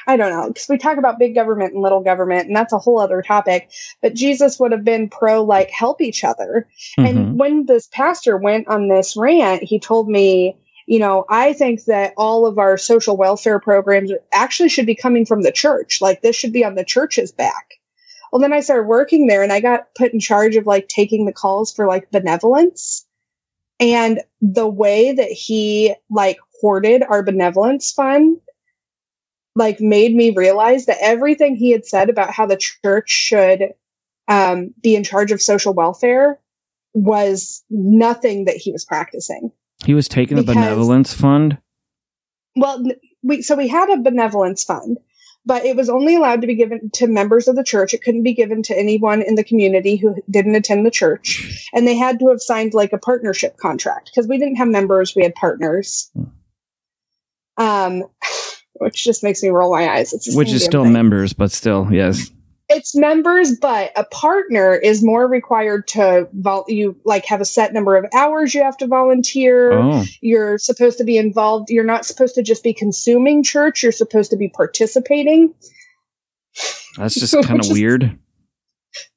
I 0.07 0.17
don't 0.17 0.31
know, 0.31 0.47
because 0.47 0.69
we 0.69 0.79
talk 0.79 0.97
about 0.97 1.19
big 1.19 1.35
government 1.35 1.73
and 1.75 1.83
little 1.83 2.03
government, 2.03 2.47
and 2.47 2.55
that's 2.55 2.73
a 2.73 2.79
whole 2.79 3.01
other 3.01 3.21
topic. 3.21 3.69
But 4.01 4.15
Jesus 4.15 4.61
would 4.61 4.71
have 4.71 4.85
been 4.85 5.09
pro 5.09 5.43
like 5.43 5.71
help 5.71 6.01
each 6.01 6.23
other. 6.23 6.69
Mhm. 6.97 7.09
And 7.09 7.39
when 7.41 7.67
this 7.67 7.89
pastor 7.91 8.37
went 8.37 8.69
on 8.69 8.87
this 8.87 9.17
rant, 9.17 9.65
he 9.65 9.81
told 9.81 10.09
me, 10.09 10.57
you 10.87 11.01
know, 11.01 11.25
I 11.29 11.53
think 11.53 11.85
that 11.85 12.15
all 12.17 12.47
of 12.47 12.59
our 12.59 12.79
social 12.79 13.17
welfare 13.17 13.59
programs 13.59 14.13
actually 14.33 14.69
should 14.69 14.87
be 14.87 14.95
coming 14.95 15.27
from 15.27 15.43
the 15.43 15.53
church. 15.53 16.01
Like 16.01 16.23
this 16.23 16.37
should 16.37 16.53
be 16.53 16.65
on 16.65 16.77
the 16.77 16.85
church's 16.85 17.33
back. 17.33 17.75
Well, 18.33 18.41
then 18.41 18.53
I 18.53 18.61
started 18.61 18.87
working 18.87 19.27
there 19.27 19.43
and 19.43 19.53
I 19.53 19.61
got 19.61 19.95
put 19.97 20.13
in 20.13 20.21
charge 20.21 20.57
of 20.57 20.67
like 20.67 20.89
taking 20.89 21.27
the 21.27 21.33
calls 21.33 21.73
for 21.73 21.87
like 21.87 22.11
benevolence. 22.11 23.05
And 23.81 24.21
the 24.41 24.69
way 24.69 25.13
that 25.13 25.31
he 25.31 25.95
like 26.09 26.39
hoarded 26.61 27.03
our 27.03 27.23
benevolence 27.23 27.93
fund 27.93 28.39
like 29.55 29.81
made 29.81 30.15
me 30.15 30.31
realize 30.31 30.87
that 30.87 30.99
everything 31.01 31.57
he 31.57 31.71
had 31.73 31.87
said 31.87 32.11
about 32.11 32.31
how 32.31 32.47
the 32.47 32.59
church 32.59 33.09
should 33.11 33.73
um, 34.29 34.75
be 34.83 34.95
in 34.95 35.03
charge 35.03 35.33
of 35.33 35.43
social 35.43 35.73
welfare 35.73 36.39
was 36.93 37.65
nothing 37.71 38.45
that 38.47 38.57
he 38.57 38.71
was 38.71 38.85
practicing. 38.85 39.51
He 39.85 39.95
was 39.95 40.09
taking 40.09 40.37
the 40.37 40.43
because- 40.43 40.57
benevolence 40.57 41.13
fund. 41.13 41.59
Well, 42.57 42.83
we 43.23 43.43
so 43.43 43.55
we 43.55 43.69
had 43.69 43.91
a 43.91 43.99
benevolence 43.99 44.65
fund, 44.65 44.99
but 45.45 45.65
it 45.67 45.77
was 45.77 45.91
only 45.91 46.17
allowed 46.17 46.41
to 46.41 46.47
be 46.47 46.55
given 46.55 46.89
to 46.95 47.07
members 47.07 47.49
of 47.49 47.57
the 47.57 47.65
church. 47.65 47.93
It 47.93 48.03
couldn't 48.03 48.23
be 48.23 48.33
given 48.33 48.63
to 48.65 48.79
anyone 48.79 49.21
in 49.21 49.35
the 49.35 49.45
community 49.45 49.97
who 49.97 50.15
didn't 50.31 50.55
attend 50.55 50.87
the 50.87 50.91
church, 50.91 51.69
and 51.75 51.87
they 51.87 51.97
had 51.97 52.19
to 52.21 52.29
have 52.29 52.41
signed 52.41 52.73
like 52.73 52.95
a 52.95 52.99
partnership 52.99 53.59
contract 53.59 54.11
because 54.13 54.27
we 54.27 54.39
didn't 54.39 54.57
have 54.57 54.69
members; 54.69 55.15
we 55.15 55.23
had 55.23 55.35
partners. 55.35 56.11
Um, 57.59 58.05
which 58.75 59.05
just 59.05 59.23
makes 59.23 59.43
me 59.43 59.49
roll 59.51 59.73
my 59.73 59.89
eyes. 59.89 60.13
It's 60.13 60.35
Which 60.35 60.53
is 60.53 60.65
still 60.65 60.85
thing. 60.85 60.93
members, 60.93 61.33
but 61.33 61.51
still, 61.51 61.89
yes. 61.91 62.31
It's 62.69 62.97
members, 62.97 63.57
but 63.61 63.93
a 63.97 64.05
partner 64.05 64.75
is 64.75 65.03
more 65.05 65.27
required 65.29 65.87
to 65.89 66.29
vol- 66.33 66.65
you 66.69 66.97
like 67.05 67.25
have 67.27 67.41
a 67.41 67.45
set 67.45 67.73
number 67.73 67.97
of 67.97 68.07
hours 68.15 68.55
you 68.55 68.63
have 68.63 68.77
to 68.79 68.87
volunteer. 68.89 69.73
Oh, 69.73 70.05
You're 70.21 70.59
supposed 70.59 70.99
to 70.99 71.05
be 71.05 71.17
involved. 71.17 71.71
You're 71.71 71.85
not 71.85 72.05
supposed 72.05 72.35
to 72.35 72.43
just 72.43 72.65
be 72.65 72.75
consuming 72.75 73.43
church. 73.45 73.83
You're 73.83 73.93
supposed 73.93 74.31
to 74.33 74.37
be 74.37 74.49
participating. 74.49 75.55
that's 76.97 77.15
just 77.15 77.35
kind 77.45 77.61
of 77.61 77.71
weird. 77.71 78.19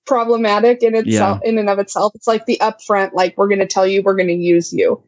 Problematic 0.05 0.81
in 0.83 0.95
itself, 0.95 1.39
in 1.43 1.57
and 1.57 1.69
of 1.69 1.79
itself. 1.79 2.13
It's 2.15 2.27
like 2.27 2.45
the 2.45 2.57
upfront, 2.61 3.13
like 3.13 3.37
we're 3.37 3.47
going 3.47 3.59
to 3.59 3.67
tell 3.67 3.85
you, 3.85 4.01
we're 4.01 4.15
going 4.15 4.27
to 4.27 4.33
use 4.33 4.73
you. 4.73 5.03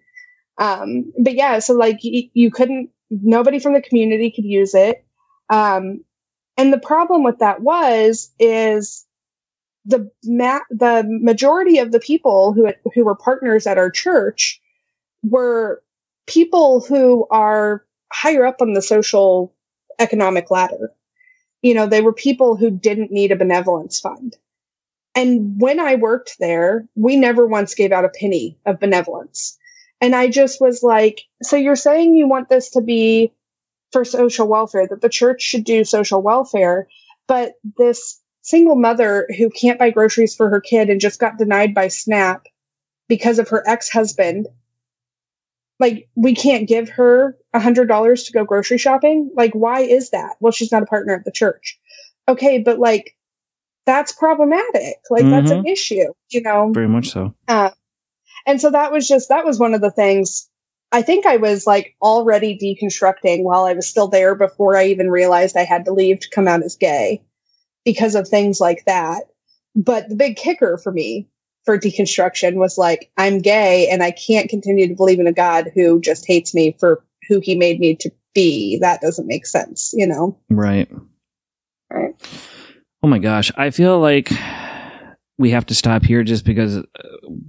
Um, 0.58 1.12
but 1.20 1.34
yeah, 1.34 1.60
so 1.60 1.74
like 1.74 2.00
y- 2.04 2.30
you 2.34 2.52
couldn't, 2.52 2.92
nobody 3.10 3.58
from 3.60 3.74
the 3.74 3.82
community 3.82 4.30
could 4.32 4.46
use 4.46 4.76
it. 4.76 5.04
Um, 5.50 6.04
and 6.62 6.72
the 6.72 6.78
problem 6.78 7.24
with 7.24 7.40
that 7.40 7.60
was, 7.60 8.30
is 8.38 9.08
the 9.86 10.12
ma- 10.24 10.60
the 10.70 11.04
majority 11.08 11.80
of 11.80 11.92
the 11.92 12.00
people 12.00 12.54
who 12.54 12.72
who 12.94 13.04
were 13.04 13.16
partners 13.16 13.66
at 13.66 13.80
our 13.80 13.90
church 13.90 14.62
were 15.24 15.82
people 16.28 16.80
who 16.80 17.26
are 17.32 17.84
higher 18.14 18.46
up 18.46 18.62
on 18.62 18.74
the 18.74 18.82
social 18.84 19.52
economic 19.98 20.52
ladder. 20.52 20.94
You 21.64 21.74
know, 21.74 21.88
they 21.88 22.02
were 22.02 22.14
people 22.14 22.56
who 22.56 22.70
didn't 22.70 23.12
need 23.12 23.32
a 23.32 23.36
benevolence 23.36 24.00
fund. 24.00 24.38
And 25.16 25.60
when 25.60 25.80
I 25.80 25.96
worked 25.96 26.36
there, 26.40 26.88
we 26.94 27.16
never 27.16 27.48
once 27.48 27.74
gave 27.74 27.92
out 27.92 28.06
a 28.06 28.10
penny 28.10 28.60
of 28.68 28.80
benevolence. 28.80 29.58
And 30.00 30.16
I 30.16 30.28
just 30.28 30.62
was 30.62 30.84
like, 30.84 31.22
so 31.42 31.56
you're 31.56 31.76
saying 31.76 32.14
you 32.14 32.28
want 32.28 32.50
this 32.50 32.70
to 32.72 32.82
be 32.82 33.34
for 33.92 34.06
social 34.06 34.48
welfare, 34.48 34.88
that 34.88 35.02
the 35.02 35.10
church 35.10 35.42
should 35.42 35.64
do 35.64 35.84
social 35.84 36.22
welfare, 36.22 36.88
but 37.28 37.54
this 37.78 38.22
single 38.42 38.76
mother 38.76 39.28
who 39.38 39.50
can't 39.50 39.80
buy 39.80 39.92
groceries 39.92 40.36
for 40.36 40.50
her 40.50 40.62
kid 40.62 40.90
and 40.90 41.00
just 41.00 41.20
got 41.20 41.38
denied 41.38 41.74
by 41.74 41.88
SNAP 41.88 42.48
because 43.08 43.40
of 43.40 43.50
her 43.50 43.64
ex 43.68 43.90
husband 43.90 44.48
like 45.82 46.08
we 46.16 46.36
can't 46.36 46.68
give 46.68 46.90
her 46.90 47.36
a 47.54 47.60
hundred 47.60 47.88
dollars 47.88 48.26
to 48.26 48.32
go 48.32 48.46
grocery 48.46 48.78
shopping? 48.78 49.32
Like 49.36 49.52
why 49.54 49.82
is 49.82 50.12
that? 50.12 50.36
Well 50.40 50.52
she's 50.52 50.72
not 50.72 50.84
a 50.84 50.86
partner 50.86 51.16
at 51.16 51.26
the 51.26 51.32
church. 51.32 51.80
Okay 52.28 52.60
but 52.60 52.80
like 52.80 53.18
that's 53.86 54.12
problematic. 54.12 54.98
Like 55.10 55.24
mm-hmm. 55.24 55.32
that's 55.32 55.52
an 55.52 55.60
mm-hmm. 55.60 55.68
issue 55.68 56.14
you 56.30 56.42
know? 56.42 56.72
Very 56.72 56.88
much 56.88 57.10
so. 57.10 57.34
Uh, 57.48 57.72
and 58.46 58.62
so 58.62 58.70
that 58.72 58.92
was 58.92 59.08
just 59.08 59.30
that 59.30 59.44
was 59.44 59.60
one 59.60 59.74
of 59.74 59.82
the 59.82 59.92
things 59.92 60.48
i 60.92 61.02
think 61.02 61.26
i 61.26 61.38
was 61.38 61.68
like 61.68 61.96
already 62.02 62.58
deconstructing 62.58 63.44
while 63.44 63.66
i 63.66 63.74
was 63.74 63.88
still 63.88 64.08
there 64.08 64.36
before 64.36 64.78
i 64.78 64.86
even 64.86 65.10
realized 65.10 65.58
i 65.58 65.64
had 65.64 65.86
to 65.86 65.94
leave 65.94 66.20
to 66.20 66.30
come 66.30 66.48
out 66.48 66.64
as 66.64 66.76
gay 66.76 67.22
because 67.86 68.16
of 68.16 68.28
things 68.28 68.60
like 68.60 68.84
that 68.86 69.24
but 69.76 70.10
the 70.10 70.16
big 70.16 70.36
kicker 70.36 70.78
for 70.78 70.92
me 70.92 71.28
for 71.66 71.78
deconstruction 71.78 72.56
was 72.56 72.78
like, 72.78 73.12
I'm 73.18 73.40
gay 73.40 73.88
and 73.90 74.02
I 74.02 74.12
can't 74.12 74.50
continue 74.50 74.88
to 74.88 74.96
believe 74.96 75.20
in 75.20 75.28
a 75.28 75.34
God 75.34 75.72
who 75.74 76.02
just 76.02 76.26
hates 76.26 76.54
me 76.54 76.76
for 76.80 77.04
who 77.28 77.40
he 77.40 77.56
made 77.56 77.80
me 77.80 77.96
to 77.98 78.12
be. 78.34 78.80
That 78.80 79.02
doesn't 79.02 79.28
make 79.28 79.46
sense, 79.46 79.94
you 79.96 80.08
know? 80.08 80.38
Right. 80.50 80.90
Right. 81.92 82.16
Oh 83.04 83.08
my 83.08 83.20
gosh. 83.20 83.52
I 83.56 83.70
feel 83.70 84.00
like 84.00 84.32
we 85.38 85.52
have 85.52 85.66
to 85.68 85.76
stop 85.76 86.04
here 86.04 86.24
just 86.24 86.46
because 86.46 86.84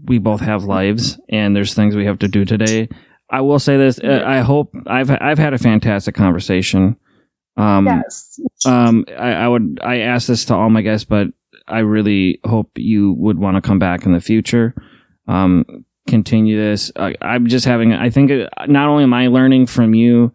we 0.04 0.18
both 0.18 0.40
have 0.40 0.64
lives 0.64 1.18
and 1.28 1.54
there's 1.54 1.74
things 1.74 1.94
we 1.96 2.06
have 2.06 2.18
to 2.20 2.28
do 2.28 2.44
today. 2.44 2.88
I 3.32 3.40
will 3.40 3.58
say 3.58 3.76
this. 3.78 3.98
Uh, 3.98 4.22
I 4.24 4.40
hope 4.40 4.74
I've, 4.86 5.10
I've 5.10 5.38
had 5.38 5.54
a 5.54 5.58
fantastic 5.58 6.14
conversation. 6.14 6.96
Um, 7.56 7.86
yes. 7.86 8.38
Um, 8.66 9.04
I, 9.08 9.32
I 9.32 9.48
would, 9.48 9.80
I 9.82 10.00
ask 10.00 10.28
this 10.28 10.44
to 10.46 10.54
all 10.54 10.70
my 10.70 10.82
guests, 10.82 11.04
but 11.04 11.28
I 11.66 11.80
really 11.80 12.40
hope 12.44 12.70
you 12.76 13.12
would 13.14 13.38
want 13.38 13.56
to 13.56 13.60
come 13.60 13.78
back 13.78 14.04
in 14.04 14.12
the 14.12 14.20
future. 14.20 14.74
Um, 15.28 15.84
continue 16.06 16.60
this. 16.60 16.92
I, 16.96 17.14
I'm 17.22 17.46
just 17.46 17.64
having, 17.64 17.92
I 17.92 18.10
think 18.10 18.30
uh, 18.30 18.66
not 18.66 18.88
only 18.88 19.04
am 19.04 19.14
I 19.14 19.28
learning 19.28 19.66
from 19.66 19.94
you, 19.94 20.32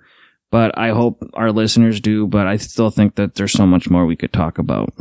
but 0.49 0.77
I 0.77 0.89
hope 0.89 1.23
our 1.33 1.51
listeners 1.51 2.01
do, 2.01 2.25
but 2.25 2.47
I 2.47 2.57
still 2.57 2.89
think 2.89 3.15
that 3.15 3.35
there's 3.35 3.51
so 3.51 3.67
much 3.67 3.89
more 3.89 4.05
we 4.05 4.15
could 4.15 4.33
talk 4.33 4.57
about. 4.57 4.93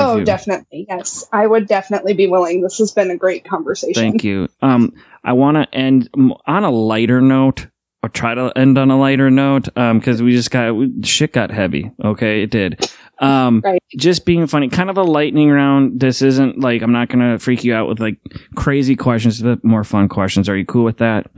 Oh, 0.00 0.16
you, 0.18 0.24
definitely. 0.24 0.86
Yes. 0.88 1.26
I 1.32 1.46
would 1.46 1.66
definitely 1.66 2.14
be 2.14 2.26
willing. 2.26 2.62
This 2.62 2.78
has 2.78 2.92
been 2.92 3.10
a 3.10 3.16
great 3.16 3.44
conversation. 3.44 3.94
Thank 3.94 4.24
you. 4.24 4.48
Um, 4.62 4.94
I 5.24 5.32
want 5.32 5.56
to 5.56 5.74
end 5.74 6.08
on 6.14 6.64
a 6.64 6.70
lighter 6.70 7.20
note 7.20 7.66
or 8.02 8.08
try 8.08 8.34
to 8.34 8.52
end 8.56 8.78
on 8.78 8.90
a 8.90 8.98
lighter 8.98 9.30
note. 9.30 9.68
Um, 9.76 10.00
cause 10.00 10.22
we 10.22 10.32
just 10.32 10.50
got, 10.50 10.72
we, 10.72 11.02
shit 11.02 11.32
got 11.32 11.50
heavy. 11.50 11.90
Okay. 12.02 12.42
It 12.42 12.50
did. 12.50 12.90
Um, 13.18 13.60
right. 13.62 13.82
just 13.96 14.24
being 14.24 14.46
funny, 14.46 14.70
kind 14.70 14.88
of 14.88 14.96
a 14.96 15.02
lightning 15.02 15.50
round. 15.50 16.00
This 16.00 16.22
isn't 16.22 16.58
like, 16.60 16.80
I'm 16.80 16.92
not 16.92 17.08
going 17.08 17.32
to 17.32 17.38
freak 17.38 17.64
you 17.64 17.74
out 17.74 17.88
with 17.88 18.00
like 18.00 18.18
crazy 18.54 18.96
questions, 18.96 19.42
but 19.42 19.62
more 19.62 19.84
fun 19.84 20.08
questions. 20.08 20.48
Are 20.48 20.56
you 20.56 20.64
cool 20.64 20.84
with 20.84 20.98
that? 20.98 21.30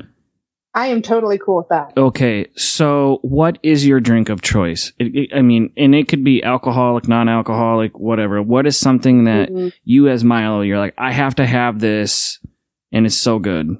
I 0.74 0.86
am 0.86 1.02
totally 1.02 1.38
cool 1.38 1.58
with 1.58 1.68
that. 1.68 1.92
Okay. 1.96 2.46
So 2.56 3.18
what 3.22 3.58
is 3.62 3.86
your 3.86 4.00
drink 4.00 4.30
of 4.30 4.40
choice? 4.40 4.92
It, 4.98 5.14
it, 5.14 5.30
I 5.34 5.42
mean, 5.42 5.70
and 5.76 5.94
it 5.94 6.08
could 6.08 6.24
be 6.24 6.42
alcoholic, 6.42 7.06
non-alcoholic, 7.06 7.98
whatever. 7.98 8.42
What 8.42 8.66
is 8.66 8.76
something 8.76 9.24
that 9.24 9.50
mm-hmm. 9.50 9.68
you 9.84 10.08
as 10.08 10.24
Milo, 10.24 10.62
you're 10.62 10.78
like, 10.78 10.94
I 10.96 11.12
have 11.12 11.34
to 11.36 11.46
have 11.46 11.78
this 11.78 12.38
and 12.90 13.04
it's 13.04 13.16
so 13.16 13.38
good. 13.38 13.76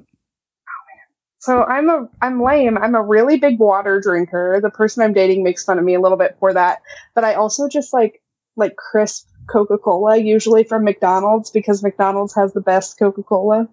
So 1.39 1.63
I'm 1.63 1.89
a 1.89 2.07
I'm 2.21 2.41
lame. 2.41 2.77
I'm 2.77 2.95
a 2.95 3.01
really 3.01 3.37
big 3.37 3.59
water 3.59 3.99
drinker. 3.99 4.59
The 4.61 4.69
person 4.69 5.03
I'm 5.03 5.11
dating 5.11 5.43
makes 5.43 5.63
fun 5.63 5.77
of 5.77 5.83
me 5.83 5.93
a 5.93 5.99
little 5.99 6.17
bit 6.17 6.37
for 6.39 6.53
that. 6.53 6.81
But 7.15 7.25
I 7.25 7.33
also 7.33 7.67
just 7.67 7.91
like 7.91 8.21
like 8.55 8.75
crisp 8.77 9.27
Coca-Cola, 9.49 10.17
usually 10.17 10.63
from 10.63 10.85
McDonald's 10.85 11.49
because 11.49 11.83
McDonald's 11.83 12.33
has 12.35 12.53
the 12.53 12.61
best 12.61 12.97
Coca-Cola. 12.97 13.67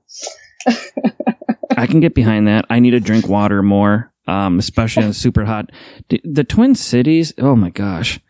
I 1.77 1.87
can 1.87 2.01
get 2.01 2.15
behind 2.15 2.49
that. 2.49 2.67
I 2.71 2.81
need 2.81 2.93
to 2.93 3.01
drink 3.01 3.29
water 3.29 3.63
more, 3.63 4.13
um, 4.27 4.59
especially 4.59 5.05
in 5.05 5.13
super 5.13 5.45
hot. 5.45 5.71
The 6.25 6.45
Twin 6.45 6.75
Cities, 6.75 7.33
oh 7.39 7.57
my 7.57 7.71
gosh. 7.71 8.21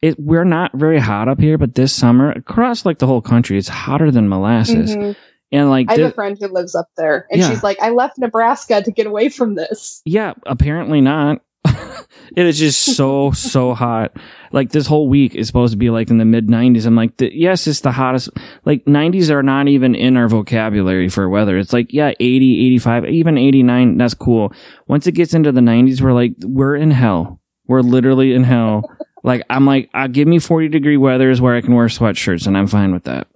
It, 0.00 0.18
we're 0.20 0.44
not 0.44 0.70
very 0.74 1.00
hot 1.00 1.28
up 1.28 1.40
here, 1.40 1.58
but 1.58 1.74
this 1.74 1.92
summer 1.92 2.30
across 2.30 2.86
like 2.86 2.98
the 2.98 3.06
whole 3.06 3.20
country, 3.20 3.58
it's 3.58 3.68
hotter 3.68 4.12
than 4.12 4.28
molasses. 4.28 4.94
Mm-hmm. 4.94 5.18
And 5.50 5.70
like, 5.70 5.90
I 5.90 5.94
have 5.94 6.10
a 6.10 6.12
friend 6.12 6.36
who 6.38 6.46
lives 6.48 6.74
up 6.74 6.88
there, 6.96 7.26
and 7.30 7.40
yeah. 7.40 7.48
she's 7.48 7.62
like, 7.62 7.80
I 7.80 7.88
left 7.90 8.18
Nebraska 8.18 8.82
to 8.82 8.92
get 8.92 9.06
away 9.06 9.28
from 9.30 9.54
this. 9.54 10.02
Yeah, 10.04 10.34
apparently 10.46 11.00
not. 11.00 11.40
It 12.36 12.46
is 12.46 12.58
just 12.58 12.96
so 12.96 13.30
so 13.32 13.74
hot. 13.74 14.16
Like 14.52 14.70
this 14.70 14.86
whole 14.86 15.08
week 15.08 15.34
is 15.34 15.46
supposed 15.46 15.72
to 15.72 15.76
be 15.76 15.90
like 15.90 16.10
in 16.10 16.18
the 16.18 16.24
mid 16.24 16.48
90s. 16.48 16.86
I'm 16.86 16.96
like, 16.96 17.16
the, 17.16 17.30
yes, 17.34 17.66
it's 17.66 17.80
the 17.80 17.92
hottest. 17.92 18.30
Like 18.64 18.84
90s 18.84 19.30
are 19.30 19.42
not 19.42 19.68
even 19.68 19.94
in 19.94 20.16
our 20.16 20.28
vocabulary 20.28 21.08
for 21.08 21.28
weather. 21.28 21.58
It's 21.58 21.72
like 21.72 21.92
yeah, 21.92 22.12
80, 22.18 22.66
85, 22.66 23.06
even 23.06 23.38
89. 23.38 23.98
That's 23.98 24.14
cool. 24.14 24.52
Once 24.86 25.06
it 25.06 25.12
gets 25.12 25.34
into 25.34 25.52
the 25.52 25.60
90s, 25.60 26.00
we're 26.00 26.12
like, 26.12 26.34
we're 26.42 26.76
in 26.76 26.90
hell. 26.90 27.40
We're 27.66 27.82
literally 27.82 28.32
in 28.32 28.44
hell. 28.44 28.84
like 29.22 29.42
I'm 29.50 29.66
like, 29.66 29.90
uh, 29.94 30.06
give 30.06 30.26
me 30.26 30.38
40 30.38 30.68
degree 30.68 30.96
weathers 30.96 31.40
where 31.40 31.54
I 31.54 31.60
can 31.60 31.74
wear 31.74 31.86
sweatshirts, 31.86 32.46
and 32.46 32.56
I'm 32.56 32.66
fine 32.66 32.92
with 32.92 33.04
that. 33.04 33.28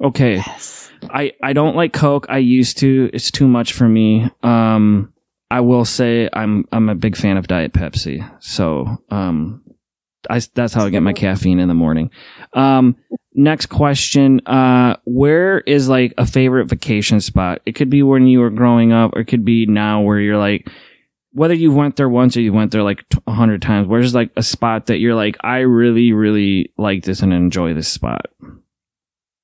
Okay. 0.00 0.36
Yes. 0.36 0.90
I, 1.10 1.32
I 1.42 1.52
don't 1.52 1.76
like 1.76 1.92
Coke. 1.92 2.26
I 2.28 2.38
used 2.38 2.78
to. 2.78 3.08
It's 3.12 3.30
too 3.30 3.46
much 3.46 3.72
for 3.72 3.88
me. 3.88 4.28
Um, 4.42 5.12
I 5.50 5.60
will 5.60 5.84
say 5.84 6.28
I'm 6.32 6.66
I'm 6.72 6.88
a 6.88 6.94
big 6.94 7.16
fan 7.16 7.36
of 7.36 7.46
Diet 7.46 7.72
Pepsi. 7.72 8.28
So 8.40 9.02
um, 9.10 9.62
I 10.28 10.40
that's 10.54 10.74
how 10.74 10.84
I 10.84 10.90
get 10.90 11.02
my 11.02 11.12
caffeine 11.12 11.58
in 11.58 11.68
the 11.68 11.74
morning. 11.74 12.10
Um, 12.52 12.96
next 13.34 13.66
question. 13.66 14.40
Uh, 14.46 14.96
where 15.04 15.60
is 15.60 15.88
like 15.88 16.12
a 16.18 16.26
favorite 16.26 16.66
vacation 16.66 17.20
spot? 17.20 17.62
It 17.64 17.72
could 17.72 17.88
be 17.88 18.02
when 18.02 18.26
you 18.26 18.40
were 18.40 18.50
growing 18.50 18.92
up, 18.92 19.14
or 19.14 19.20
it 19.20 19.26
could 19.26 19.44
be 19.44 19.66
now 19.66 20.02
where 20.02 20.18
you're 20.18 20.38
like, 20.38 20.68
whether 21.32 21.54
you 21.54 21.72
went 21.72 21.96
there 21.96 22.08
once 22.08 22.36
or 22.36 22.42
you 22.42 22.52
went 22.52 22.72
there 22.72 22.82
like 22.82 23.04
a 23.26 23.32
hundred 23.32 23.62
times. 23.62 23.88
Where's 23.88 24.14
like 24.14 24.30
a 24.36 24.42
spot 24.42 24.86
that 24.86 24.98
you're 24.98 25.14
like, 25.14 25.36
I 25.40 25.58
really 25.60 26.12
really 26.12 26.72
like 26.76 27.04
this 27.04 27.22
and 27.22 27.32
enjoy 27.32 27.72
this 27.72 27.88
spot. 27.88 28.26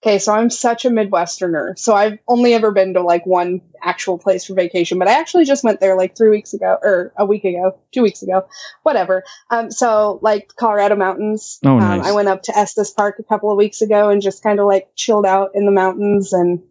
Okay, 0.04 0.18
so 0.18 0.34
I'm 0.34 0.50
such 0.50 0.84
a 0.84 0.90
Midwesterner. 0.90 1.78
So 1.78 1.94
I've 1.94 2.18
only 2.28 2.52
ever 2.52 2.72
been 2.72 2.92
to 2.92 3.00
like 3.00 3.24
one 3.24 3.62
actual 3.82 4.18
place 4.18 4.44
for 4.44 4.52
vacation, 4.52 4.98
but 4.98 5.08
I 5.08 5.18
actually 5.18 5.46
just 5.46 5.64
went 5.64 5.80
there 5.80 5.96
like 5.96 6.14
three 6.14 6.28
weeks 6.28 6.52
ago 6.52 6.76
or 6.82 7.14
a 7.16 7.24
week 7.24 7.44
ago, 7.44 7.78
two 7.90 8.02
weeks 8.02 8.20
ago, 8.20 8.46
whatever. 8.82 9.24
Um, 9.48 9.70
so 9.70 10.18
like 10.20 10.54
Colorado 10.56 10.94
mountains. 10.94 11.58
Oh, 11.64 11.78
nice. 11.78 12.00
Um, 12.00 12.06
I 12.06 12.12
went 12.12 12.28
up 12.28 12.42
to 12.42 12.58
Estes 12.58 12.90
Park 12.90 13.18
a 13.18 13.22
couple 13.22 13.50
of 13.50 13.56
weeks 13.56 13.80
ago 13.80 14.10
and 14.10 14.20
just 14.20 14.42
kind 14.42 14.60
of 14.60 14.66
like 14.66 14.90
chilled 14.94 15.24
out 15.24 15.52
in 15.54 15.64
the 15.64 15.72
mountains 15.72 16.34
and 16.34 16.62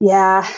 yeah, 0.00 0.48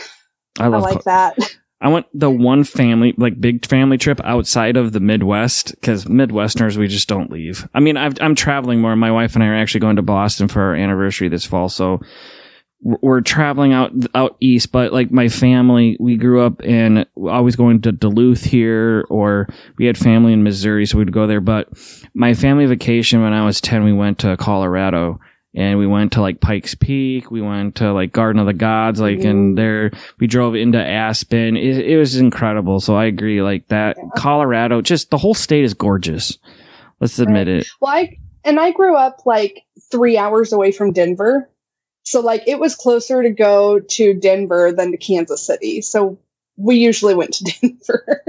I, 0.57 0.65
I 0.67 0.69
like 0.69 1.03
that. 1.03 1.37
I 1.83 1.89
went 1.89 2.07
the 2.13 2.31
one 2.31 2.65
family, 2.65 3.15
like 3.17 3.41
big 3.41 3.65
family 3.65 3.97
trip 3.97 4.21
outside 4.23 4.77
of 4.77 4.93
the 4.93 5.01
Midwest 5.01 5.75
because 5.75 6.05
Midwesterners, 6.05 6.77
we 6.77 6.89
just 6.89 7.09
don't 7.09 7.31
leave. 7.31 7.67
I 7.73 7.81
mean, 7.81 7.97
i 7.97 8.13
am 8.21 8.35
traveling 8.35 8.81
more. 8.81 8.95
My 8.97 9.11
wife 9.11 9.35
and 9.35 9.43
I 9.43 9.47
are 9.49 9.57
actually 9.57 9.81
going 9.81 9.97
to 9.97 10.03
Boston 10.03 10.49
for 10.49 10.61
our 10.61 10.75
anniversary 10.75 11.29
this 11.29 11.47
fall. 11.47 11.71
So 11.71 12.01
we're 12.83 13.23
traveling 13.23 13.73
out, 13.73 13.93
out 14.15 14.37
east, 14.41 14.73
but 14.73 14.93
like 14.93 15.11
my 15.11 15.29
family, 15.29 15.97
we 16.01 16.17
grew 16.17 16.43
up 16.43 16.63
in 16.63 17.07
always 17.17 17.57
going 17.57 17.81
to 17.83 17.93
Duluth 17.93 18.45
here 18.45 19.07
or 19.09 19.49
we 19.79 19.87
had 19.87 19.97
family 19.97 20.35
in 20.35 20.43
Missouri. 20.43 20.85
So 20.85 20.99
we'd 20.99 21.13
go 21.13 21.27
there. 21.27 21.41
But 21.41 21.69
my 22.15 22.35
family 22.35 22.67
vacation 22.67 23.23
when 23.23 23.33
I 23.33 23.45
was 23.45 23.61
10, 23.61 23.85
we 23.85 23.93
went 23.93 24.19
to 24.21 24.37
Colorado 24.37 25.19
and 25.55 25.79
we 25.79 25.87
went 25.87 26.13
to 26.13 26.21
like 26.21 26.41
Pikes 26.41 26.75
Peak. 26.75 27.31
We 27.31 27.43
went 27.43 27.77
to 27.77 27.93
like 27.93 28.13
Garden 28.13 28.41
of 28.41 28.47
the 28.47 28.53
Gods, 28.53 29.01
like, 29.01 29.25
and 29.25 29.59
there 29.59 29.91
we 30.19 30.27
drove 30.27 30.55
into 30.55 30.79
Aspen. 30.79 31.57
It, 31.57 31.79
it, 31.79 31.97
was 31.97 32.17
incredible. 32.17 32.81
So 32.81 32.95
I 32.95 33.07
agree, 33.07 33.43
like 33.43 33.67
that 33.69 33.97
Colorado, 34.17 34.81
just 34.81 35.11
the 35.11 35.19
whole 35.19 35.35
state 35.35 35.65
is 35.65 35.75
gorgeous. 35.75 36.39
Let's 37.01 37.19
admit 37.19 37.49
right. 37.49 37.57
it. 37.57 37.69
Well, 37.81 37.93
I, 37.93 38.19
and 38.45 38.61
I 38.61 38.71
grew 38.71 38.95
up 38.95 39.27
like 39.27 39.65
three 39.91 40.17
hours 40.17 40.53
away 40.53 40.71
from 40.71 40.93
Denver. 40.93 41.51
So 42.05 42.21
like 42.21 42.43
it 42.47 42.59
was 42.59 42.77
closer 42.77 43.23
to 43.23 43.31
go 43.31 43.81
to 43.81 44.15
Denver 44.15 44.73
than 44.73 44.93
to 44.93 44.97
Kansas 44.97 45.45
City. 45.45 45.83
So 45.83 46.19
we 46.57 46.77
usually 46.77 47.15
went 47.15 47.35
to 47.35 47.45
Denver. 47.61 48.23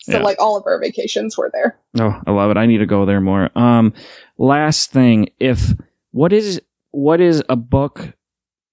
so 0.00 0.12
yeah. 0.12 0.22
like 0.22 0.38
all 0.40 0.56
of 0.56 0.64
our 0.66 0.78
vacations 0.78 1.38
were 1.38 1.50
there. 1.52 1.78
Oh, 1.98 2.20
I 2.26 2.30
love 2.32 2.50
it. 2.50 2.56
I 2.56 2.66
need 2.66 2.78
to 2.78 2.86
go 2.86 3.06
there 3.06 3.20
more. 3.20 3.50
Um, 3.56 3.94
last 4.38 4.92
thing, 4.92 5.30
if, 5.40 5.72
what 6.14 6.32
is 6.32 6.60
what 6.92 7.20
is 7.20 7.42
a 7.48 7.56
book? 7.56 8.14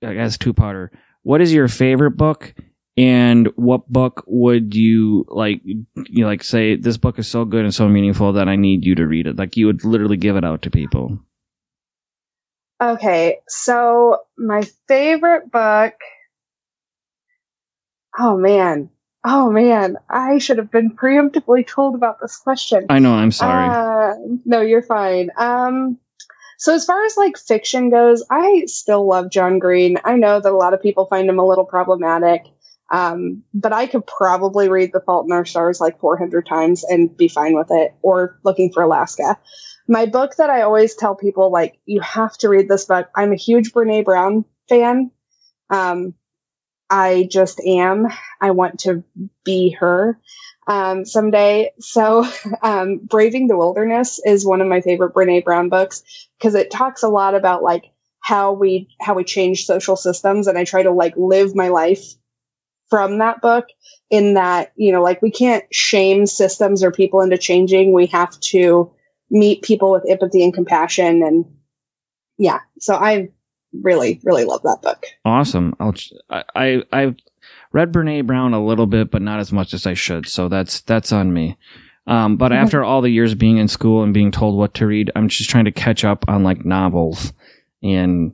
I 0.05 0.13
guess 0.13 0.37
two 0.37 0.53
parter. 0.53 0.89
What 1.23 1.41
is 1.41 1.51
your 1.51 1.67
favorite 1.67 2.11
book? 2.11 2.53
And 2.97 3.47
what 3.55 3.91
book 3.91 4.23
would 4.27 4.75
you 4.75 5.25
like? 5.27 5.61
You 5.65 6.25
like 6.25 6.43
say 6.43 6.75
this 6.75 6.97
book 6.97 7.17
is 7.17 7.27
so 7.27 7.45
good 7.45 7.63
and 7.63 7.73
so 7.73 7.89
meaningful 7.89 8.33
that 8.33 8.47
I 8.47 8.57
need 8.57 8.85
you 8.85 8.93
to 8.93 9.07
read 9.07 9.25
it. 9.25 9.37
Like 9.37 9.57
you 9.57 9.65
would 9.65 9.83
literally 9.83 10.17
give 10.17 10.35
it 10.35 10.45
out 10.45 10.61
to 10.61 10.69
people. 10.69 11.17
Okay, 12.79 13.39
so 13.47 14.17
my 14.37 14.61
favorite 14.87 15.51
book. 15.51 15.93
Oh 18.19 18.37
man, 18.37 18.91
oh 19.23 19.49
man, 19.49 19.97
I 20.09 20.37
should 20.37 20.59
have 20.59 20.69
been 20.69 20.91
preemptively 20.95 21.65
told 21.65 21.95
about 21.95 22.21
this 22.21 22.37
question. 22.37 22.85
I 22.89 22.99
know. 22.99 23.15
I'm 23.15 23.31
sorry. 23.31 23.67
Uh, 23.67 24.13
no, 24.45 24.61
you're 24.61 24.83
fine. 24.83 25.31
Um, 25.37 25.97
so 26.61 26.75
as 26.75 26.85
far 26.85 27.03
as 27.03 27.17
like 27.17 27.39
fiction 27.39 27.89
goes, 27.89 28.23
I 28.29 28.65
still 28.67 29.07
love 29.07 29.31
John 29.31 29.57
Green. 29.57 29.97
I 30.05 30.15
know 30.15 30.39
that 30.39 30.51
a 30.51 30.55
lot 30.55 30.75
of 30.75 30.81
people 30.83 31.07
find 31.07 31.27
him 31.27 31.39
a 31.39 31.47
little 31.47 31.65
problematic. 31.65 32.43
Um, 32.91 33.41
but 33.51 33.73
I 33.73 33.87
could 33.87 34.05
probably 34.05 34.69
read 34.69 34.91
The 34.93 34.99
Fault 34.99 35.25
in 35.25 35.31
Our 35.31 35.43
Stars 35.43 35.81
like 35.81 35.99
400 35.99 36.45
times 36.45 36.83
and 36.83 37.17
be 37.17 37.27
fine 37.27 37.55
with 37.55 37.69
it, 37.71 37.95
or 38.03 38.39
Looking 38.43 38.71
for 38.71 38.83
Alaska. 38.83 39.39
My 39.87 40.05
book 40.05 40.35
that 40.35 40.51
I 40.51 40.61
always 40.61 40.93
tell 40.93 41.15
people, 41.15 41.51
like, 41.51 41.79
you 41.87 41.99
have 42.01 42.37
to 42.37 42.49
read 42.49 42.69
this 42.69 42.85
book. 42.85 43.09
I'm 43.15 43.31
a 43.31 43.37
huge 43.37 43.71
Brene 43.71 44.05
Brown 44.05 44.45
fan. 44.69 45.09
Um, 45.71 46.13
I 46.91 47.27
just 47.31 47.59
am. 47.61 48.07
I 48.39 48.51
want 48.51 48.81
to 48.81 49.03
be 49.43 49.71
her 49.79 50.19
um, 50.71 51.03
someday. 51.05 51.71
So, 51.79 52.25
um, 52.61 52.97
Braving 52.97 53.47
the 53.47 53.57
Wilderness 53.57 54.21
is 54.25 54.45
one 54.45 54.61
of 54.61 54.67
my 54.67 54.79
favorite 54.79 55.13
Brene 55.13 55.43
Brown 55.43 55.67
books 55.67 56.01
because 56.39 56.55
it 56.55 56.71
talks 56.71 57.03
a 57.03 57.09
lot 57.09 57.35
about 57.35 57.61
like 57.61 57.85
how 58.21 58.53
we 58.53 58.87
how 59.01 59.15
we 59.15 59.25
change 59.25 59.65
social 59.65 59.97
systems, 59.97 60.47
and 60.47 60.57
I 60.57 60.63
try 60.63 60.83
to 60.83 60.91
like 60.91 61.13
live 61.17 61.55
my 61.55 61.67
life 61.67 62.13
from 62.89 63.19
that 63.19 63.41
book. 63.41 63.65
In 64.09 64.33
that, 64.33 64.73
you 64.75 64.91
know, 64.91 65.01
like 65.01 65.21
we 65.21 65.31
can't 65.31 65.63
shame 65.73 66.25
systems 66.25 66.83
or 66.83 66.91
people 66.91 67.21
into 67.21 67.37
changing. 67.37 67.93
We 67.93 68.07
have 68.07 68.37
to 68.51 68.91
meet 69.29 69.61
people 69.61 69.91
with 69.91 70.09
empathy 70.09 70.43
and 70.43 70.53
compassion, 70.53 71.23
and 71.23 71.45
yeah. 72.37 72.59
So 72.79 72.95
I 72.95 73.29
really, 73.73 74.19
really 74.23 74.43
love 74.43 74.61
that 74.63 74.81
book. 74.81 75.05
Awesome. 75.23 75.75
I'll, 75.79 75.93
I, 76.29 76.83
I've 76.91 77.15
read 77.71 77.91
Brene 77.91 78.25
Brown 78.25 78.53
a 78.53 78.63
little 78.63 78.87
bit, 78.87 79.11
but 79.11 79.21
not 79.21 79.39
as 79.39 79.51
much 79.51 79.73
as 79.73 79.85
I 79.85 79.93
should. 79.93 80.27
So 80.27 80.49
that's, 80.49 80.81
that's 80.81 81.11
on 81.11 81.33
me. 81.33 81.57
Um, 82.07 82.37
but 82.37 82.51
mm-hmm. 82.51 82.63
after 82.63 82.83
all 82.83 83.01
the 83.01 83.09
years 83.09 83.35
being 83.35 83.57
in 83.57 83.67
school 83.67 84.03
and 84.03 84.13
being 84.13 84.31
told 84.31 84.57
what 84.57 84.73
to 84.75 84.87
read, 84.87 85.11
I'm 85.15 85.27
just 85.27 85.49
trying 85.49 85.65
to 85.65 85.71
catch 85.71 86.03
up 86.03 86.25
on 86.27 86.43
like 86.43 86.65
novels 86.65 87.33
and 87.83 88.33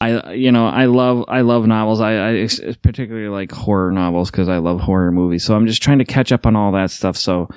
I, 0.00 0.34
you 0.34 0.52
know, 0.52 0.68
I 0.68 0.84
love, 0.84 1.24
I 1.26 1.40
love 1.40 1.66
novels. 1.66 2.00
I, 2.00 2.42
I 2.42 2.48
particularly 2.82 3.28
like 3.28 3.50
horror 3.50 3.90
novels 3.90 4.30
because 4.30 4.48
I 4.48 4.58
love 4.58 4.80
horror 4.80 5.10
movies. 5.10 5.44
So 5.44 5.56
I'm 5.56 5.66
just 5.66 5.82
trying 5.82 5.98
to 5.98 6.04
catch 6.04 6.30
up 6.30 6.46
on 6.46 6.54
all 6.54 6.72
that 6.72 6.92
stuff. 6.92 7.16
So 7.16 7.48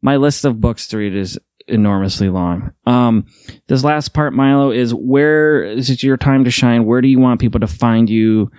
my 0.00 0.16
list 0.16 0.44
of 0.44 0.60
books 0.60 0.86
to 0.88 0.98
read 0.98 1.16
is 1.16 1.38
enormously 1.66 2.28
long. 2.28 2.72
Um, 2.86 3.26
this 3.66 3.82
last 3.82 4.14
part, 4.14 4.32
Milo, 4.32 4.70
is 4.70 4.94
where 4.94 5.64
is 5.64 5.90
it 5.90 6.02
your 6.02 6.16
time 6.16 6.44
to 6.44 6.50
shine? 6.50 6.84
Where 6.84 7.00
do 7.00 7.08
you 7.08 7.18
want 7.18 7.40
people 7.40 7.60
to 7.60 7.66
find 7.66 8.08
you, 8.08 8.50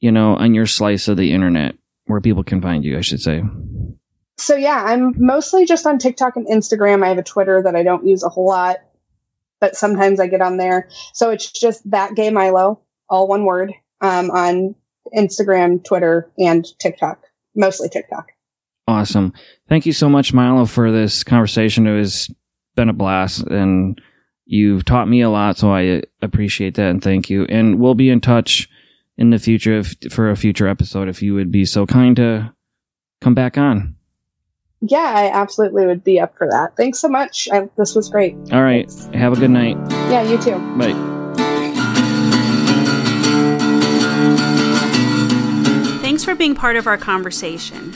you 0.00 0.12
know, 0.12 0.36
on 0.36 0.54
your 0.54 0.66
slice 0.66 1.08
of 1.08 1.16
the 1.16 1.32
internet, 1.32 1.76
where 2.06 2.20
people 2.20 2.44
can 2.44 2.60
find 2.62 2.84
you, 2.84 2.98
I 2.98 3.02
should 3.02 3.20
say? 3.20 3.42
So, 4.38 4.54
yeah, 4.54 4.82
I'm 4.84 5.14
mostly 5.16 5.66
just 5.66 5.86
on 5.86 5.98
TikTok 5.98 6.36
and 6.36 6.46
Instagram. 6.46 7.04
I 7.04 7.08
have 7.08 7.18
a 7.18 7.22
Twitter 7.22 7.62
that 7.62 7.74
I 7.74 7.82
don't 7.82 8.06
use 8.06 8.22
a 8.22 8.28
whole 8.28 8.46
lot, 8.46 8.78
but 9.60 9.76
sometimes 9.76 10.20
I 10.20 10.28
get 10.28 10.40
on 10.40 10.56
there. 10.56 10.88
So 11.12 11.30
it's 11.30 11.50
just 11.50 11.88
that 11.90 12.14
gay 12.14 12.30
Milo, 12.30 12.80
all 13.08 13.26
one 13.26 13.44
word, 13.44 13.72
um, 14.00 14.30
on 14.30 14.74
Instagram, 15.16 15.84
Twitter, 15.84 16.30
and 16.38 16.64
TikTok, 16.78 17.24
mostly 17.56 17.88
TikTok. 17.88 18.28
Awesome. 18.86 19.32
Thank 19.68 19.86
you 19.86 19.92
so 19.92 20.08
much, 20.08 20.32
Milo, 20.32 20.64
for 20.64 20.90
this 20.90 21.24
conversation. 21.24 21.86
It 21.86 21.98
has 21.98 22.30
been 22.74 22.88
a 22.88 22.94
blast 22.94 23.42
and 23.48 24.00
you've 24.46 24.84
taught 24.84 25.08
me 25.08 25.20
a 25.20 25.28
lot, 25.28 25.58
so 25.58 25.72
I 25.72 26.02
appreciate 26.22 26.76
that 26.76 26.90
and 26.90 27.02
thank 27.02 27.28
you. 27.28 27.44
And 27.44 27.80
we'll 27.80 27.94
be 27.94 28.08
in 28.08 28.20
touch 28.20 28.68
in 29.18 29.30
the 29.30 29.38
future 29.38 29.78
if, 29.78 29.94
for 30.10 30.30
a 30.30 30.36
future 30.36 30.66
episode 30.66 31.08
if 31.08 31.22
you 31.22 31.34
would 31.34 31.50
be 31.50 31.64
so 31.64 31.86
kind 31.86 32.16
to 32.16 32.54
come 33.20 33.34
back 33.34 33.58
on. 33.58 33.96
Yeah, 34.80 34.98
I 34.98 35.30
absolutely 35.32 35.86
would 35.86 36.04
be 36.04 36.20
up 36.20 36.36
for 36.38 36.48
that. 36.48 36.76
Thanks 36.76 37.00
so 37.00 37.08
much. 37.08 37.48
I, 37.52 37.68
this 37.76 37.94
was 37.94 38.08
great. 38.08 38.36
All 38.52 38.62
right. 38.62 38.88
Thanks. 38.90 39.16
Have 39.16 39.32
a 39.32 39.36
good 39.36 39.50
night. 39.50 39.76
Yeah, 40.08 40.22
you 40.22 40.38
too. 40.38 40.56
Bye. 40.78 40.94
Thanks 46.00 46.24
for 46.24 46.34
being 46.34 46.54
part 46.54 46.76
of 46.76 46.86
our 46.86 46.96
conversation. 46.96 47.92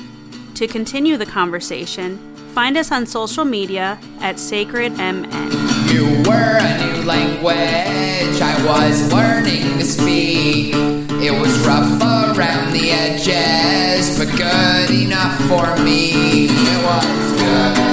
To 0.54 0.66
continue 0.66 1.16
the 1.16 1.26
conversation, 1.26 2.32
Find 2.52 2.76
us 2.76 2.92
on 2.92 3.06
social 3.06 3.46
media 3.46 3.98
at 4.20 4.38
Sacred 4.38 4.92
MN. 4.98 5.50
You 5.88 6.04
were 6.28 6.58
a 6.60 6.78
new 6.84 7.02
language 7.06 8.42
I 8.42 8.62
was 8.66 9.10
learning 9.10 9.78
to 9.78 9.84
speak. 9.84 11.01
It 11.24 11.30
was 11.30 11.56
rough 11.64 12.02
around 12.02 12.72
the 12.72 12.90
edges, 12.90 14.18
but 14.18 14.26
good 14.36 14.90
enough 14.90 15.38
for 15.42 15.80
me. 15.80 16.48
It 16.48 16.84
was 16.84 17.40
good. 17.40 17.91